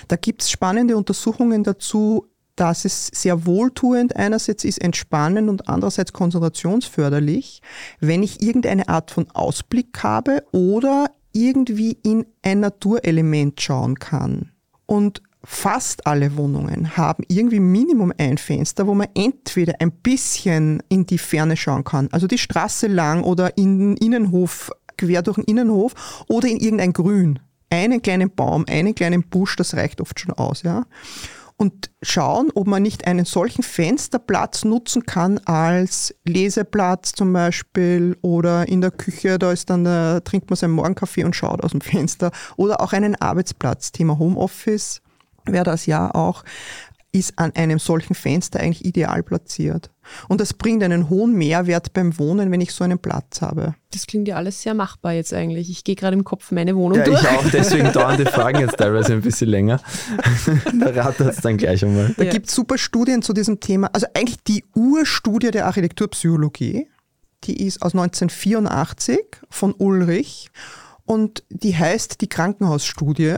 Da 0.07 0.15
gibt 0.15 0.41
es 0.41 0.51
spannende 0.51 0.95
Untersuchungen 0.95 1.63
dazu, 1.63 2.27
dass 2.55 2.85
es 2.85 3.07
sehr 3.07 3.45
wohltuend 3.45 4.15
einerseits 4.15 4.63
ist, 4.63 4.81
entspannend 4.81 5.49
und 5.49 5.69
andererseits 5.69 6.11
konzentrationsförderlich, 6.11 7.61
wenn 7.99 8.23
ich 8.23 8.41
irgendeine 8.41 8.89
Art 8.89 9.11
von 9.11 9.29
Ausblick 9.31 10.03
habe 10.03 10.43
oder 10.51 11.11
irgendwie 11.33 11.97
in 12.03 12.25
ein 12.41 12.61
Naturelement 12.61 13.61
schauen 13.61 13.95
kann. 13.99 14.51
Und 14.87 15.21
fast 15.43 16.05
alle 16.05 16.35
Wohnungen 16.35 16.97
haben 16.97 17.23
irgendwie 17.27 17.59
Minimum 17.59 18.13
ein 18.17 18.37
Fenster, 18.37 18.87
wo 18.87 18.93
man 18.93 19.07
entweder 19.15 19.75
ein 19.79 19.91
bisschen 19.91 20.83
in 20.89 21.05
die 21.05 21.17
Ferne 21.17 21.55
schauen 21.57 21.83
kann, 21.83 22.09
also 22.11 22.27
die 22.27 22.37
Straße 22.37 22.87
lang 22.87 23.23
oder 23.23 23.57
in 23.57 23.79
den 23.79 23.97
Innenhof, 23.97 24.71
quer 24.97 25.21
durch 25.21 25.35
den 25.35 25.45
Innenhof 25.45 26.25
oder 26.27 26.47
in 26.47 26.57
irgendein 26.57 26.93
Grün. 26.93 27.39
Einen 27.69 28.01
kleinen 28.01 28.33
Baum, 28.33 28.65
einen 28.67 28.95
kleinen 28.95 29.23
Busch, 29.23 29.55
das 29.57 29.75
reicht 29.75 30.01
oft 30.01 30.19
schon 30.19 30.33
aus, 30.33 30.63
ja. 30.63 30.85
Und 31.59 31.89
schauen, 32.03 32.51
ob 32.53 32.67
man 32.67 32.83
nicht 32.83 33.07
einen 33.07 33.25
solchen 33.25 33.63
Fensterplatz 33.63 34.63
nutzen 34.63 35.07
kann 35.07 35.39
als 35.39 36.13
Leseplatz 36.23 37.13
zum 37.13 37.33
Beispiel 37.33 38.15
oder 38.21 38.67
in 38.67 38.79
der 38.79 38.91
Küche, 38.91 39.39
da 39.39 39.51
ist 39.51 39.71
dann, 39.71 39.83
da 39.83 40.19
trinkt 40.19 40.51
man 40.51 40.57
seinen 40.57 40.73
Morgenkaffee 40.73 41.23
und 41.23 41.35
schaut 41.35 41.63
aus 41.63 41.71
dem 41.71 41.81
Fenster 41.81 42.31
oder 42.57 42.79
auch 42.79 42.93
einen 42.93 43.15
Arbeitsplatz, 43.15 43.91
Thema 43.91 44.19
Homeoffice 44.19 45.01
wäre 45.51 45.63
das 45.63 45.85
ja 45.85 46.13
auch, 46.13 46.43
ist 47.17 47.33
an 47.37 47.55
einem 47.55 47.79
solchen 47.79 48.13
Fenster 48.13 48.59
eigentlich 48.59 48.85
ideal 48.85 49.23
platziert. 49.23 49.89
Und 50.27 50.39
das 50.41 50.53
bringt 50.53 50.83
einen 50.83 51.09
hohen 51.09 51.33
Mehrwert 51.33 51.93
beim 51.93 52.17
Wohnen, 52.19 52.51
wenn 52.51 52.61
ich 52.61 52.73
so 52.73 52.83
einen 52.83 52.99
Platz 52.99 53.41
habe. 53.41 53.75
Das 53.91 54.07
klingt 54.07 54.27
ja 54.27 54.35
alles 54.35 54.61
sehr 54.61 54.73
machbar 54.73 55.13
jetzt 55.13 55.33
eigentlich. 55.33 55.69
Ich 55.69 55.83
gehe 55.83 55.95
gerade 55.95 56.15
im 56.15 56.23
Kopf 56.23 56.51
meine 56.51 56.75
Wohnung 56.75 56.99
ja, 56.99 57.05
durch. 57.05 57.21
Ich 57.21 57.27
auch, 57.27 57.49
deswegen 57.51 57.91
dauern 57.91 58.17
die 58.17 58.25
Fragen 58.25 58.59
jetzt 58.59 58.77
teilweise 58.77 59.13
ein 59.13 59.21
bisschen 59.21 59.49
länger. 59.49 59.81
da 60.79 60.89
rattert 60.89 61.35
es 61.35 61.41
dann 61.41 61.57
gleich 61.57 61.83
einmal. 61.83 62.13
Da 62.17 62.23
ja. 62.23 62.31
gibt 62.31 62.47
es 62.49 62.55
super 62.55 62.77
Studien 62.77 63.21
zu 63.21 63.33
diesem 63.33 63.59
Thema. 63.59 63.89
Also 63.93 64.07
eigentlich 64.13 64.43
die 64.43 64.63
Urstudie 64.75 65.51
der 65.51 65.65
Architekturpsychologie, 65.65 66.87
die 67.45 67.65
ist 67.65 67.81
aus 67.81 67.93
1984 67.93 69.19
von 69.49 69.73
Ulrich 69.77 70.49
und 71.05 71.43
die 71.49 71.75
heißt 71.75 72.21
die 72.21 72.27
Krankenhausstudie. 72.27 73.37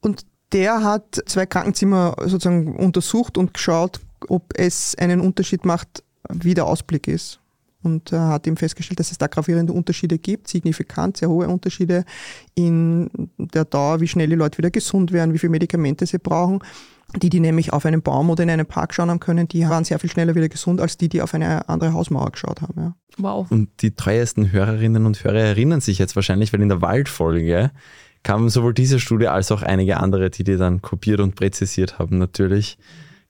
Und 0.00 0.26
der 0.54 0.82
hat 0.82 1.20
zwei 1.26 1.44
Krankenzimmer 1.46 2.14
sozusagen 2.20 2.76
untersucht 2.76 3.36
und 3.36 3.52
geschaut, 3.52 4.00
ob 4.28 4.52
es 4.56 4.94
einen 4.96 5.20
Unterschied 5.20 5.66
macht, 5.66 6.02
wie 6.32 6.54
der 6.54 6.66
Ausblick 6.66 7.08
ist. 7.08 7.40
Und 7.82 8.12
er 8.12 8.28
hat 8.28 8.46
ihm 8.46 8.56
festgestellt, 8.56 8.98
dass 8.98 9.10
es 9.10 9.18
da 9.18 9.26
gravierende 9.26 9.74
Unterschiede 9.74 10.16
gibt, 10.16 10.48
signifikant, 10.48 11.18
sehr 11.18 11.28
hohe 11.28 11.48
Unterschiede 11.48 12.04
in 12.54 13.10
der 13.36 13.66
Dauer, 13.66 14.00
wie 14.00 14.08
schnell 14.08 14.28
die 14.28 14.36
Leute 14.36 14.56
wieder 14.56 14.70
gesund 14.70 15.12
werden, 15.12 15.34
wie 15.34 15.38
viele 15.38 15.50
Medikamente 15.50 16.06
sie 16.06 16.18
brauchen. 16.18 16.60
Die, 17.16 17.28
die 17.28 17.40
nämlich 17.40 17.72
auf 17.72 17.84
einen 17.84 18.00
Baum 18.00 18.30
oder 18.30 18.42
in 18.42 18.50
einen 18.50 18.66
Park 18.66 18.94
schauen 18.94 19.10
haben 19.10 19.20
können, 19.20 19.46
die 19.46 19.68
waren 19.68 19.84
sehr 19.84 19.98
viel 19.98 20.10
schneller 20.10 20.34
wieder 20.34 20.48
gesund, 20.48 20.80
als 20.80 20.96
die, 20.96 21.08
die 21.08 21.20
auf 21.20 21.34
eine 21.34 21.68
andere 21.68 21.92
Hausmauer 21.92 22.32
geschaut 22.32 22.62
haben. 22.62 22.80
Ja. 22.80 22.94
Wow. 23.18 23.50
Und 23.50 23.68
die 23.82 23.94
treuesten 23.94 24.50
Hörerinnen 24.50 25.04
und 25.04 25.22
Hörer 25.22 25.40
erinnern 25.40 25.80
sich 25.80 25.98
jetzt 25.98 26.16
wahrscheinlich, 26.16 26.52
weil 26.52 26.62
in 26.62 26.70
der 26.70 26.80
Waldfolge 26.80 27.70
kam 28.24 28.48
sowohl 28.48 28.74
diese 28.74 28.98
Studie 28.98 29.28
als 29.28 29.52
auch 29.52 29.62
einige 29.62 29.98
andere, 29.98 30.30
die 30.30 30.42
die 30.42 30.56
dann 30.56 30.82
kopiert 30.82 31.20
und 31.20 31.36
präzisiert 31.36 32.00
haben, 32.00 32.18
natürlich, 32.18 32.78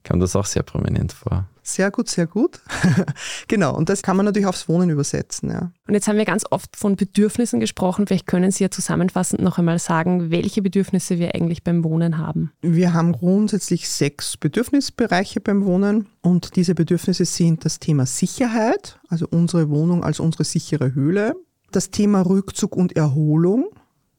kam 0.05 0.21
das 0.21 0.37
auch 0.37 0.47
sehr 0.47 0.63
prominent 0.63 1.13
vor. 1.13 1.47
Sehr 1.67 1.91
gut, 1.91 2.11
sehr 2.11 2.27
gut. 2.27 2.61
genau, 3.49 3.75
und 3.75 3.89
das 3.89 4.03
kann 4.03 4.19
man 4.19 4.27
natürlich 4.27 4.47
aufs 4.47 4.69
Wohnen 4.69 4.91
übersetzen. 4.91 5.51
Ja. 5.51 5.73
Und 5.89 5.95
jetzt 5.95 6.07
haben 6.07 6.19
wir 6.19 6.27
ganz 6.27 6.45
oft 6.51 6.77
von 6.77 6.95
Bedürfnissen 6.95 7.59
gesprochen. 7.59 8.07
Vielleicht 8.07 8.27
können 8.27 8.51
Sie 8.51 8.63
ja 8.63 8.71
zusammenfassend 8.71 9.41
noch 9.41 9.57
einmal 9.57 9.79
sagen, 9.79 10.31
welche 10.31 10.61
Bedürfnisse 10.61 11.19
wir 11.19 11.35
eigentlich 11.35 11.65
beim 11.65 11.83
Wohnen 11.83 12.19
haben. 12.19 12.53
Wir 12.61 12.93
haben 12.93 13.13
grundsätzlich 13.13 13.89
sechs 13.89 14.37
Bedürfnisbereiche 14.37 15.41
beim 15.41 15.65
Wohnen 15.65 16.07
und 16.21 16.55
diese 16.57 16.75
Bedürfnisse 16.75 17.25
sind 17.25 17.65
das 17.65 17.81
Thema 17.81 18.05
Sicherheit, 18.05 18.99
also 19.09 19.27
unsere 19.31 19.71
Wohnung 19.71 20.05
als 20.05 20.21
unsere 20.21 20.45
sichere 20.45 20.95
Höhle, 20.95 21.35
das 21.73 21.91
Thema 21.91 22.21
Rückzug 22.21 22.77
und 22.77 22.95
Erholung, 22.95 23.71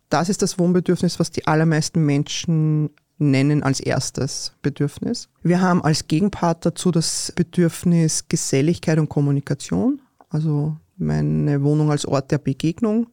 das 0.10 0.30
ist 0.30 0.42
das 0.42 0.60
Wohnbedürfnis, 0.60 1.20
was 1.20 1.32
die 1.32 1.48
allermeisten 1.48 2.06
Menschen 2.06 2.90
nennen 3.18 3.64
als 3.64 3.80
erstes 3.80 4.54
Bedürfnis. 4.62 5.30
Wir 5.42 5.62
haben 5.62 5.84
als 5.84 6.08
Gegenpart 6.08 6.66
dazu 6.66 6.92
das 6.92 7.32
Bedürfnis 7.36 8.28
Geselligkeit 8.28 9.00
und 9.00 9.10
Kommunikation, 9.10 10.02
also 10.30 10.78
meine 10.98 11.64
Wohnung 11.64 11.92
als 11.92 12.06
Ort 12.06 12.32
der 12.32 12.38
Begegnung. 12.38 13.08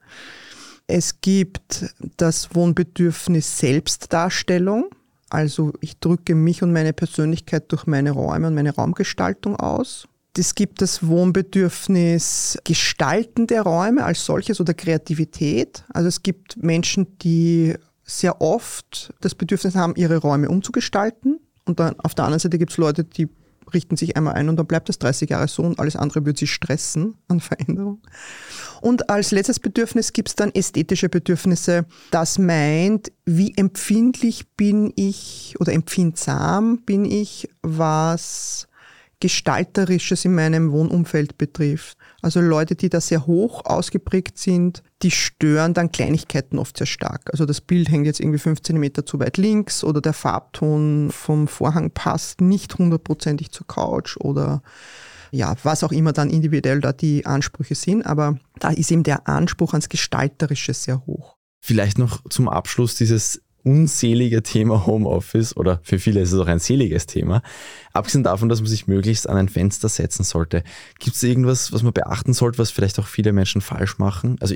Es 0.86 1.20
gibt 1.20 1.94
das 2.16 2.54
Wohnbedürfnis 2.54 3.58
Selbstdarstellung, 3.58 4.90
also 5.30 5.72
ich 5.80 5.98
drücke 5.98 6.34
mich 6.34 6.62
und 6.62 6.72
meine 6.72 6.92
Persönlichkeit 6.92 7.70
durch 7.72 7.86
meine 7.86 8.10
Räume 8.10 8.48
und 8.48 8.54
meine 8.54 8.74
Raumgestaltung 8.74 9.56
aus. 9.56 10.06
Es 10.36 10.54
gibt 10.54 10.80
das 10.80 11.06
Wohnbedürfnis 11.06 12.58
Gestalten 12.64 13.46
der 13.46 13.62
Räume 13.62 14.04
als 14.04 14.24
solches 14.24 14.60
oder 14.60 14.72
Kreativität. 14.72 15.84
Also 15.92 16.08
es 16.08 16.22
gibt 16.22 16.62
Menschen, 16.62 17.18
die 17.18 17.74
sehr 18.04 18.40
oft 18.40 19.12
das 19.20 19.34
Bedürfnis 19.34 19.74
haben, 19.74 19.94
ihre 19.96 20.16
Räume 20.16 20.48
umzugestalten. 20.48 21.38
Und 21.64 21.80
dann 21.80 22.00
auf 22.00 22.14
der 22.14 22.24
anderen 22.24 22.40
Seite 22.40 22.58
gibt 22.58 22.72
es 22.72 22.78
Leute, 22.78 23.04
die 23.04 23.28
richten 23.72 23.96
sich 23.96 24.16
einmal 24.16 24.34
ein 24.34 24.48
und 24.48 24.56
dann 24.56 24.66
bleibt 24.66 24.88
das 24.88 24.98
30 24.98 25.30
Jahre 25.30 25.48
so 25.48 25.62
und 25.62 25.78
alles 25.78 25.96
andere 25.96 26.24
wird 26.24 26.38
sie 26.38 26.46
stressen 26.46 27.14
an 27.28 27.40
Veränderung. 27.40 28.00
Und 28.80 29.10
als 29.10 29.30
letztes 29.30 29.60
Bedürfnis 29.60 30.12
gibt 30.12 30.28
es 30.28 30.34
dann 30.34 30.54
ästhetische 30.54 31.08
Bedürfnisse. 31.08 31.86
Das 32.10 32.38
meint, 32.38 33.12
wie 33.24 33.56
empfindlich 33.56 34.48
bin 34.56 34.92
ich 34.96 35.54
oder 35.60 35.72
empfindsam 35.72 36.78
bin 36.84 37.04
ich, 37.04 37.48
was 37.62 38.66
Gestalterisches 39.22 40.24
in 40.24 40.34
meinem 40.34 40.72
Wohnumfeld 40.72 41.38
betrifft. 41.38 41.96
Also 42.22 42.40
Leute, 42.40 42.74
die 42.74 42.88
da 42.88 43.00
sehr 43.00 43.24
hoch 43.24 43.64
ausgeprägt 43.64 44.36
sind, 44.36 44.82
die 45.02 45.12
stören 45.12 45.74
dann 45.74 45.92
Kleinigkeiten 45.92 46.58
oft 46.58 46.76
sehr 46.76 46.88
stark. 46.88 47.30
Also 47.30 47.46
das 47.46 47.60
Bild 47.60 47.88
hängt 47.88 48.06
jetzt 48.06 48.18
irgendwie 48.18 48.40
fünf 48.40 48.62
Zentimeter 48.62 49.06
zu 49.06 49.20
weit 49.20 49.36
links 49.36 49.84
oder 49.84 50.00
der 50.00 50.12
Farbton 50.12 51.12
vom 51.12 51.46
Vorhang 51.46 51.92
passt 51.92 52.40
nicht 52.40 52.76
hundertprozentig 52.76 53.52
zur 53.52 53.68
Couch 53.68 54.16
oder 54.16 54.60
ja, 55.30 55.54
was 55.62 55.84
auch 55.84 55.92
immer 55.92 56.12
dann 56.12 56.28
individuell 56.28 56.80
da 56.80 56.92
die 56.92 57.24
Ansprüche 57.24 57.76
sind. 57.76 58.04
Aber 58.04 58.40
da 58.58 58.70
ist 58.70 58.90
eben 58.90 59.04
der 59.04 59.28
Anspruch 59.28 59.72
ans 59.72 59.88
Gestalterische 59.88 60.74
sehr 60.74 61.06
hoch. 61.06 61.36
Vielleicht 61.64 61.96
noch 61.96 62.28
zum 62.28 62.48
Abschluss 62.48 62.96
dieses 62.96 63.40
unselige 63.64 64.42
Thema 64.42 64.86
Homeoffice 64.86 65.56
oder 65.56 65.80
für 65.82 65.98
viele 65.98 66.20
ist 66.20 66.32
es 66.32 66.38
auch 66.38 66.46
ein 66.46 66.58
seliges 66.58 67.06
Thema. 67.06 67.42
Abgesehen 67.92 68.24
davon, 68.24 68.48
dass 68.48 68.60
man 68.60 68.68
sich 68.68 68.86
möglichst 68.86 69.28
an 69.28 69.36
ein 69.36 69.48
Fenster 69.48 69.88
setzen 69.88 70.24
sollte, 70.24 70.64
gibt 70.98 71.16
es 71.16 71.22
irgendwas, 71.22 71.72
was 71.72 71.82
man 71.82 71.92
beachten 71.92 72.32
sollte, 72.32 72.58
was 72.58 72.70
vielleicht 72.70 72.98
auch 72.98 73.06
viele 73.06 73.32
Menschen 73.32 73.60
falsch 73.60 73.98
machen? 73.98 74.36
Also 74.40 74.54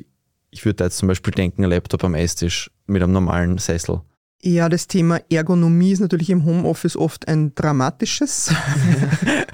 ich 0.51 0.65
würde 0.65 0.77
da 0.77 0.85
jetzt 0.85 0.99
zum 0.99 1.09
Beispiel 1.09 1.33
denken, 1.33 1.65
ein 1.65 1.71
Laptop 1.71 2.05
am 2.05 2.15
Esstisch 2.15 2.71
mit 2.87 3.03
einem 3.03 3.13
normalen 3.13 3.59
Sessel. 3.59 4.01
Ja, 4.43 4.69
das 4.69 4.87
Thema 4.87 5.21
Ergonomie 5.31 5.93
ist 5.93 6.01
natürlich 6.01 6.31
im 6.31 6.45
Homeoffice 6.45 6.97
oft 6.97 7.27
ein 7.27 7.55
dramatisches. 7.55 8.55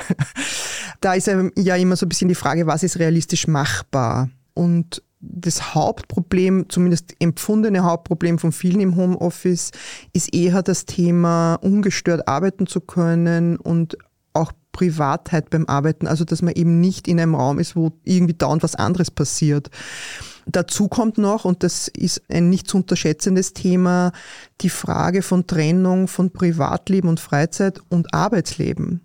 da 1.01 1.15
ist 1.15 1.29
ja 1.29 1.77
immer 1.77 1.97
so 1.97 2.07
ein 2.07 2.09
bisschen 2.09 2.29
die 2.29 2.35
Frage, 2.35 2.67
was 2.67 2.83
ist 2.83 2.99
realistisch 2.99 3.47
machbar? 3.47 4.29
Und 4.55 5.03
das 5.23 5.75
Hauptproblem, 5.75 6.67
zumindest 6.69 7.15
empfundene 7.21 7.85
Hauptproblem 7.85 8.39
von 8.39 8.53
vielen 8.53 8.81
im 8.81 8.97
Homeoffice, 8.97 9.71
ist 10.13 10.35
eher 10.35 10.63
das 10.63 10.85
Thema, 10.85 11.55
ungestört 11.55 12.27
arbeiten 12.29 12.67
zu 12.67 12.81
können 12.81 13.57
und 13.57 13.97
auch 14.35 14.53
Privatheit 14.73 15.51
beim 15.51 15.67
Arbeiten, 15.67 16.07
also 16.07 16.25
dass 16.25 16.43
man 16.43 16.55
eben 16.55 16.81
nicht 16.81 17.07
in 17.07 17.21
einem 17.21 17.35
Raum 17.35 17.59
ist, 17.59 17.77
wo 17.77 17.93
irgendwie 18.05 18.35
dauernd 18.35 18.63
was 18.63 18.75
anderes 18.75 19.11
passiert. 19.11 19.71
Dazu 20.47 20.89
kommt 20.89 21.19
noch, 21.19 21.45
und 21.45 21.63
das 21.63 21.87
ist 21.87 22.23
ein 22.29 22.51
nicht 22.51 22.67
zu 22.67 22.79
unterschätzendes 22.79 23.53
Thema, 23.53 24.11
die 24.61 24.71
Frage 24.71 25.23
von 25.23 25.47
Trennung 25.47 26.09
von 26.09 26.33
Privatleben 26.33 27.09
und 27.09 27.21
Freizeit 27.21 27.81
und 27.91 28.13
Arbeitsleben. 28.13 29.03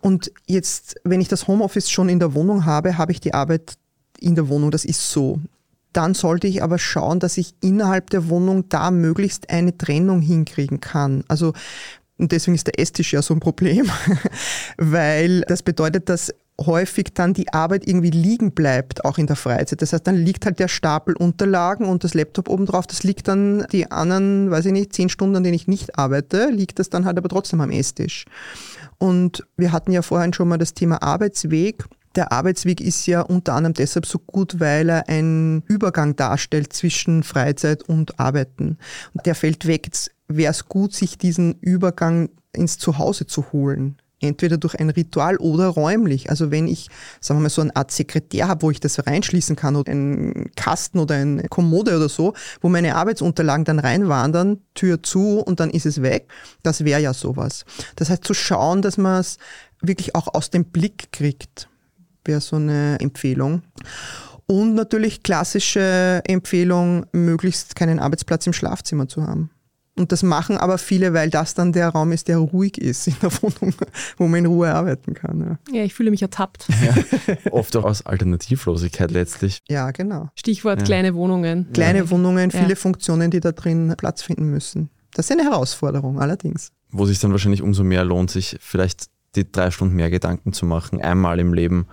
Und 0.00 0.32
jetzt, 0.46 0.96
wenn 1.04 1.20
ich 1.20 1.28
das 1.28 1.46
Homeoffice 1.46 1.88
schon 1.88 2.08
in 2.08 2.18
der 2.18 2.34
Wohnung 2.34 2.64
habe, 2.64 2.98
habe 2.98 3.12
ich 3.12 3.20
die 3.20 3.34
Arbeit 3.34 3.74
in 4.18 4.34
der 4.34 4.48
Wohnung, 4.48 4.70
das 4.70 4.84
ist 4.84 5.10
so. 5.10 5.40
Dann 5.92 6.14
sollte 6.14 6.46
ich 6.46 6.62
aber 6.62 6.78
schauen, 6.78 7.20
dass 7.20 7.38
ich 7.38 7.54
innerhalb 7.60 8.10
der 8.10 8.28
Wohnung 8.28 8.68
da 8.68 8.90
möglichst 8.90 9.50
eine 9.50 9.76
Trennung 9.76 10.20
hinkriegen 10.20 10.80
kann. 10.80 11.24
Also 11.28 11.52
und 12.18 12.30
deswegen 12.30 12.54
ist 12.54 12.68
der 12.68 12.78
Esstisch 12.78 13.12
ja 13.12 13.22
so 13.22 13.34
ein 13.34 13.40
Problem, 13.40 13.90
weil 14.78 15.40
das 15.48 15.62
bedeutet, 15.62 16.08
dass 16.08 16.32
häufig 16.60 17.14
dann 17.14 17.34
die 17.34 17.52
Arbeit 17.52 17.86
irgendwie 17.88 18.10
liegen 18.10 18.52
bleibt, 18.52 19.04
auch 19.04 19.18
in 19.18 19.26
der 19.26 19.36
Freizeit. 19.36 19.82
Das 19.82 19.92
heißt, 19.92 20.06
dann 20.06 20.16
liegt 20.16 20.44
halt 20.44 20.58
der 20.58 20.68
Stapel 20.68 21.16
Unterlagen 21.16 21.86
und 21.86 22.04
das 22.04 22.14
Laptop 22.14 22.48
oben 22.48 22.66
drauf, 22.66 22.86
das 22.86 23.02
liegt 23.02 23.28
dann 23.28 23.66
die 23.72 23.90
anderen, 23.90 24.50
weiß 24.50 24.66
ich 24.66 24.72
nicht, 24.72 24.92
zehn 24.92 25.08
Stunden, 25.08 25.36
an 25.36 25.42
denen 25.42 25.54
ich 25.54 25.66
nicht 25.66 25.98
arbeite, 25.98 26.50
liegt 26.50 26.78
das 26.78 26.90
dann 26.90 27.04
halt 27.04 27.18
aber 27.18 27.28
trotzdem 27.28 27.60
am 27.60 27.70
Esstisch. 27.70 28.26
Und 28.98 29.44
wir 29.56 29.72
hatten 29.72 29.90
ja 29.90 30.02
vorhin 30.02 30.32
schon 30.32 30.48
mal 30.48 30.58
das 30.58 30.74
Thema 30.74 31.02
Arbeitsweg. 31.02 31.84
Der 32.14 32.30
Arbeitsweg 32.30 32.80
ist 32.80 33.06
ja 33.06 33.22
unter 33.22 33.54
anderem 33.54 33.74
deshalb 33.74 34.06
so 34.06 34.18
gut, 34.18 34.60
weil 34.60 34.90
er 34.90 35.08
einen 35.08 35.62
Übergang 35.62 36.14
darstellt 36.16 36.72
zwischen 36.72 37.22
Freizeit 37.22 37.82
und 37.82 38.20
Arbeiten. 38.20 38.78
Und 39.14 39.26
der 39.26 39.34
fällt 39.34 39.66
weg. 39.66 39.86
Jetzt 39.86 40.10
wäre 40.28 40.50
es 40.50 40.68
gut, 40.68 40.92
sich 40.92 41.16
diesen 41.16 41.54
Übergang 41.60 42.28
ins 42.52 42.78
Zuhause 42.78 43.26
zu 43.26 43.52
holen. 43.52 43.96
Entweder 44.20 44.56
durch 44.56 44.78
ein 44.78 44.90
Ritual 44.90 45.36
oder 45.38 45.66
räumlich. 45.66 46.30
Also 46.30 46.52
wenn 46.52 46.68
ich, 46.68 46.88
sagen 47.20 47.40
wir 47.40 47.44
mal, 47.44 47.50
so 47.50 47.62
eine 47.62 47.74
Art 47.74 47.90
Sekretär 47.90 48.46
habe, 48.46 48.62
wo 48.62 48.70
ich 48.70 48.78
das 48.78 49.04
reinschließen 49.04 49.56
kann 49.56 49.74
oder 49.74 49.90
einen 49.90 50.52
Kasten 50.54 51.00
oder 51.00 51.16
eine 51.16 51.48
Kommode 51.48 51.96
oder 51.96 52.08
so, 52.08 52.34
wo 52.60 52.68
meine 52.68 52.94
Arbeitsunterlagen 52.94 53.64
dann 53.64 53.80
reinwandern, 53.80 54.60
Tür 54.74 55.02
zu 55.02 55.40
und 55.40 55.58
dann 55.58 55.70
ist 55.70 55.86
es 55.86 56.02
weg. 56.02 56.28
Das 56.62 56.84
wäre 56.84 57.00
ja 57.00 57.14
sowas. 57.14 57.64
Das 57.96 58.10
heißt, 58.10 58.22
zu 58.22 58.32
schauen, 58.32 58.80
dass 58.80 58.96
man 58.96 59.18
es 59.18 59.38
wirklich 59.80 60.14
auch 60.14 60.32
aus 60.32 60.50
dem 60.50 60.66
Blick 60.66 61.10
kriegt 61.10 61.68
wäre 62.24 62.40
so 62.40 62.56
eine 62.56 62.98
Empfehlung. 63.00 63.62
Und 64.46 64.74
natürlich 64.74 65.22
klassische 65.22 66.20
Empfehlung, 66.24 67.06
möglichst 67.12 67.76
keinen 67.76 67.98
Arbeitsplatz 67.98 68.46
im 68.46 68.52
Schlafzimmer 68.52 69.08
zu 69.08 69.26
haben. 69.26 69.50
Und 69.94 70.10
das 70.10 70.22
machen 70.22 70.56
aber 70.56 70.78
viele, 70.78 71.12
weil 71.12 71.28
das 71.28 71.54
dann 71.54 71.72
der 71.72 71.90
Raum 71.90 72.12
ist, 72.12 72.28
der 72.28 72.38
ruhig 72.38 72.78
ist 72.78 73.08
in 73.08 73.16
der 73.20 73.30
Wohnung, 73.42 73.74
wo 74.16 74.26
man 74.26 74.38
in 74.40 74.46
Ruhe 74.46 74.72
arbeiten 74.72 75.12
kann. 75.12 75.58
Ja, 75.70 75.78
ja 75.78 75.84
ich 75.84 75.92
fühle 75.92 76.10
mich 76.10 76.22
ertappt. 76.22 76.66
Ja, 76.82 77.36
oft 77.50 77.76
auch 77.76 77.84
aus 77.84 78.04
Alternativlosigkeit 78.06 79.10
letztlich. 79.10 79.60
Ja, 79.68 79.90
genau. 79.90 80.30
Stichwort 80.34 80.80
ja. 80.80 80.84
kleine 80.86 81.14
Wohnungen. 81.14 81.70
Kleine 81.74 82.10
Wohnungen, 82.10 82.50
viele 82.50 82.74
Funktionen, 82.74 83.30
die 83.30 83.40
da 83.40 83.52
drin 83.52 83.94
Platz 83.98 84.22
finden 84.22 84.50
müssen. 84.50 84.88
Das 85.14 85.26
ist 85.26 85.32
eine 85.32 85.44
Herausforderung 85.44 86.20
allerdings. 86.20 86.72
Wo 86.90 87.04
sich 87.04 87.18
dann 87.18 87.32
wahrscheinlich 87.32 87.60
umso 87.60 87.84
mehr 87.84 88.04
lohnt, 88.04 88.30
sich 88.30 88.56
vielleicht 88.60 89.06
die 89.34 89.50
drei 89.50 89.70
Stunden 89.70 89.94
mehr 89.94 90.10
Gedanken 90.10 90.54
zu 90.54 90.64
machen, 90.64 91.02
einmal 91.02 91.38
im 91.38 91.52
Leben 91.52 91.86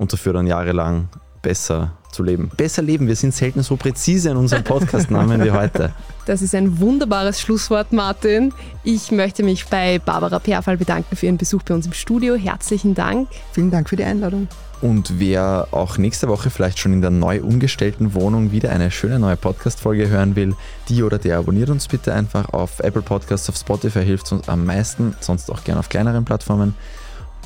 und 0.00 0.10
dafür 0.14 0.32
dann 0.32 0.46
jahrelang 0.46 1.08
besser 1.42 1.92
zu 2.10 2.22
leben. 2.22 2.50
Besser 2.56 2.80
leben, 2.80 3.06
wir 3.06 3.14
sind 3.16 3.34
selten 3.34 3.62
so 3.62 3.76
präzise 3.76 4.30
in 4.30 4.36
unserem 4.38 4.64
Podcast-Namen 4.64 5.44
wie 5.44 5.50
heute. 5.52 5.92
Das 6.26 6.42
ist 6.42 6.54
ein 6.54 6.78
wunderbares 6.78 7.40
Schlusswort, 7.40 7.92
Martin. 7.92 8.52
Ich 8.84 9.10
möchte 9.10 9.42
mich 9.42 9.66
bei 9.66 9.98
Barbara 9.98 10.38
Perfall 10.38 10.76
bedanken 10.76 11.16
für 11.16 11.26
ihren 11.26 11.38
Besuch 11.38 11.62
bei 11.64 11.74
uns 11.74 11.86
im 11.86 11.92
Studio. 11.92 12.36
Herzlichen 12.36 12.94
Dank. 12.94 13.28
Vielen 13.52 13.72
Dank 13.72 13.88
für 13.88 13.96
die 13.96 14.04
Einladung. 14.04 14.46
Und 14.80 15.18
wer 15.18 15.66
auch 15.72 15.98
nächste 15.98 16.28
Woche 16.28 16.50
vielleicht 16.50 16.78
schon 16.78 16.92
in 16.92 17.00
der 17.00 17.10
neu 17.10 17.42
umgestellten 17.42 18.14
Wohnung 18.14 18.52
wieder 18.52 18.70
eine 18.70 18.92
schöne 18.92 19.18
neue 19.18 19.36
Podcast-Folge 19.36 20.08
hören 20.08 20.36
will, 20.36 20.54
die 20.88 21.02
oder 21.02 21.18
der 21.18 21.38
abonniert 21.38 21.68
uns 21.68 21.88
bitte 21.88 22.14
einfach 22.14 22.52
auf 22.52 22.78
Apple 22.78 23.02
Podcasts, 23.02 23.48
auf 23.48 23.56
Spotify 23.56 24.04
hilft 24.04 24.30
uns 24.30 24.48
am 24.48 24.64
meisten, 24.64 25.16
sonst 25.20 25.50
auch 25.50 25.64
gerne 25.64 25.80
auf 25.80 25.88
kleineren 25.88 26.24
Plattformen 26.24 26.74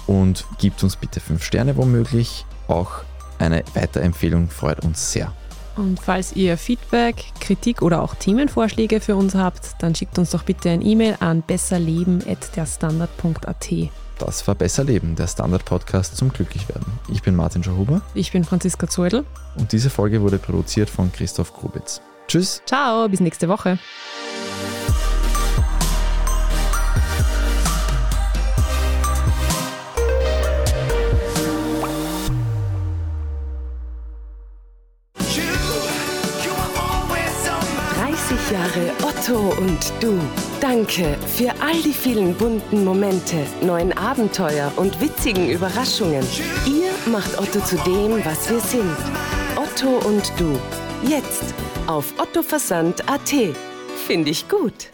und 0.07 0.45
gibt 0.59 0.83
uns 0.83 0.97
bitte 0.97 1.21
5 1.21 1.43
Sterne 1.43 1.77
womöglich. 1.77 2.47
Auch 2.69 3.03
eine 3.39 3.65
Weiterempfehlung 3.75 4.49
freut 4.49 4.85
uns 4.85 5.13
sehr. 5.13 5.33
Und 5.77 6.01
falls 6.01 6.35
ihr 6.37 6.57
Feedback, 6.57 7.33
Kritik 7.41 7.83
oder 7.83 8.01
auch 8.03 8.15
Themenvorschläge 8.15 9.01
für 9.01 9.17
uns 9.17 9.35
habt, 9.35 9.75
dann 9.81 9.93
schickt 9.95 10.19
uns 10.19 10.31
doch 10.31 10.45
bitte 10.45 10.71
ein 10.71 10.81
E-Mail 10.83 11.17
an 11.21 11.43
besserleben.derstandard.at. 11.43 13.69
Das 14.19 14.47
war 14.47 14.55
Besser 14.55 14.85
Leben, 14.85 15.17
der 15.17 15.27
Standard-Podcast 15.27 16.17
zum 16.17 16.33
Glücklichwerden. 16.33 16.87
Ich 17.09 17.23
bin 17.23 17.35
Martin 17.35 17.65
Schahuber. 17.65 18.03
Ich 18.15 18.31
bin 18.31 18.45
Franziska 18.45 18.87
Zeudel. 18.87 19.25
Und 19.57 19.73
diese 19.73 19.91
Folge 19.91 20.23
wurde 20.23 20.39
produziert 20.39 20.89
von 20.89 21.13
Christoph 21.13 21.53
Grubitz. 21.53 22.01
Tschüss. 22.29 22.63
Ciao, 22.67 23.09
bis 23.09 23.19
nächste 23.19 23.49
Woche. 23.49 23.81
Otto 39.25 39.55
und 39.57 39.93
du. 40.01 40.21
Danke 40.61 41.17
für 41.35 41.51
all 41.63 41.81
die 41.83 41.95
vielen 41.95 42.35
bunten 42.35 42.85
Momente, 42.85 43.47
neuen 43.63 43.97
Abenteuer 43.97 44.71
und 44.77 45.01
witzigen 45.01 45.49
Überraschungen. 45.49 46.23
Ihr 46.67 46.91
macht 47.11 47.39
Otto 47.39 47.61
zu 47.61 47.77
dem, 47.77 48.23
was 48.23 48.51
wir 48.51 48.61
sind. 48.61 48.97
Otto 49.57 50.07
und 50.07 50.31
du. 50.39 50.61
Jetzt 51.09 51.55
auf 51.87 52.13
ottoversand.at. 52.19 53.35
Finde 54.07 54.31
ich 54.31 54.47
gut. 54.47 54.94